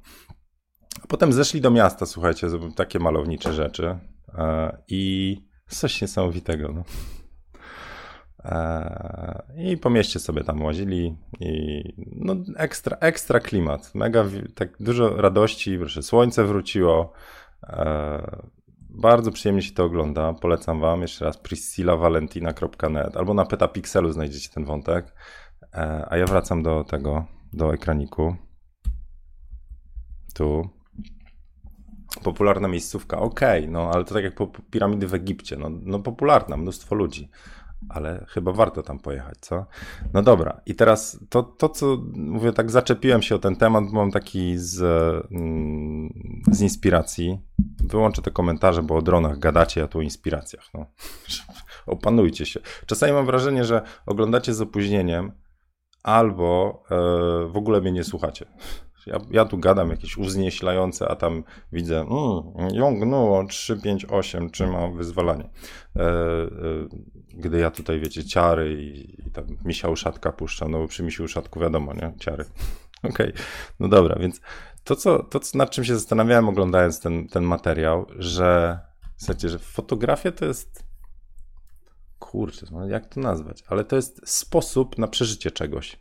Potem 1.07 1.33
zeszli 1.33 1.61
do 1.61 1.71
miasta, 1.71 2.05
słuchajcie, 2.05 2.47
takie 2.75 2.99
malownicze 2.99 3.53
rzeczy 3.53 3.97
e, 4.33 4.77
i 4.87 5.37
coś 5.67 6.01
niesamowitego. 6.01 6.71
No. 6.71 6.83
E, 8.45 9.43
I 9.57 9.77
po 9.77 9.89
mieście 9.89 10.19
sobie 10.19 10.43
tam 10.43 10.61
łazili 10.61 11.17
i 11.39 11.83
no 12.15 12.35
ekstra, 12.57 12.97
ekstra 12.97 13.39
klimat, 13.39 13.95
mega, 13.95 14.25
tak 14.55 14.77
dużo 14.79 15.21
radości, 15.21 15.77
proszę, 15.77 16.03
słońce 16.03 16.43
wróciło, 16.43 17.13
bardzo 18.95 19.31
przyjemnie 19.31 19.61
się 19.61 19.73
to 19.73 19.83
ogląda. 19.83 20.33
Polecam 20.33 20.79
Wam 20.79 21.01
jeszcze 21.01 21.25
raz 21.25 21.37
priscillavalentina.net 21.37 23.17
albo 23.17 23.33
na 23.33 23.45
Petapixelu 23.45 24.11
znajdziecie 24.11 24.49
ten 24.49 24.65
wątek. 24.65 25.13
E, 25.73 26.05
a 26.09 26.17
ja 26.17 26.25
wracam 26.25 26.63
do 26.63 26.83
tego, 26.83 27.25
do 27.53 27.73
ekraniku. 27.73 28.35
Tu. 30.33 30.69
Popularna 32.23 32.67
miejscówka, 32.67 33.19
okej, 33.19 33.59
okay, 33.59 33.71
no 33.71 33.91
ale 33.93 34.03
to 34.03 34.13
tak 34.13 34.23
jak 34.23 34.35
po 34.35 34.47
piramidy 34.47 35.07
w 35.07 35.13
Egipcie, 35.13 35.57
no, 35.57 35.69
no 35.69 35.99
popularna, 35.99 36.57
mnóstwo 36.57 36.95
ludzi 36.95 37.29
ale 37.89 38.25
chyba 38.29 38.51
warto 38.51 38.83
tam 38.83 38.99
pojechać, 38.99 39.37
co? 39.41 39.65
No 40.13 40.21
dobra, 40.21 40.61
i 40.65 40.75
teraz 40.75 41.19
to, 41.29 41.43
to 41.43 41.69
co 41.69 41.97
mówię, 42.15 42.53
tak 42.53 42.71
zaczepiłem 42.71 43.21
się 43.21 43.35
o 43.35 43.39
ten 43.39 43.55
temat, 43.55 43.83
mam 43.91 44.11
taki 44.11 44.57
z, 44.57 44.81
mm, 45.31 46.13
z 46.51 46.61
inspiracji. 46.61 47.39
Wyłączę 47.79 48.21
te 48.21 48.31
komentarze, 48.31 48.83
bo 48.83 48.95
o 48.95 49.01
dronach 49.01 49.39
gadacie, 49.39 49.83
a 49.83 49.87
tu 49.87 49.99
o 49.99 50.01
inspiracjach. 50.01 50.69
No. 50.73 50.85
Opanujcie 51.95 52.45
się. 52.45 52.59
Czasami 52.85 53.13
mam 53.13 53.25
wrażenie, 53.25 53.65
że 53.65 53.81
oglądacie 54.05 54.53
z 54.53 54.61
opóźnieniem 54.61 55.31
albo 56.03 56.83
e, 56.91 56.95
w 57.47 57.57
ogóle 57.57 57.81
mnie 57.81 57.91
nie 57.91 58.03
słuchacie. 58.03 58.45
Ja, 59.05 59.19
ja 59.31 59.45
tu 59.45 59.57
gadam 59.57 59.89
jakieś 59.89 60.17
uznieślające, 60.17 61.07
a 61.07 61.15
tam 61.15 61.43
widzę, 61.71 61.99
mm, 61.99 62.75
jągnęło 62.75 63.45
358, 63.45 64.49
czy 64.49 64.67
ma 64.67 64.87
wyzwalanie. 64.87 65.49
E, 65.95 66.01
e, 66.01 66.47
gdy 67.33 67.59
ja 67.59 67.71
tutaj, 67.71 67.99
wiecie, 67.99 68.25
ciary 68.25 68.83
i, 68.83 69.21
i 69.27 69.31
tam 69.31 69.45
misia 69.65 69.89
uszatka 69.89 70.31
puszczam, 70.31 70.71
no 70.71 70.79
bo 70.79 70.87
przy 70.87 71.03
misiu 71.03 71.23
uszatku 71.23 71.59
wiadomo, 71.59 71.93
nie? 71.93 72.13
Ciary. 72.19 72.45
Okej, 73.09 73.29
okay. 73.29 73.43
no 73.79 73.87
dobra, 73.87 74.15
więc 74.19 74.41
to, 74.83 74.95
co, 74.95 75.23
to 75.23 75.39
nad 75.53 75.69
czym 75.69 75.83
się 75.83 75.95
zastanawiałem 75.95 76.49
oglądając 76.49 76.99
ten, 76.99 77.27
ten 77.27 77.43
materiał, 77.43 78.05
że 78.17 78.79
słuchajcie, 79.17 79.49
że 79.49 79.59
fotografia 79.59 80.31
to 80.31 80.45
jest 80.45 80.85
kurczę, 82.19 82.65
no 82.71 82.87
jak 82.87 83.05
to 83.05 83.19
nazwać, 83.19 83.63
ale 83.67 83.83
to 83.83 83.95
jest 83.95 84.21
sposób 84.29 84.97
na 84.97 85.07
przeżycie 85.07 85.51
czegoś. 85.51 85.99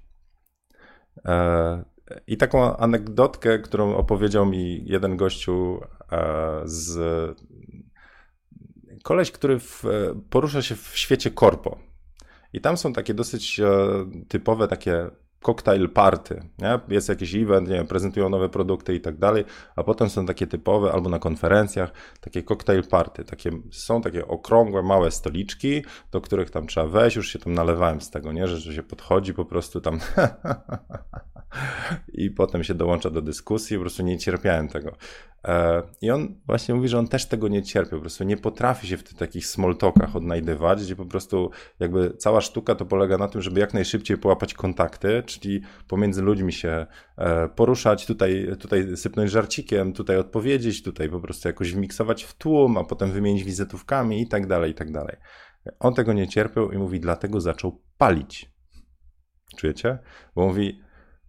E, 1.24 1.84
i 2.26 2.36
taką 2.36 2.76
anegdotkę, 2.76 3.58
którą 3.58 3.96
opowiedział 3.96 4.46
mi 4.46 4.84
jeden 4.86 5.16
gościu 5.16 5.80
e, 6.12 6.60
z. 6.64 6.98
Koleś, 9.02 9.30
który 9.30 9.58
w, 9.58 9.84
porusza 10.30 10.62
się 10.62 10.76
w 10.76 10.98
świecie 10.98 11.30
korpo. 11.30 11.78
I 12.52 12.60
tam 12.60 12.76
są 12.76 12.92
takie 12.92 13.14
dosyć 13.14 13.60
e, 13.60 13.66
typowe 14.28 14.68
takie 14.68 15.10
cocktail 15.44 15.90
party, 15.90 16.42
nie? 16.58 16.80
Jest 16.88 17.08
jakiś 17.08 17.34
event, 17.34 17.68
nie 17.68 17.74
wiem, 17.74 17.86
prezentują 17.86 18.28
nowe 18.28 18.48
produkty 18.48 18.94
i 18.94 19.00
tak 19.00 19.18
dalej, 19.18 19.44
a 19.76 19.82
potem 19.82 20.10
są 20.10 20.26
takie 20.26 20.46
typowe, 20.46 20.92
albo 20.92 21.10
na 21.10 21.18
konferencjach, 21.18 21.92
takie 22.20 22.42
cocktail 22.42 22.88
party, 22.88 23.24
takie, 23.24 23.50
są 23.70 24.02
takie 24.02 24.28
okrągłe, 24.28 24.82
małe 24.82 25.10
stoliczki, 25.10 25.82
do 26.12 26.20
których 26.20 26.50
tam 26.50 26.66
trzeba 26.66 26.86
wejść, 26.86 27.16
już 27.16 27.32
się 27.32 27.38
tam 27.38 27.54
nalewałem 27.54 28.00
z 28.00 28.10
tego, 28.10 28.32
nie? 28.32 28.48
Że, 28.48 28.56
że 28.56 28.74
się 28.74 28.82
podchodzi 28.82 29.34
po 29.34 29.44
prostu 29.44 29.80
tam 29.80 29.98
i 32.12 32.30
potem 32.30 32.64
się 32.64 32.74
dołącza 32.74 33.10
do 33.10 33.22
dyskusji, 33.22 33.76
po 33.76 33.80
prostu 33.80 34.02
nie 34.02 34.18
cierpiałem 34.18 34.68
tego. 34.68 34.96
E, 35.44 35.82
I 36.02 36.10
on 36.10 36.34
właśnie 36.46 36.74
mówi, 36.74 36.88
że 36.88 36.98
on 36.98 37.08
też 37.08 37.26
tego 37.26 37.48
nie 37.48 37.62
cierpi, 37.62 37.90
po 37.90 38.00
prostu 38.00 38.24
nie 38.24 38.36
potrafi 38.36 38.86
się 38.86 38.96
w 38.96 39.02
tych 39.02 39.18
takich 39.18 39.46
smoltokach 39.46 40.16
odnajdywać, 40.16 40.82
gdzie 40.82 40.96
po 40.96 41.06
prostu 41.06 41.50
jakby 41.80 42.14
cała 42.18 42.40
sztuka 42.40 42.74
to 42.74 42.86
polega 42.86 43.18
na 43.18 43.28
tym, 43.28 43.42
żeby 43.42 43.60
jak 43.60 43.74
najszybciej 43.74 44.18
połapać 44.18 44.54
kontakty, 44.54 45.22
czyli 45.40 45.60
pomiędzy 45.88 46.22
ludźmi 46.22 46.52
się 46.52 46.86
e, 47.16 47.48
poruszać, 47.48 48.06
tutaj, 48.06 48.48
tutaj 48.60 48.96
sypnąć 48.96 49.30
żarcikiem, 49.30 49.92
tutaj 49.92 50.16
odpowiedzieć, 50.16 50.82
tutaj 50.82 51.08
po 51.08 51.20
prostu 51.20 51.48
jakoś 51.48 51.72
wmiksować 51.72 52.24
w 52.24 52.34
tłum, 52.34 52.78
a 52.78 52.84
potem 52.84 53.12
wymienić 53.12 53.44
wizytówkami 53.44 54.22
i 54.22 54.28
tak 54.28 54.46
dalej, 54.46 54.70
i 54.70 54.74
tak 54.74 54.92
dalej. 54.92 55.16
On 55.78 55.94
tego 55.94 56.12
nie 56.12 56.28
cierpiał 56.28 56.72
i 56.72 56.78
mówi, 56.78 57.00
dlatego 57.00 57.40
zaczął 57.40 57.82
palić. 57.98 58.54
Czujecie? 59.56 59.98
Bo 60.34 60.46
mówi, 60.46 60.80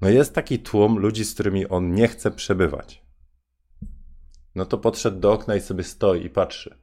no 0.02 0.10
jest 0.10 0.36
taki 0.36 0.60
tłum 0.60 1.00
ludzi, 1.00 1.26
z 1.26 1.34
którymi 1.34 1.68
on 1.68 1.94
nie 1.94 2.08
chce 2.08 2.32
przebywać. 2.32 3.06
No 4.56 4.66
to 4.66 4.78
podszedł 4.78 5.20
do 5.20 5.34
okna 5.34 5.56
i 5.56 5.62
sobie 5.62 5.84
stoi 5.84 6.26
i 6.26 6.30
patrzy. 6.30 6.78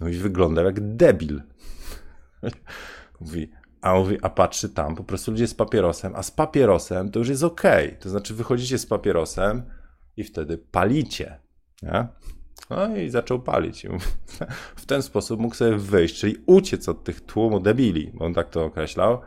No 0.00 0.08
i 0.08 0.12
wygląda 0.12 0.62
jak 0.62 0.96
debil. 0.96 1.42
mówi, 3.20 3.50
a 3.86 3.94
mówi, 3.94 4.18
a 4.22 4.30
patrzy 4.30 4.68
tam, 4.68 4.94
po 4.94 5.04
prostu 5.04 5.30
ludzie 5.30 5.46
z 5.46 5.54
papierosem, 5.54 6.12
a 6.16 6.22
z 6.22 6.30
papierosem 6.30 7.10
to 7.10 7.18
już 7.18 7.28
jest 7.28 7.44
ok. 7.44 7.62
To 8.00 8.08
znaczy 8.08 8.34
wychodzicie 8.34 8.78
z 8.78 8.86
papierosem 8.86 9.62
i 10.16 10.24
wtedy 10.24 10.58
palicie. 10.58 11.40
Nie? 11.82 12.08
No 12.70 12.96
i 12.96 13.10
zaczął 13.10 13.40
palić. 13.40 13.86
W 14.76 14.86
ten 14.86 15.02
sposób 15.02 15.40
mógł 15.40 15.54
sobie 15.54 15.76
wyjść, 15.76 16.20
czyli 16.20 16.36
uciec 16.46 16.88
od 16.88 17.04
tych 17.04 17.20
tłumu 17.20 17.60
debili, 17.60 18.12
bo 18.14 18.24
on 18.24 18.34
tak 18.34 18.50
to 18.50 18.64
określał. 18.64 19.20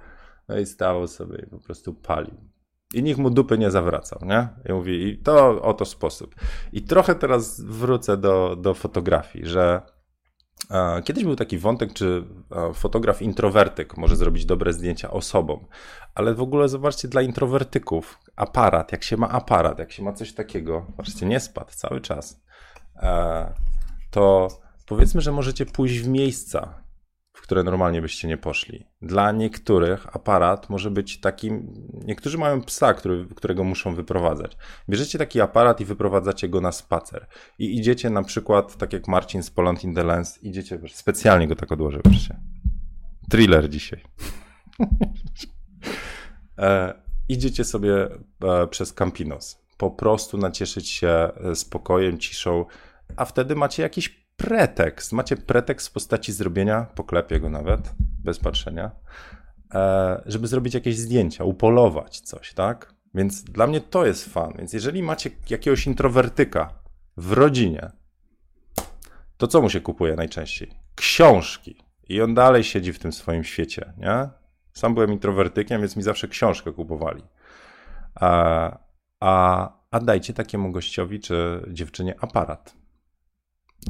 No 0.49 0.59
i 0.59 0.65
stał 0.65 1.07
sobie 1.07 1.43
i 1.47 1.49
po 1.49 1.59
prostu 1.59 1.93
palił. 1.93 2.49
I 2.93 3.03
nikt 3.03 3.19
mu 3.19 3.29
dupy 3.29 3.57
nie 3.57 3.71
zawracał, 3.71 4.19
nie? 4.25 4.49
I 4.69 4.73
mówi, 4.73 5.07
i 5.07 5.17
to 5.17 5.61
oto 5.61 5.85
sposób. 5.85 6.35
I 6.73 6.81
trochę 6.81 7.15
teraz 7.15 7.61
wrócę 7.61 8.17
do, 8.17 8.55
do 8.55 8.73
fotografii, 8.73 9.45
że 9.45 9.81
kiedyś 11.03 11.23
był 11.23 11.35
taki 11.35 11.57
wątek, 11.57 11.93
czy 11.93 12.23
fotograf 12.73 13.21
introwertyk 13.21 13.97
może 13.97 14.15
zrobić 14.15 14.45
dobre 14.45 14.73
zdjęcia 14.73 15.11
osobom, 15.11 15.65
ale 16.15 16.33
w 16.33 16.41
ogóle 16.41 16.69
zobaczcie, 16.69 17.07
dla 17.07 17.21
introwertyków 17.21 18.19
aparat, 18.35 18.91
jak 18.91 19.03
się 19.03 19.17
ma 19.17 19.29
aparat, 19.29 19.79
jak 19.79 19.91
się 19.91 20.03
ma 20.03 20.13
coś 20.13 20.33
takiego, 20.33 20.85
zobaczcie, 20.89 21.25
nie 21.25 21.39
spadł 21.39 21.71
cały 21.71 22.01
czas, 22.01 22.41
e, 22.95 23.53
to 24.11 24.47
powiedzmy, 24.85 25.21
że 25.21 25.31
możecie 25.31 25.65
pójść 25.65 25.99
w 25.99 26.07
miejsca, 26.07 26.83
które 27.49 27.63
normalnie 27.63 28.01
byście 28.01 28.27
nie 28.27 28.37
poszli. 28.37 28.85
Dla 29.01 29.31
niektórych 29.31 30.15
aparat 30.15 30.69
może 30.69 30.91
być 30.91 31.19
takim. 31.19 31.73
Niektórzy 32.05 32.37
mają 32.37 32.61
psa, 32.61 32.93
który, 32.93 33.25
którego 33.35 33.63
muszą 33.63 33.95
wyprowadzać. 33.95 34.57
Bierzecie 34.89 35.17
taki 35.17 35.41
aparat 35.41 35.81
i 35.81 35.85
wyprowadzacie 35.85 36.49
go 36.49 36.61
na 36.61 36.71
spacer. 36.71 37.27
I 37.59 37.77
idziecie 37.77 38.09
na 38.09 38.23
przykład, 38.23 38.77
tak 38.77 38.93
jak 38.93 39.07
Marcin 39.07 39.43
z 39.43 39.49
Poland 39.49 39.83
in 39.83 39.95
the 39.95 40.03
Lens, 40.03 40.43
idziecie, 40.43 40.79
specjalnie 40.93 41.47
go 41.47 41.55
tak 41.55 41.71
odłożę, 41.71 41.99
wreszcie. 42.05 42.39
Thriller 43.29 43.69
dzisiaj. 43.69 44.03
e, 46.57 46.93
idziecie 47.29 47.63
sobie 47.63 48.07
e, 48.43 48.67
przez 48.67 48.93
Campinos. 48.93 49.61
Po 49.77 49.91
prostu 49.91 50.37
nacieszyć 50.37 50.89
się 50.89 51.09
e, 51.09 51.55
spokojem, 51.55 52.17
ciszą, 52.17 52.65
a 53.15 53.25
wtedy 53.25 53.55
macie 53.55 53.83
jakiś 53.83 54.28
pretekst. 54.39 55.13
Macie 55.13 55.37
pretekst 55.37 55.87
w 55.87 55.91
postaci 55.91 56.33
zrobienia, 56.33 56.85
poklepię 56.95 57.39
go 57.39 57.49
nawet, 57.49 57.93
bez 58.23 58.39
patrzenia, 58.39 58.91
e, 59.73 60.21
żeby 60.25 60.47
zrobić 60.47 60.73
jakieś 60.73 60.97
zdjęcia, 60.97 61.43
upolować 61.43 62.19
coś, 62.19 62.53
tak? 62.53 62.93
Więc 63.13 63.43
dla 63.43 63.67
mnie 63.67 63.81
to 63.81 64.05
jest 64.05 64.33
fan. 64.33 64.53
Więc 64.57 64.73
jeżeli 64.73 65.03
macie 65.03 65.29
jakiegoś 65.49 65.87
introwertyka 65.87 66.73
w 67.17 67.31
rodzinie, 67.31 67.91
to 69.37 69.47
co 69.47 69.61
mu 69.61 69.69
się 69.69 69.81
kupuje 69.81 70.15
najczęściej? 70.15 70.71
Książki. 70.95 71.83
I 72.09 72.21
on 72.21 72.33
dalej 72.33 72.63
siedzi 72.63 72.93
w 72.93 72.99
tym 72.99 73.13
swoim 73.13 73.43
świecie, 73.43 73.93
nie? 73.97 74.29
Sam 74.73 74.93
byłem 74.93 75.11
introwertykiem, 75.11 75.81
więc 75.81 75.95
mi 75.95 76.03
zawsze 76.03 76.27
książkę 76.27 76.73
kupowali. 76.73 77.23
A, 78.15 78.77
a, 79.19 79.73
a 79.91 79.99
dajcie 79.99 80.33
takiemu 80.33 80.71
gościowi 80.71 81.19
czy 81.19 81.65
dziewczynie 81.67 82.15
aparat. 82.21 82.78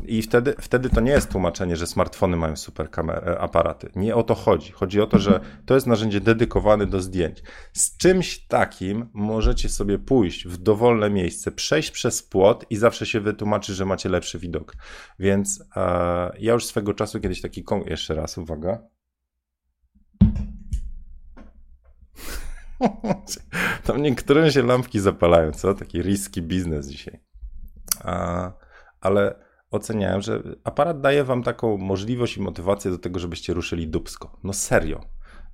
I 0.04 0.22
wtedy, 0.22 0.56
wtedy 0.62 0.90
to 0.90 1.02
nie 1.02 1.12
jest 1.12 1.32
tłumaczenie, 1.32 1.76
że 1.76 1.88
smartfony 1.88 2.38
mają 2.38 2.56
super 2.56 2.90
kamery, 2.90 3.38
aparaty. 3.40 3.92
Nie 3.96 4.16
o 4.16 4.24
to 4.24 4.36
chodzi. 4.36 4.72
Chodzi 4.72 5.02
o 5.02 5.08
to, 5.08 5.20
że 5.20 5.40
to 5.66 5.76
jest 5.76 5.88
narzędzie 5.88 6.22
dedykowane 6.22 6.86
do 6.86 7.02
zdjęć. 7.02 7.44
Z 7.74 7.98
czymś 7.98 8.48
takim 8.48 9.10
możecie 9.14 9.70
sobie 9.70 10.00
pójść 10.00 10.48
w 10.48 10.58
dowolne 10.58 11.10
miejsce, 11.10 11.52
przejść 11.52 11.92
przez 11.92 12.24
płot 12.24 12.66
i 12.70 12.78
zawsze 12.78 13.06
się 13.06 13.20
wytłumaczy, 13.20 13.74
że 13.74 13.86
macie 13.86 14.10
lepszy 14.10 14.40
widok. 14.40 14.76
Więc 15.20 15.64
e, 15.76 15.82
ja 16.40 16.54
już 16.54 16.66
swego 16.66 16.94
czasu 16.94 17.20
kiedyś 17.20 17.42
taki. 17.42 17.64
Jeszcze 17.86 18.16
raz, 18.16 18.38
uwaga. 18.38 18.84
Tam 23.86 24.02
niektórym 24.02 24.52
się 24.52 24.64
lampki 24.64 25.00
zapalają, 25.00 25.52
co? 25.52 25.74
Taki 25.74 26.02
riski 26.02 26.42
biznes 26.42 26.88
dzisiaj. 26.88 27.20
Ale 29.02 29.49
oceniałem, 29.72 30.22
że 30.22 30.44
aparat 30.64 31.02
daje 31.02 31.24
wam 31.24 31.44
taką 31.44 31.78
możliwość 31.78 32.38
i 32.38 32.42
motywację 32.42 32.92
do 32.92 32.98
tego, 32.98 33.20
żebyście 33.20 33.54
ruszyli 33.54 33.88
dubsko. 33.88 34.38
No 34.44 34.54
serio. 34.54 35.02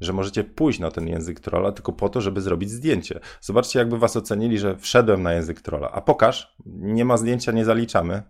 Że 0.02 0.14
możecie 0.14 0.44
pójść 0.44 0.80
na 0.80 0.92
ten 0.92 1.08
język 1.08 1.40
trolla 1.40 1.72
tylko 1.72 1.94
po 1.94 2.10
to, 2.10 2.22
żeby 2.22 2.42
zrobić 2.42 2.72
zdjęcie. 2.72 3.20
Zobaczcie, 3.42 3.80
jakby 3.80 4.00
was 4.00 4.18
ocenili, 4.18 4.60
że 4.60 4.78
wszedłem 4.78 5.24
na 5.24 5.34
język 5.34 5.62
trolla. 5.62 5.92
A 5.92 6.02
pokaż, 6.02 6.56
nie 6.66 7.06
ma 7.06 7.18
zdjęcia, 7.18 7.52
nie 7.52 7.66
zaliczamy. 7.66 8.24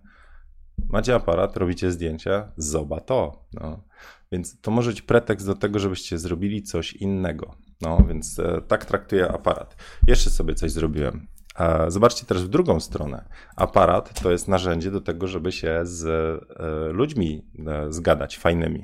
Macie 0.89 1.15
aparat, 1.15 1.57
robicie 1.57 1.91
zdjęcia, 1.91 2.51
zoba 2.57 2.99
to. 2.99 3.45
No. 3.53 3.83
Więc 4.31 4.61
to 4.61 4.71
może 4.71 4.89
być 4.89 5.01
pretekst 5.01 5.45
do 5.45 5.55
tego, 5.55 5.79
żebyście 5.79 6.17
zrobili 6.17 6.63
coś 6.63 6.93
innego. 6.93 7.55
No, 7.81 8.05
więc 8.07 8.39
e, 8.39 8.61
tak 8.67 8.85
traktuję 8.85 9.31
aparat. 9.31 9.75
Jeszcze 10.07 10.29
sobie 10.29 10.55
coś 10.55 10.71
zrobiłem. 10.71 11.27
Zobaczcie 11.87 12.25
też 12.25 12.43
w 12.43 12.47
drugą 12.47 12.79
stronę. 12.79 13.25
Aparat 13.55 14.21
to 14.21 14.31
jest 14.31 14.47
narzędzie 14.47 14.91
do 14.91 15.01
tego, 15.01 15.27
żeby 15.27 15.51
się 15.51 15.79
z 15.83 16.05
e, 16.05 16.93
ludźmi 16.93 17.45
e, 17.67 17.93
zgadać, 17.93 18.37
fajnymi. 18.37 18.83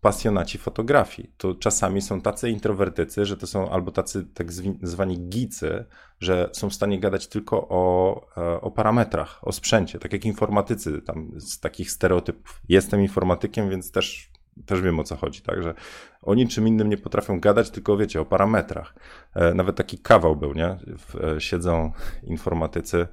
Pasjonaci 0.00 0.58
fotografii. 0.58 1.30
To 1.36 1.54
czasami 1.54 2.02
są 2.02 2.20
tacy 2.20 2.50
introwertycy, 2.50 3.24
że 3.26 3.36
to 3.36 3.46
są 3.46 3.70
albo 3.70 3.90
tacy 3.90 4.26
tak 4.34 4.52
zwani 4.82 5.28
gicy, 5.28 5.84
że 6.20 6.50
są 6.52 6.70
w 6.70 6.74
stanie 6.74 7.00
gadać 7.00 7.26
tylko 7.26 7.68
o, 7.68 8.20
e, 8.36 8.60
o 8.60 8.70
parametrach, 8.70 9.38
o 9.42 9.52
sprzęcie, 9.52 9.98
tak 9.98 10.12
jak 10.12 10.24
informatycy, 10.24 11.02
tam 11.02 11.30
z 11.36 11.60
takich 11.60 11.90
stereotypów. 11.90 12.60
Jestem 12.68 13.00
informatykiem, 13.00 13.70
więc 13.70 13.90
też 13.90 14.33
też 14.66 14.80
wiem 14.80 15.00
o 15.00 15.04
co 15.04 15.16
chodzi, 15.16 15.42
tak, 15.42 15.62
że 15.62 15.74
o 16.22 16.34
niczym 16.34 16.68
innym 16.68 16.88
nie 16.88 16.96
potrafią 16.96 17.40
gadać, 17.40 17.70
tylko 17.70 17.96
wiecie, 17.96 18.20
o 18.20 18.24
parametrach. 18.24 18.94
E, 19.34 19.54
nawet 19.54 19.76
taki 19.76 19.98
kawał 19.98 20.36
był, 20.36 20.54
nie? 20.54 20.66
E, 20.66 21.40
siedzą 21.40 21.92
informatycy, 22.22 23.06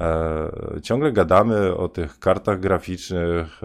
e, 0.00 0.50
ciągle 0.82 1.12
gadamy 1.12 1.76
o 1.76 1.88
tych 1.88 2.18
kartach 2.18 2.60
graficznych, 2.60 3.60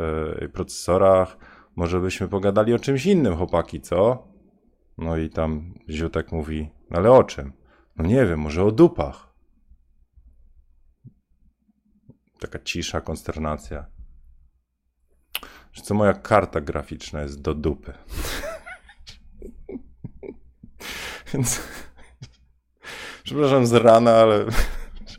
procesorach, 0.53 1.37
może 1.75 1.99
byśmy 1.99 2.27
pogadali 2.27 2.73
o 2.73 2.79
czymś 2.79 3.05
innym, 3.05 3.35
chłopaki, 3.35 3.81
co? 3.81 4.27
No 4.97 5.17
i 5.17 5.29
tam 5.29 5.73
Ziutek 5.89 6.31
mówi, 6.31 6.69
no 6.89 6.97
ale 6.97 7.11
o 7.11 7.23
czym? 7.23 7.53
No 7.95 8.05
nie 8.05 8.25
wiem, 8.25 8.39
może 8.39 8.63
o 8.63 8.71
dupach. 8.71 9.31
Taka 12.39 12.59
cisza, 12.59 13.01
konsternacja 13.01 14.00
że 15.73 15.81
co 15.81 15.93
moja 15.93 16.13
karta 16.13 16.61
graficzna 16.61 17.21
jest 17.21 17.41
do 17.41 17.53
dupy. 17.53 17.93
Więc 21.33 21.61
przepraszam 23.23 23.65
z 23.65 23.73
rana, 23.73 24.11
ale 24.11 24.45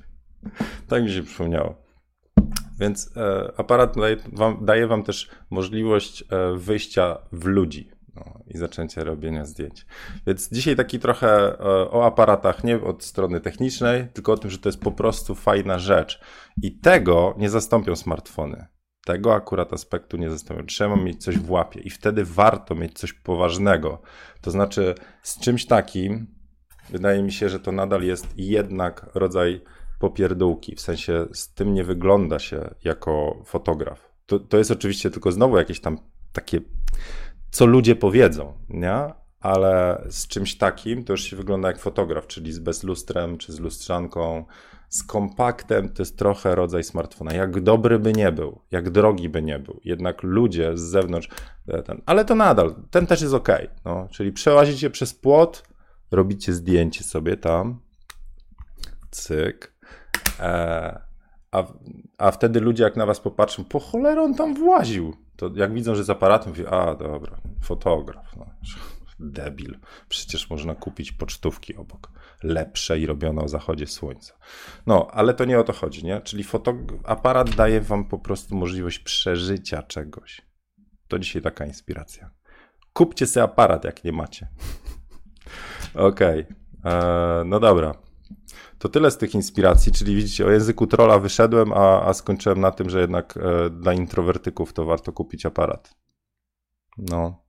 tak 0.88 1.03
mi 1.03 1.12
się 1.12 1.22
przypomniało. 1.22 1.82
Więc 2.80 3.16
e, 3.16 3.53
aparat 3.57 3.96
daje 3.96 4.16
wam, 4.32 4.64
daje 4.64 4.86
wam, 4.86 5.03
też 5.03 5.30
możliwość 5.50 6.24
e, 6.30 6.57
wyjścia 6.57 7.18
w 7.32 7.44
ludzi 7.44 7.90
no, 8.14 8.40
i 8.46 8.59
zaczęcia 8.59 9.05
robienia 9.05 9.44
zdjęć. 9.44 9.86
Więc 10.26 10.50
dzisiaj 10.53 10.76
taki 10.76 10.98
trochę 10.98 11.28
e, 11.28 11.64
o 11.90 12.07
aparatach, 12.07 12.64
nie 12.64 12.80
od 12.80 13.05
strony 13.05 13.40
technicznej, 13.40 14.09
tylko 14.12 14.32
o 14.32 14.36
tym, 14.36 14.50
że 14.50 14.59
to 14.59 14.68
jest 14.68 14.80
po 14.80 14.92
prostu 14.92 15.34
fajna 15.34 15.78
rzecz. 15.78 16.20
I 16.62 16.78
tego 16.78 17.34
nie 17.38 17.50
zastąpią 17.50 17.96
smartfony. 17.96 18.66
Tego 19.05 19.34
akurat 19.34 19.72
aspektu 19.72 20.16
nie 20.16 20.30
zastanawiam. 20.30 20.66
Trzeba 20.66 20.96
mieć 20.96 21.24
coś 21.24 21.38
w 21.38 21.50
łapie 21.50 21.80
i 21.80 21.90
wtedy 21.90 22.24
warto 22.24 22.74
mieć 22.74 22.98
coś 22.98 23.12
poważnego. 23.12 24.03
To 24.40 24.50
znaczy, 24.50 24.94
z 25.22 25.40
czymś 25.40 25.66
takim, 25.66 26.26
wydaje 26.90 27.22
mi 27.22 27.32
się, 27.32 27.48
że 27.48 27.61
to 27.61 27.72
nadal 27.72 28.03
jest 28.03 28.26
jednak 28.36 29.11
rodzaj 29.14 29.61
popierdółki. 29.98 30.74
W 30.76 30.80
sensie 30.80 31.26
z 31.32 31.55
tym 31.55 31.74
nie 31.74 31.84
wygląda 31.84 32.38
się 32.38 32.74
jako 32.84 33.42
fotograf. 33.44 34.12
To, 34.26 34.38
to 34.38 34.59
jest 34.59 34.70
oczywiście 34.70 35.11
tylko 35.11 35.32
znowu 35.32 35.57
jakieś 35.57 35.80
tam 35.80 35.98
takie, 36.32 36.61
co 37.50 37.66
ludzie 37.66 37.96
powiedzą, 37.96 38.59
nie? 38.68 39.21
Ale 39.43 40.05
z 40.11 40.26
czymś 40.26 40.55
takim 40.55 41.05
to 41.05 41.12
już 41.12 41.22
się 41.22 41.36
wygląda 41.36 41.68
jak 41.68 41.78
fotograf, 41.78 42.26
czyli 42.26 42.53
z 42.53 42.59
bezlustrem 42.59 43.38
czy 43.38 43.53
z 43.53 43.61
lustrzanką, 43.61 44.45
z 44.88 45.03
kompaktem 45.03 45.88
to 45.88 46.03
jest 46.03 46.18
trochę 46.18 46.55
rodzaj 46.55 46.84
smartfona. 46.84 47.34
Jak 47.34 47.61
dobry 47.61 47.99
by 47.99 48.12
nie 48.12 48.32
był, 48.32 48.61
jak 48.70 48.90
drogi 48.90 49.28
by 49.28 49.43
nie 49.43 49.59
był, 49.59 49.80
jednak 49.84 50.22
ludzie 50.22 50.76
z 50.76 50.80
zewnątrz, 50.80 51.28
e, 51.68 51.82
ten, 51.82 52.03
ale 52.07 52.24
to 52.24 52.34
nadal, 52.34 52.74
ten 52.90 53.07
też 53.07 53.22
jest 53.22 53.34
ok. 53.34 53.49
No, 53.84 54.09
czyli 54.11 54.32
przełazicie 54.32 54.90
przez 54.90 55.14
płot, 55.14 55.62
robicie 56.11 56.53
zdjęcie 56.53 57.05
sobie 57.05 57.36
tam, 57.36 57.80
cyk, 59.11 59.72
e, 60.40 61.01
a, 61.53 61.64
a 62.18 62.30
wtedy 62.30 62.61
ludzie 62.61 62.84
jak 62.84 62.97
na 62.97 63.07
was 63.07 63.20
popatrzą, 63.20 63.64
po 63.64 63.80
cholerę 63.80 64.22
on 64.22 64.34
tam 64.34 64.55
właził. 64.55 65.16
To 65.36 65.51
jak 65.55 65.74
widzą, 65.74 65.95
że 65.95 66.05
z 66.05 66.11
aparatem, 66.11 66.49
mówią, 66.49 66.66
a 66.66 66.95
dobra, 66.95 67.36
fotograf. 67.62 68.36
No 68.36 68.47
debil. 69.22 69.78
Przecież 70.08 70.50
można 70.50 70.74
kupić 70.74 71.12
pocztówki 71.12 71.76
obok. 71.76 72.10
Lepsze 72.42 72.98
i 72.98 73.06
robione 73.06 73.42
o 73.42 73.48
zachodzie 73.48 73.86
słońca. 73.86 74.34
No, 74.86 75.08
ale 75.10 75.34
to 75.34 75.44
nie 75.44 75.58
o 75.58 75.64
to 75.64 75.72
chodzi, 75.72 76.04
nie? 76.04 76.20
Czyli 76.20 76.44
aparat 77.04 77.54
daje 77.54 77.80
wam 77.80 78.04
po 78.04 78.18
prostu 78.18 78.54
możliwość 78.54 78.98
przeżycia 78.98 79.82
czegoś. 79.82 80.42
To 81.08 81.18
dzisiaj 81.18 81.42
taka 81.42 81.66
inspiracja. 81.66 82.30
Kupcie 82.92 83.26
sobie 83.26 83.44
aparat, 83.44 83.84
jak 83.84 84.04
nie 84.04 84.12
macie. 84.12 84.48
Okej. 85.94 86.40
Okay. 86.40 86.92
E, 86.92 87.44
no 87.44 87.60
dobra. 87.60 87.94
To 88.78 88.88
tyle 88.88 89.10
z 89.10 89.18
tych 89.18 89.34
inspiracji, 89.34 89.92
czyli 89.92 90.16
widzicie, 90.16 90.46
o 90.46 90.50
języku 90.50 90.86
trolla 90.86 91.18
wyszedłem, 91.18 91.72
a, 91.72 92.02
a 92.02 92.14
skończyłem 92.14 92.60
na 92.60 92.70
tym, 92.70 92.90
że 92.90 93.00
jednak 93.00 93.36
e, 93.36 93.70
dla 93.70 93.92
introwertyków 93.92 94.72
to 94.72 94.84
warto 94.84 95.12
kupić 95.12 95.46
aparat. 95.46 95.94
No, 96.98 97.41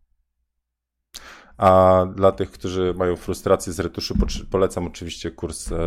a 1.57 2.05
dla 2.15 2.31
tych, 2.31 2.51
którzy 2.51 2.93
mają 2.97 3.15
frustrację 3.15 3.73
z 3.73 3.79
retuszu, 3.79 4.15
polecam 4.51 4.87
oczywiście 4.87 5.31
kurs 5.31 5.71
e, 5.71 5.77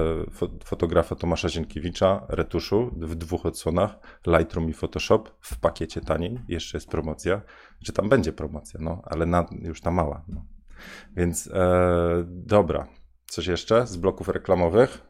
fotografa 0.65 1.15
Tomasza 1.15 1.49
Zienkiewicza, 1.49 2.27
retuszu 2.29 2.91
w 2.97 3.15
dwóch 3.15 3.47
odsłonach, 3.47 3.99
Lightroom 4.27 4.69
i 4.69 4.73
Photoshop 4.73 5.31
w 5.41 5.61
pakiecie 5.61 6.01
taniej. 6.01 6.41
Jeszcze 6.49 6.77
jest 6.77 6.89
promocja. 6.89 7.43
Czy 7.85 7.93
tam 7.93 8.09
będzie 8.09 8.33
promocja, 8.33 8.81
no, 8.83 9.03
ale 9.05 9.27
na, 9.27 9.47
już 9.63 9.81
ta 9.81 9.91
mała. 9.91 10.25
No. 10.29 10.45
Więc 11.17 11.47
e, 11.47 12.25
dobra. 12.27 12.87
Coś 13.27 13.47
jeszcze 13.47 13.87
z 13.87 13.97
bloków 13.97 14.29
reklamowych? 14.29 15.03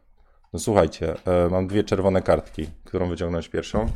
No 0.52 0.59
słuchajcie, 0.59 1.14
e, 1.26 1.48
mam 1.48 1.66
dwie 1.66 1.84
czerwone 1.84 2.22
kartki. 2.22 2.66
Którą 2.84 3.09
wyciągnąć 3.09 3.48
pierwszą? 3.48 3.86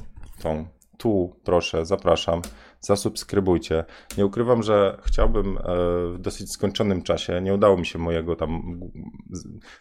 Tą. 0.43 0.67
tu 0.99 1.37
proszę, 1.45 1.87
zapraszam, 1.87 2.43
zasubskrybujcie. 2.81 3.85
Nie 4.19 4.27
ukrywam, 4.27 4.63
że 4.63 4.99
chciałbym 5.05 5.59
e, 5.59 5.63
w 6.13 6.17
dosyć 6.19 6.53
skończonym 6.53 7.03
czasie, 7.03 7.41
nie 7.41 7.55
udało 7.55 7.77
mi 7.77 7.87
się 7.87 7.99
mojego 7.99 8.37
tam 8.37 8.81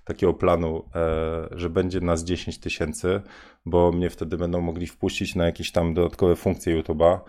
takiego 0.04 0.34
planu, 0.34 0.90
e, 0.96 1.50
że 1.52 1.70
będzie 1.70 2.02
nas 2.02 2.24
10 2.24 2.60
tysięcy, 2.60 3.22
bo 3.66 3.92
mnie 3.92 4.10
wtedy 4.10 4.38
będą 4.38 4.62
mogli 4.62 4.88
wpuścić 4.88 5.36
na 5.36 5.46
jakieś 5.46 5.72
tam 5.72 5.94
dodatkowe 5.94 6.36
funkcje 6.36 6.82
YouTube'a 6.82 7.20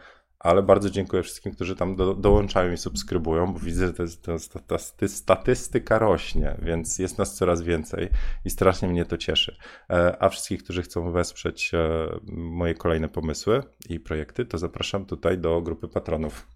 ale 0.41 0.63
bardzo 0.63 0.91
dziękuję 0.91 1.23
wszystkim, 1.23 1.53
którzy 1.53 1.77
tam 1.77 1.97
do, 1.97 2.15
dołączają 2.15 2.73
i 2.73 2.77
subskrybują, 2.77 3.53
bo 3.53 3.59
widzę, 3.59 3.87
że 3.87 3.93
to 3.93 4.03
jest, 4.03 4.23
to 4.23 4.33
jest, 4.33 4.53
ta, 4.53 4.61
ta 4.69 5.09
statystyka 5.09 5.99
rośnie, 5.99 6.57
więc 6.63 6.99
jest 6.99 7.19
nas 7.19 7.35
coraz 7.35 7.63
więcej 7.63 8.09
i 8.45 8.51
strasznie 8.51 8.89
mnie 8.89 9.05
to 9.05 9.17
cieszy. 9.17 9.57
E, 9.91 10.23
a 10.23 10.29
wszystkich, 10.29 10.65
którzy 10.65 10.83
chcą 10.83 11.13
wesprzeć 11.13 11.75
e, 11.75 12.09
moje 12.33 12.75
kolejne 12.75 13.09
pomysły 13.09 13.63
i 13.89 14.01
projekty, 14.01 14.47
to 14.47 14.59
zapraszam 14.59 15.07
tutaj 15.07 15.39
do 15.39 15.61
grupy 15.61 15.89
patronów. 15.89 16.47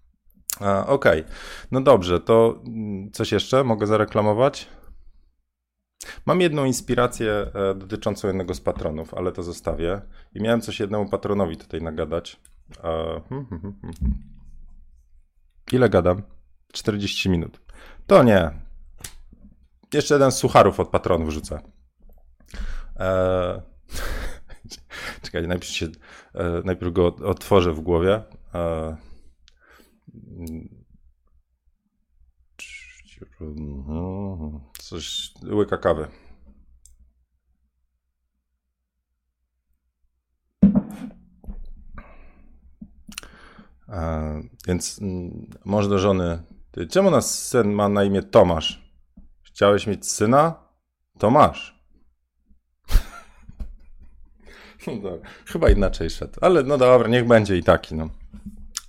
Okej, 0.87 1.21
okay. 1.21 1.23
no 1.71 1.81
dobrze, 1.81 2.19
to 2.19 2.61
mm, 2.67 3.11
coś 3.11 3.31
jeszcze 3.31 3.63
mogę 3.63 3.87
zareklamować? 3.87 4.67
Mam 6.25 6.41
jedną 6.41 6.65
inspirację 6.65 7.31
e, 7.31 7.75
dotyczącą 7.75 8.27
jednego 8.27 8.53
z 8.53 8.61
patronów, 8.61 9.13
ale 9.13 9.31
to 9.31 9.43
zostawię. 9.43 10.01
I 10.33 10.41
miałem 10.41 10.61
coś 10.61 10.79
jednemu 10.79 11.09
patronowi 11.09 11.57
tutaj 11.57 11.81
nagadać. 11.81 12.39
Hmm, 13.29 13.45
hmm, 13.45 13.59
hmm, 13.81 13.93
Ile 15.71 15.89
gadam? 15.89 16.21
40 16.73 17.29
minut. 17.29 17.61
To 18.07 18.23
nie. 18.23 18.51
Jeszcze 19.93 20.15
jeden 20.15 20.31
z 20.31 20.37
sucharów 20.37 20.79
od 20.79 20.89
patronów 20.89 21.29
rzucę. 21.29 21.59
Eee... 22.95 23.61
Czekaj, 25.21 25.47
najpierw, 25.47 25.69
się, 25.69 25.85
e, 26.33 26.61
najpierw 26.65 26.93
go 26.93 27.05
otworzę 27.05 27.73
w 27.73 27.79
głowie. 27.79 28.23
Eee... 28.53 28.95
Coś, 34.79 35.33
łyka 35.43 35.77
kawy. 35.77 36.07
Więc 44.67 44.99
mm, 45.01 45.49
mąż 45.65 45.87
do 45.87 45.99
żony, 45.99 46.43
ty, 46.71 46.87
czemu 46.87 47.11
nas 47.11 47.47
syn 47.47 47.71
ma 47.71 47.89
na 47.89 48.03
imię 48.03 48.23
Tomasz? 48.23 48.91
Chciałeś 49.43 49.87
mieć 49.87 50.11
syna? 50.11 50.53
Tomasz. 51.19 51.85
no 54.87 54.95
dobra, 54.95 55.29
chyba 55.45 55.69
inaczej 55.69 56.09
szedł, 56.09 56.39
ale 56.41 56.63
no 56.63 56.77
dobra, 56.77 57.07
niech 57.07 57.27
będzie 57.27 57.57
i 57.57 57.63
taki, 57.63 57.95
no. 57.95 58.09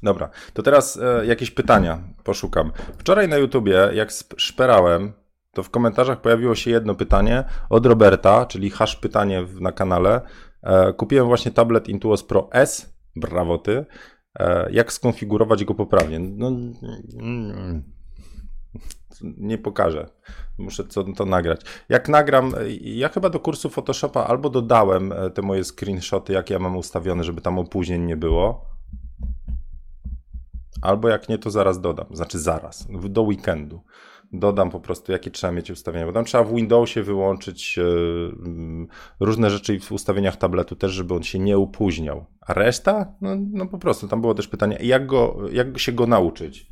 Dobra, 0.02 0.30
to 0.52 0.62
teraz 0.62 0.96
e, 0.96 1.26
jakieś 1.26 1.50
pytania 1.50 1.98
poszukam. 2.24 2.72
Wczoraj 2.98 3.28
na 3.28 3.36
YouTubie, 3.36 3.90
jak 3.92 4.10
szperałem, 4.36 5.12
to 5.52 5.62
w 5.62 5.70
komentarzach 5.70 6.20
pojawiło 6.20 6.54
się 6.54 6.70
jedno 6.70 6.94
pytanie 6.94 7.44
od 7.70 7.86
Roberta, 7.86 8.46
czyli 8.46 8.70
hash 8.70 8.96
pytanie 8.96 9.46
na 9.60 9.72
kanale. 9.72 10.20
E, 10.62 10.92
kupiłem 10.92 11.26
właśnie 11.26 11.50
tablet 11.50 11.88
Intuos 11.88 12.22
Pro 12.22 12.48
S, 12.52 12.96
brawo 13.16 13.58
ty, 13.58 13.86
jak 14.70 14.92
skonfigurować 14.92 15.64
go 15.64 15.74
poprawnie? 15.74 16.18
No, 16.18 16.50
nie 19.22 19.58
pokażę. 19.58 20.08
Muszę 20.58 20.84
to, 20.84 21.04
to, 21.04 21.24
nagrać. 21.24 21.60
Jak 21.88 22.08
nagram, 22.08 22.52
ja 22.80 23.08
chyba 23.08 23.30
do 23.30 23.40
kursu 23.40 23.70
Photoshopa 23.70 24.24
albo 24.24 24.50
dodałem 24.50 25.12
e, 25.12 25.30
te 25.30 25.42
moje 25.42 25.64
screenshoty, 25.64 26.32
jak 26.32 26.50
ja 26.50 26.58
mam 26.58 26.76
ustawione, 26.76 27.24
żeby 27.24 27.40
tam 27.40 27.58
opóźnień 27.58 28.02
nie 28.02 28.16
było. 28.16 28.66
Albo 30.82 31.08
jak 31.08 31.28
nie, 31.28 31.38
to 31.38 31.50
zaraz 31.50 31.80
dodam. 31.80 32.06
Znaczy 32.10 32.38
zaraz, 32.38 32.88
do 33.08 33.22
weekendu 33.22 33.80
dodam 34.32 34.70
po 34.70 34.80
prostu, 34.80 35.12
jakie 35.12 35.30
trzeba 35.30 35.52
mieć 35.52 35.70
ustawienia, 35.70 36.06
bo 36.06 36.12
tam 36.12 36.24
trzeba 36.24 36.44
w 36.44 36.54
Windowsie 36.54 37.02
wyłączyć 37.02 37.76
yy, 37.76 38.86
różne 39.20 39.50
rzeczy 39.50 39.80
w 39.80 39.92
ustawieniach 39.92 40.36
tabletu 40.36 40.76
też, 40.76 40.92
żeby 40.92 41.14
on 41.14 41.22
się 41.22 41.38
nie 41.38 41.58
upóźniał. 41.58 42.26
A 42.40 42.54
reszta? 42.54 43.14
No, 43.20 43.30
no 43.52 43.66
po 43.66 43.78
prostu, 43.78 44.08
tam 44.08 44.20
było 44.20 44.34
też 44.34 44.48
pytanie, 44.48 44.78
jak, 44.80 45.06
go, 45.06 45.36
jak 45.52 45.78
się 45.78 45.92
go 45.92 46.06
nauczyć? 46.06 46.66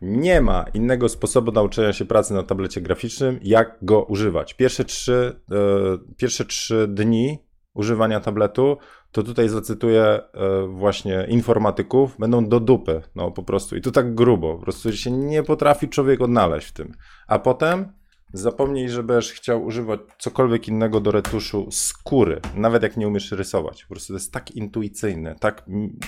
Nie 0.00 0.40
ma 0.40 0.64
innego 0.74 1.08
sposobu 1.08 1.52
nauczenia 1.52 1.92
się 1.92 2.04
pracy 2.04 2.34
na 2.34 2.42
tablecie 2.42 2.80
graficznym, 2.80 3.40
jak 3.42 3.78
go 3.82 4.04
używać. 4.04 4.54
Pierwsze 4.54 4.84
trzy, 4.84 5.40
yy, 5.50 5.98
pierwsze 6.16 6.44
trzy 6.44 6.88
dni 6.88 7.49
używania 7.74 8.20
tabletu 8.20 8.76
to 9.12 9.22
tutaj 9.22 9.48
zacytuję 9.48 10.02
e, 10.02 10.22
właśnie 10.66 11.26
informatyków, 11.28 12.16
będą 12.18 12.48
do 12.48 12.60
dupy, 12.60 13.02
no 13.14 13.30
po 13.30 13.42
prostu. 13.42 13.76
I 13.76 13.80
to 13.80 13.90
tak 13.90 14.14
grubo, 14.14 14.54
po 14.54 14.62
prostu 14.62 14.92
się 14.92 15.10
nie 15.10 15.42
potrafi 15.42 15.88
człowiek 15.88 16.20
odnaleźć 16.20 16.68
w 16.68 16.72
tym. 16.72 16.92
A 17.26 17.38
potem 17.38 17.92
zapomnij, 18.32 18.88
że 18.88 19.02
będziesz 19.02 19.32
chciał 19.32 19.64
używać 19.64 20.00
cokolwiek 20.18 20.68
innego 20.68 21.00
do 21.00 21.10
retuszu 21.10 21.68
skóry, 21.70 22.40
nawet 22.54 22.82
jak 22.82 22.96
nie 22.96 23.08
umiesz 23.08 23.32
rysować. 23.32 23.82
Po 23.84 23.94
prostu 23.94 24.12
to 24.12 24.16
jest 24.16 24.32
tak 24.32 24.50
intuicyjne, 24.50 25.34
tak 25.40 25.68
mi 25.68 25.98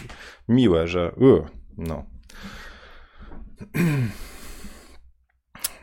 miłe, 0.48 0.88
że 0.88 1.14
no. 1.78 2.04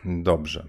Dobrze. 0.04 0.66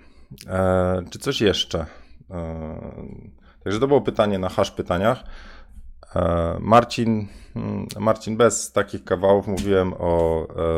E, 0.48 1.04
czy 1.10 1.20
coś 1.20 1.42
jeszcze? 1.42 1.86
E, 2.30 3.41
także 3.64 3.80
to 3.80 3.88
było 3.88 4.02
pytanie 4.02 4.40
na 4.40 4.50
hash 4.50 4.72
pytaniach. 4.72 5.24
E, 6.16 6.58
Marcin, 6.60 7.28
mm, 7.56 7.88
Marcin, 8.00 8.38
bez 8.38 8.72
takich 8.72 9.04
kawałów 9.04 9.48
mówiłem 9.48 9.94
o, 9.94 10.48
e, 10.50 10.72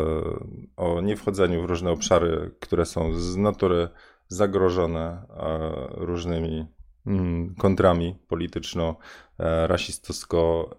o 0.78 1.02
niewchodzeniu 1.02 1.62
w 1.62 1.66
różne 1.66 1.92
obszary, 1.92 2.56
które 2.60 2.86
są 2.86 3.14
z 3.14 3.38
natury 3.38 3.90
zagrożone 4.28 5.02
e, 5.02 5.26
różnymi 5.92 6.68
mm, 7.08 7.56
kontrami 7.56 8.16
polityczno, 8.28 8.98
rasistowsko, 9.68 10.70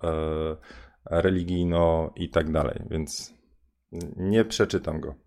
religijno 1.10 2.12
i 2.16 2.30
tak 2.30 2.52
dalej, 2.52 2.82
więc 2.90 3.34
nie 4.16 4.44
przeczytam 4.44 5.00
go. 5.00 5.23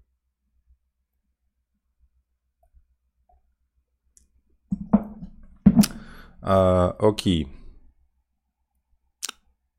Okay. 6.97 7.45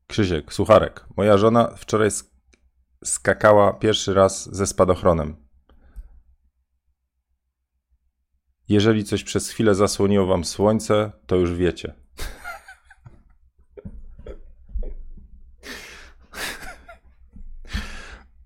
Krzysiek, 0.07 0.53
sucharek. 0.53 1.05
Moja 1.17 1.37
żona 1.37 1.67
wczoraj 1.77 2.09
skakała 3.03 3.73
pierwszy 3.73 4.13
raz 4.13 4.55
ze 4.55 4.67
spadochronem. 4.67 5.35
Jeżeli 8.67 9.03
coś 9.03 9.23
przez 9.23 9.49
chwilę 9.49 9.75
zasłoniło 9.75 10.25
wam 10.25 10.45
słońce, 10.45 11.11
to 11.27 11.35
już 11.35 11.53
wiecie. 11.53 11.93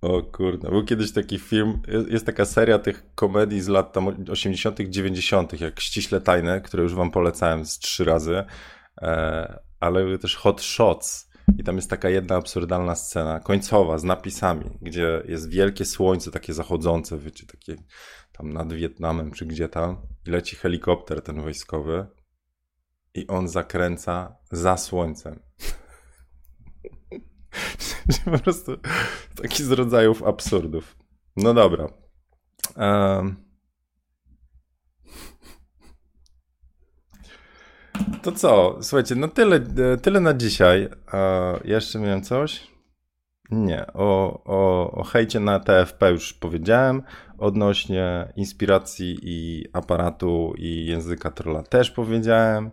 O 0.04 0.24
kurde, 0.24 0.70
był 0.70 0.86
kiedyś 0.86 1.12
taki 1.12 1.40
film, 1.40 1.82
jest 2.10 2.26
taka 2.26 2.46
seria 2.46 2.80
tych 2.80 3.04
komedii 3.16 3.62
z 3.62 3.68
lat 3.68 3.94
tam 3.94 4.08
80., 4.32 4.80
90., 4.80 5.62
jak 5.62 5.80
ściśle 5.80 6.22
tajne, 6.22 6.62
które 6.62 6.84
już 6.84 6.96
wam 6.96 7.12
polecałem 7.12 7.66
z 7.66 7.80
trzy 7.80 8.04
razy, 8.04 8.44
e, 9.02 9.60
ale 9.80 10.18
też 10.18 10.36
Hot 10.36 10.62
Shots 10.62 11.30
i 11.58 11.64
tam 11.64 11.76
jest 11.76 11.90
taka 11.90 12.10
jedna 12.10 12.36
absurdalna 12.36 12.96
scena, 12.96 13.40
końcowa, 13.40 13.98
z 13.98 14.04
napisami, 14.04 14.70
gdzie 14.82 15.24
jest 15.28 15.50
wielkie 15.50 15.86
słońce, 15.86 16.32
takie 16.32 16.54
zachodzące, 16.54 17.18
wiecie, 17.18 17.46
takie 17.46 17.76
tam 18.32 18.54
nad 18.54 18.74
Wietnamem, 18.74 19.32
czy 19.32 19.46
gdzie 19.46 19.70
tam, 19.70 19.98
i 20.28 20.30
leci 20.30 20.56
helikopter 20.56 21.22
ten 21.22 21.42
wojskowy 21.42 22.06
i 23.14 23.28
on 23.28 23.48
zakręca 23.48 24.36
za 24.52 24.78
słońcem. 24.78 25.40
po 28.26 28.40
prostu 28.40 28.72
taki 29.42 29.64
z 29.64 29.72
rodzajów 29.72 30.24
absurdów. 30.24 30.98
No 31.36 31.54
dobra. 31.54 31.88
Um, 32.78 33.44
To 38.24 38.32
co? 38.32 38.78
Słuchajcie, 38.82 39.16
no 39.16 39.28
tyle, 39.28 39.60
tyle 40.02 40.20
na 40.20 40.34
dzisiaj. 40.34 40.90
E, 41.14 41.60
jeszcze 41.66 42.00
miałem 42.00 42.22
coś? 42.22 42.68
Nie. 43.52 43.86
O, 43.94 44.42
o, 44.46 44.92
o 44.92 45.04
hejcie 45.04 45.40
na 45.40 45.60
TFP 45.60 46.12
już 46.12 46.34
powiedziałem. 46.34 47.04
Odnośnie 47.38 48.34
inspiracji 48.36 49.18
i 49.22 49.66
aparatu 49.74 50.54
i 50.58 50.86
języka 50.86 51.32
trolla 51.32 51.64
też 51.64 51.92
powiedziałem. 51.92 52.72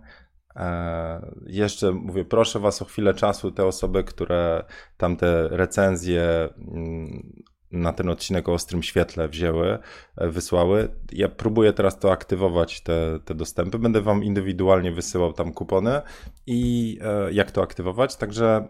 E, 0.56 1.32
jeszcze 1.46 1.92
mówię, 1.92 2.24
proszę 2.24 2.58
Was 2.58 2.82
o 2.82 2.84
chwilę 2.84 3.14
czasu, 3.14 3.50
te 3.50 3.66
osoby, 3.66 4.04
które 4.04 4.64
tam 4.96 5.16
te 5.16 5.48
recenzje 5.48 6.48
mm, 6.58 7.42
na 7.72 7.92
ten 7.92 8.08
odcinek 8.08 8.48
o 8.48 8.52
ostrym 8.52 8.82
świetle 8.82 9.28
wzięły, 9.28 9.78
e, 10.16 10.28
wysłały. 10.28 10.88
Ja 11.12 11.28
próbuję 11.28 11.72
teraz 11.72 11.98
to 11.98 12.12
aktywować, 12.12 12.80
te, 12.80 13.18
te 13.24 13.34
dostępy. 13.34 13.78
Będę 13.78 14.00
wam 14.00 14.24
indywidualnie 14.24 14.92
wysyłał 14.92 15.32
tam 15.32 15.52
kupony 15.52 16.00
i 16.46 16.98
e, 17.02 17.32
jak 17.32 17.50
to 17.50 17.62
aktywować. 17.62 18.16
Także 18.16 18.68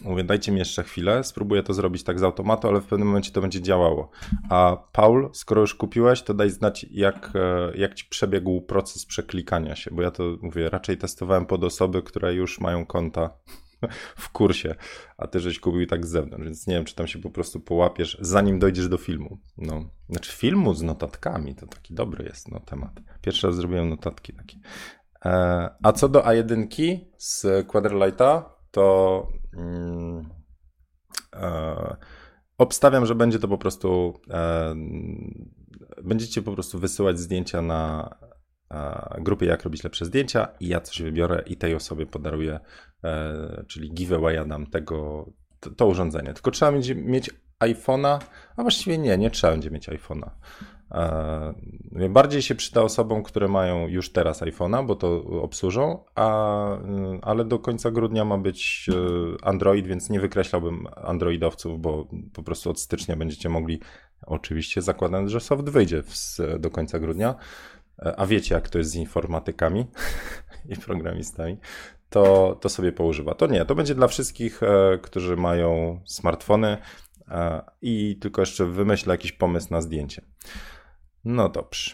Mówię, 0.00 0.24
dajcie 0.24 0.52
mi 0.52 0.58
jeszcze 0.58 0.82
chwilę, 0.82 1.24
spróbuję 1.24 1.62
to 1.62 1.74
zrobić 1.74 2.04
tak 2.04 2.18
z 2.18 2.22
automatu, 2.22 2.68
ale 2.68 2.80
w 2.80 2.86
pewnym 2.86 3.08
momencie 3.08 3.32
to 3.32 3.40
będzie 3.40 3.62
działało. 3.62 4.10
A 4.50 4.76
Paul, 4.92 5.30
skoro 5.32 5.60
już 5.60 5.74
kupiłeś, 5.74 6.22
to 6.22 6.34
daj 6.34 6.50
znać, 6.50 6.86
jak, 6.90 7.32
e, 7.34 7.72
jak 7.76 7.94
ci 7.94 8.04
przebiegł 8.04 8.60
proces 8.60 9.06
przeklikania 9.06 9.76
się, 9.76 9.90
bo 9.90 10.02
ja 10.02 10.10
to 10.10 10.22
mówię, 10.42 10.70
raczej 10.70 10.98
testowałem 10.98 11.46
pod 11.46 11.64
osoby, 11.64 12.02
które 12.02 12.34
już 12.34 12.60
mają 12.60 12.86
konta 12.86 13.30
w 14.16 14.30
kursie, 14.30 14.74
a 15.18 15.26
ty 15.26 15.40
żeś 15.40 15.60
kupił 15.60 15.86
tak 15.86 16.06
z 16.06 16.10
zewnątrz, 16.10 16.44
więc 16.44 16.66
nie 16.66 16.74
wiem, 16.74 16.84
czy 16.84 16.94
tam 16.94 17.06
się 17.06 17.18
po 17.18 17.30
prostu 17.30 17.60
połapiesz, 17.60 18.18
zanim 18.20 18.58
dojdziesz 18.58 18.88
do 18.88 18.96
filmu. 18.96 19.38
No, 19.58 19.84
znaczy 20.08 20.32
filmu 20.32 20.74
z 20.74 20.82
notatkami, 20.82 21.54
to 21.54 21.66
taki 21.66 21.94
dobry 21.94 22.24
jest 22.24 22.50
no, 22.50 22.60
temat. 22.60 23.00
Pierwszy 23.22 23.46
raz 23.46 23.56
zrobiłem 23.56 23.88
notatki 23.88 24.32
takie. 24.32 24.56
E, 25.24 25.70
a 25.82 25.92
co 25.92 26.08
do 26.08 26.20
A1 26.20 26.98
z 27.16 27.66
Quadrilighta, 27.66 28.54
to 28.70 29.26
e, 31.34 31.96
obstawiam, 32.58 33.06
że 33.06 33.14
będzie 33.14 33.38
to 33.38 33.48
po 33.48 33.58
prostu 33.58 34.20
e, 34.30 34.74
będziecie 36.04 36.42
po 36.42 36.52
prostu 36.52 36.78
wysyłać 36.78 37.18
zdjęcia 37.18 37.62
na 37.62 38.14
e, 38.70 39.16
grupie 39.20 39.46
jak 39.46 39.62
robić 39.62 39.84
lepsze 39.84 40.04
zdjęcia 40.04 40.48
i 40.60 40.68
ja 40.68 40.80
coś 40.80 41.02
wybiorę 41.02 41.42
i 41.46 41.56
tej 41.56 41.74
osobie 41.74 42.06
podaruję, 42.06 42.60
czyli 43.66 43.92
giveawaya 43.94 44.44
dam 44.44 44.66
tego, 44.66 45.26
to, 45.60 45.70
to 45.70 45.86
urządzenie. 45.86 46.34
Tylko 46.34 46.50
trzeba 46.50 46.72
będzie 46.72 46.94
mieć 46.94 47.30
iPhone'a, 47.60 48.18
a 48.56 48.62
właściwie 48.62 48.98
nie, 48.98 49.18
nie 49.18 49.30
trzeba 49.30 49.52
będzie 49.52 49.70
mieć 49.70 49.88
iPhone'a. 49.88 50.30
E, 50.92 52.08
bardziej 52.08 52.42
się 52.42 52.54
przyda 52.54 52.82
osobom, 52.82 53.22
które 53.22 53.48
mają 53.48 53.88
już 53.88 54.12
teraz 54.12 54.42
iPhone'a, 54.42 54.86
bo 54.86 54.96
to 54.96 55.22
obsłużą, 55.42 56.04
a, 56.14 56.76
y, 56.76 56.78
ale 57.22 57.44
do 57.44 57.58
końca 57.58 57.90
grudnia 57.90 58.24
ma 58.24 58.38
być 58.38 58.86
y, 58.88 59.44
Android, 59.44 59.86
więc 59.86 60.10
nie 60.10 60.20
wykreślałbym 60.20 60.86
Androidowców, 60.96 61.80
bo 61.80 62.06
po 62.32 62.42
prostu 62.42 62.70
od 62.70 62.80
stycznia 62.80 63.16
będziecie 63.16 63.48
mogli, 63.48 63.80
oczywiście 64.26 64.82
zakładając, 64.82 65.30
że 65.30 65.40
soft 65.40 65.68
wyjdzie 65.68 66.02
do 66.58 66.70
końca 66.70 66.98
grudnia, 66.98 67.34
e, 67.98 68.20
a 68.20 68.26
wiecie 68.26 68.54
jak 68.54 68.68
to 68.68 68.78
jest 68.78 68.90
z 68.90 68.96
informatykami 68.96 69.86
i 70.72 70.76
programistami, 70.76 71.58
to, 72.10 72.56
to 72.60 72.68
sobie 72.68 72.92
poużywa. 72.92 73.34
To 73.34 73.46
nie, 73.46 73.64
to 73.64 73.74
będzie 73.74 73.94
dla 73.94 74.08
wszystkich, 74.08 74.62
e, 74.62 74.98
którzy 75.02 75.36
mają 75.36 76.00
smartfony 76.04 76.78
i 77.82 78.18
tylko 78.20 78.42
jeszcze 78.42 78.66
wymyślę 78.66 79.14
jakiś 79.14 79.32
pomysł 79.32 79.68
na 79.70 79.80
zdjęcie. 79.80 80.22
No 81.24 81.48
dobrze. 81.48 81.90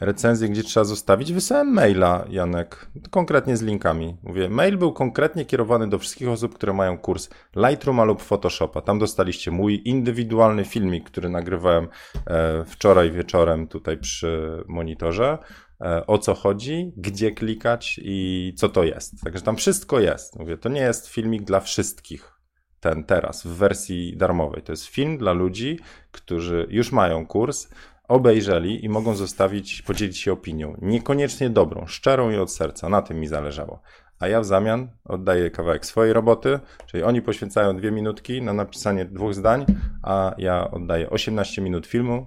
Recenzję, 0.00 0.48
gdzie 0.48 0.62
trzeba 0.62 0.84
zostawić? 0.84 1.32
Wysłałem 1.32 1.72
maila, 1.72 2.24
Janek, 2.30 2.90
konkretnie 3.10 3.56
z 3.56 3.62
linkami. 3.62 4.16
Mówię, 4.22 4.48
mail 4.48 4.78
był 4.78 4.92
konkretnie 4.92 5.44
kierowany 5.44 5.88
do 5.88 5.98
wszystkich 5.98 6.28
osób, 6.28 6.54
które 6.54 6.72
mają 6.72 6.98
kurs 6.98 7.28
Lightrooma 7.56 8.04
lub 8.04 8.22
Photoshopa. 8.22 8.80
Tam 8.80 8.98
dostaliście 8.98 9.50
mój 9.50 9.82
indywidualny 9.84 10.64
filmik, 10.64 11.10
który 11.10 11.28
nagrywałem 11.28 11.88
e, 12.26 12.64
wczoraj 12.64 13.10
wieczorem 13.10 13.68
tutaj 13.68 13.98
przy 13.98 14.62
monitorze. 14.68 15.38
E, 15.80 16.06
o 16.06 16.18
co 16.18 16.34
chodzi, 16.34 16.92
gdzie 16.96 17.30
klikać 17.30 18.00
i 18.02 18.52
co 18.56 18.68
to 18.68 18.84
jest. 18.84 19.14
Także 19.24 19.42
tam 19.42 19.56
wszystko 19.56 20.00
jest. 20.00 20.38
Mówię, 20.38 20.58
to 20.58 20.68
nie 20.68 20.80
jest 20.80 21.08
filmik 21.08 21.42
dla 21.42 21.60
wszystkich. 21.60 22.37
Ten 22.80 23.04
teraz 23.04 23.46
w 23.46 23.48
wersji 23.48 24.16
darmowej. 24.16 24.62
To 24.62 24.72
jest 24.72 24.86
film 24.86 25.18
dla 25.18 25.32
ludzi, 25.32 25.78
którzy 26.12 26.66
już 26.70 26.92
mają 26.92 27.26
kurs, 27.26 27.68
obejrzeli 28.08 28.84
i 28.84 28.88
mogą 28.88 29.14
zostawić, 29.14 29.82
podzielić 29.82 30.18
się 30.18 30.32
opinią. 30.32 30.76
Niekoniecznie 30.82 31.50
dobrą, 31.50 31.86
szczerą 31.86 32.30
i 32.30 32.36
od 32.36 32.52
serca. 32.52 32.88
Na 32.88 33.02
tym 33.02 33.20
mi 33.20 33.26
zależało. 33.26 33.82
A 34.18 34.28
ja 34.28 34.40
w 34.40 34.44
zamian 34.44 34.88
oddaję 35.04 35.50
kawałek 35.50 35.86
swojej 35.86 36.12
roboty, 36.12 36.60
czyli 36.86 37.02
oni 37.02 37.22
poświęcają 37.22 37.76
dwie 37.76 37.90
minutki 37.90 38.42
na 38.42 38.52
napisanie 38.52 39.04
dwóch 39.04 39.34
zdań, 39.34 39.66
a 40.02 40.34
ja 40.38 40.70
oddaję 40.70 41.10
18 41.10 41.62
minut 41.62 41.86
filmu, 41.86 42.26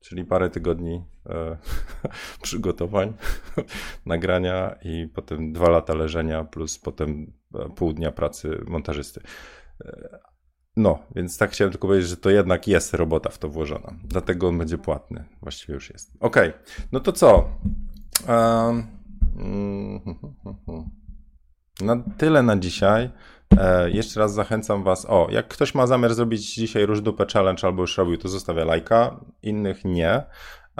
czyli 0.00 0.24
parę 0.24 0.50
tygodni 0.50 1.04
e, 1.26 1.56
przygotowań, 2.42 3.12
nagrania 4.06 4.76
i 4.82 5.08
potem 5.14 5.52
dwa 5.52 5.70
lata 5.70 5.94
leżenia, 5.94 6.44
plus 6.44 6.78
potem 6.78 7.32
e, 7.54 7.68
pół 7.68 7.92
dnia 7.92 8.12
pracy 8.12 8.60
montażysty. 8.66 9.20
No, 10.76 10.98
więc 11.14 11.38
tak 11.38 11.50
chciałem 11.50 11.72
tylko 11.72 11.88
powiedzieć, 11.88 12.10
że 12.10 12.16
to 12.16 12.30
jednak 12.30 12.68
jest 12.68 12.94
robota 12.94 13.30
w 13.30 13.38
to 13.38 13.48
włożona. 13.48 13.94
Dlatego 14.04 14.48
on 14.48 14.58
będzie 14.58 14.78
płatny. 14.78 15.24
Właściwie 15.42 15.74
już 15.74 15.90
jest. 15.90 16.12
Ok, 16.20 16.36
no 16.92 17.00
to 17.00 17.12
co? 17.12 17.48
Um, 18.28 18.86
na 21.80 22.02
tyle 22.18 22.42
na 22.42 22.56
dzisiaj. 22.56 23.10
E, 23.58 23.90
jeszcze 23.90 24.20
raz 24.20 24.34
zachęcam 24.34 24.82
Was. 24.82 25.06
O, 25.08 25.28
jak 25.30 25.48
ktoś 25.48 25.74
ma 25.74 25.86
zamiar 25.86 26.14
zrobić 26.14 26.54
dzisiaj 26.54 26.86
różdupę 26.86 27.26
challenge 27.32 27.66
albo 27.66 27.82
już 27.82 27.98
robił, 27.98 28.16
to 28.16 28.28
zostawia 28.28 28.64
lajka. 28.64 29.20
Innych 29.42 29.84
nie. 29.84 30.22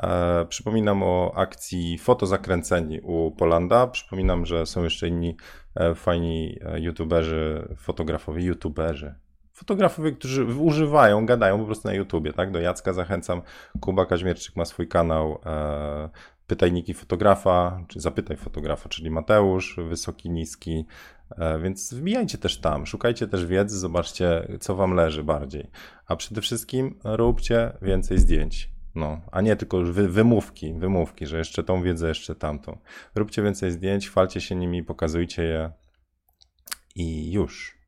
E, 0.02 0.46
przypominam 0.48 1.02
o 1.02 1.32
akcji 1.34 1.98
Fotozakręceni 1.98 3.00
u 3.00 3.30
Polanda. 3.30 3.86
Przypominam, 3.86 4.46
że 4.46 4.66
są 4.66 4.84
jeszcze 4.84 5.08
inni 5.08 5.36
e, 5.74 5.94
fajni 5.94 6.58
e, 6.64 6.80
youtuberzy, 6.80 7.68
fotografowie, 7.76 8.44
youtuberzy, 8.44 9.14
fotografowie, 9.52 10.12
którzy 10.12 10.44
używają, 10.44 11.26
gadają 11.26 11.58
po 11.58 11.64
prostu 11.64 11.88
na 11.88 11.94
YouTubie, 11.94 12.32
tak? 12.32 12.50
Do 12.50 12.60
Jacka 12.60 12.92
zachęcam. 12.92 13.42
Kuba 13.80 14.06
Kaźmierczyk 14.06 14.56
ma 14.56 14.64
swój 14.64 14.88
kanał 14.88 15.38
e, 15.46 16.08
Pytajniki 16.46 16.94
fotografa, 16.94 17.84
czy 17.88 18.00
Zapytaj 18.00 18.36
fotografa, 18.36 18.88
czyli 18.88 19.10
Mateusz, 19.10 19.76
wysoki, 19.88 20.30
niski, 20.30 20.86
e, 21.38 21.58
więc 21.58 21.94
wbijajcie 21.94 22.38
też 22.38 22.60
tam, 22.60 22.86
szukajcie 22.86 23.28
też 23.28 23.46
wiedzy, 23.46 23.78
zobaczcie, 23.78 24.48
co 24.60 24.74
wam 24.74 24.94
leży 24.94 25.24
bardziej. 25.24 25.70
A 26.06 26.16
przede 26.16 26.40
wszystkim 26.40 26.98
róbcie 27.04 27.72
więcej 27.82 28.18
zdjęć. 28.18 28.73
No, 28.94 29.20
a 29.32 29.40
nie 29.40 29.56
tylko 29.56 29.80
wy, 29.80 30.08
wymówki, 30.08 30.74
wymówki, 30.74 31.26
że 31.26 31.38
jeszcze 31.38 31.64
tą 31.64 31.82
wiedzę, 31.82 32.08
jeszcze 32.08 32.34
tamtą. 32.34 32.78
Róbcie 33.14 33.42
więcej 33.42 33.70
zdjęć, 33.70 34.08
chwalcie 34.08 34.40
się 34.40 34.54
nimi, 34.54 34.84
pokazujcie 34.84 35.42
je 35.42 35.72
i 36.94 37.32
już. 37.32 37.78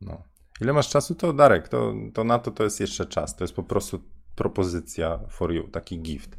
No. 0.00 0.22
Ile 0.60 0.72
masz 0.72 0.88
czasu, 0.88 1.14
to 1.14 1.32
Darek, 1.32 1.68
to, 1.68 1.94
to 2.14 2.24
na 2.24 2.38
to 2.38 2.50
to 2.50 2.64
jest 2.64 2.80
jeszcze 2.80 3.06
czas. 3.06 3.36
To 3.36 3.44
jest 3.44 3.54
po 3.54 3.62
prostu 3.62 4.00
propozycja 4.34 5.18
for 5.28 5.52
you, 5.52 5.68
taki 5.68 6.02
gift. 6.02 6.36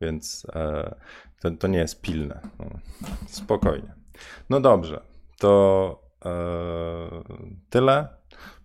Więc 0.00 0.46
e, 0.54 0.94
to, 1.40 1.50
to 1.50 1.68
nie 1.68 1.78
jest 1.78 2.00
pilne. 2.00 2.40
No, 2.58 2.66
spokojnie. 3.26 3.94
No 4.50 4.60
dobrze, 4.60 5.02
to 5.38 6.02
e, 6.24 6.30
tyle. 7.70 8.08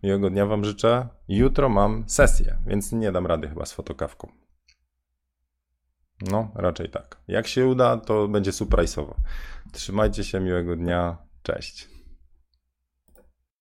Miłego 0.03 0.29
dnia 0.29 0.45
Wam 0.45 0.65
życzę. 0.65 1.07
Jutro 1.27 1.69
mam 1.69 2.03
sesję, 2.07 2.57
więc 2.67 2.91
nie 2.91 3.11
dam 3.11 3.27
rady 3.27 3.47
chyba 3.47 3.65
z 3.65 3.73
fotokawką. 3.73 4.44
No, 6.21 6.51
raczej 6.55 6.89
tak. 6.89 7.17
Jak 7.27 7.47
się 7.47 7.67
uda, 7.67 7.97
to 7.97 8.27
będzie 8.27 8.51
surprise'owo. 8.51 9.13
Trzymajcie 9.71 10.23
się, 10.23 10.39
miłego 10.39 10.75
dnia. 10.75 11.17
Cześć. 11.43 11.94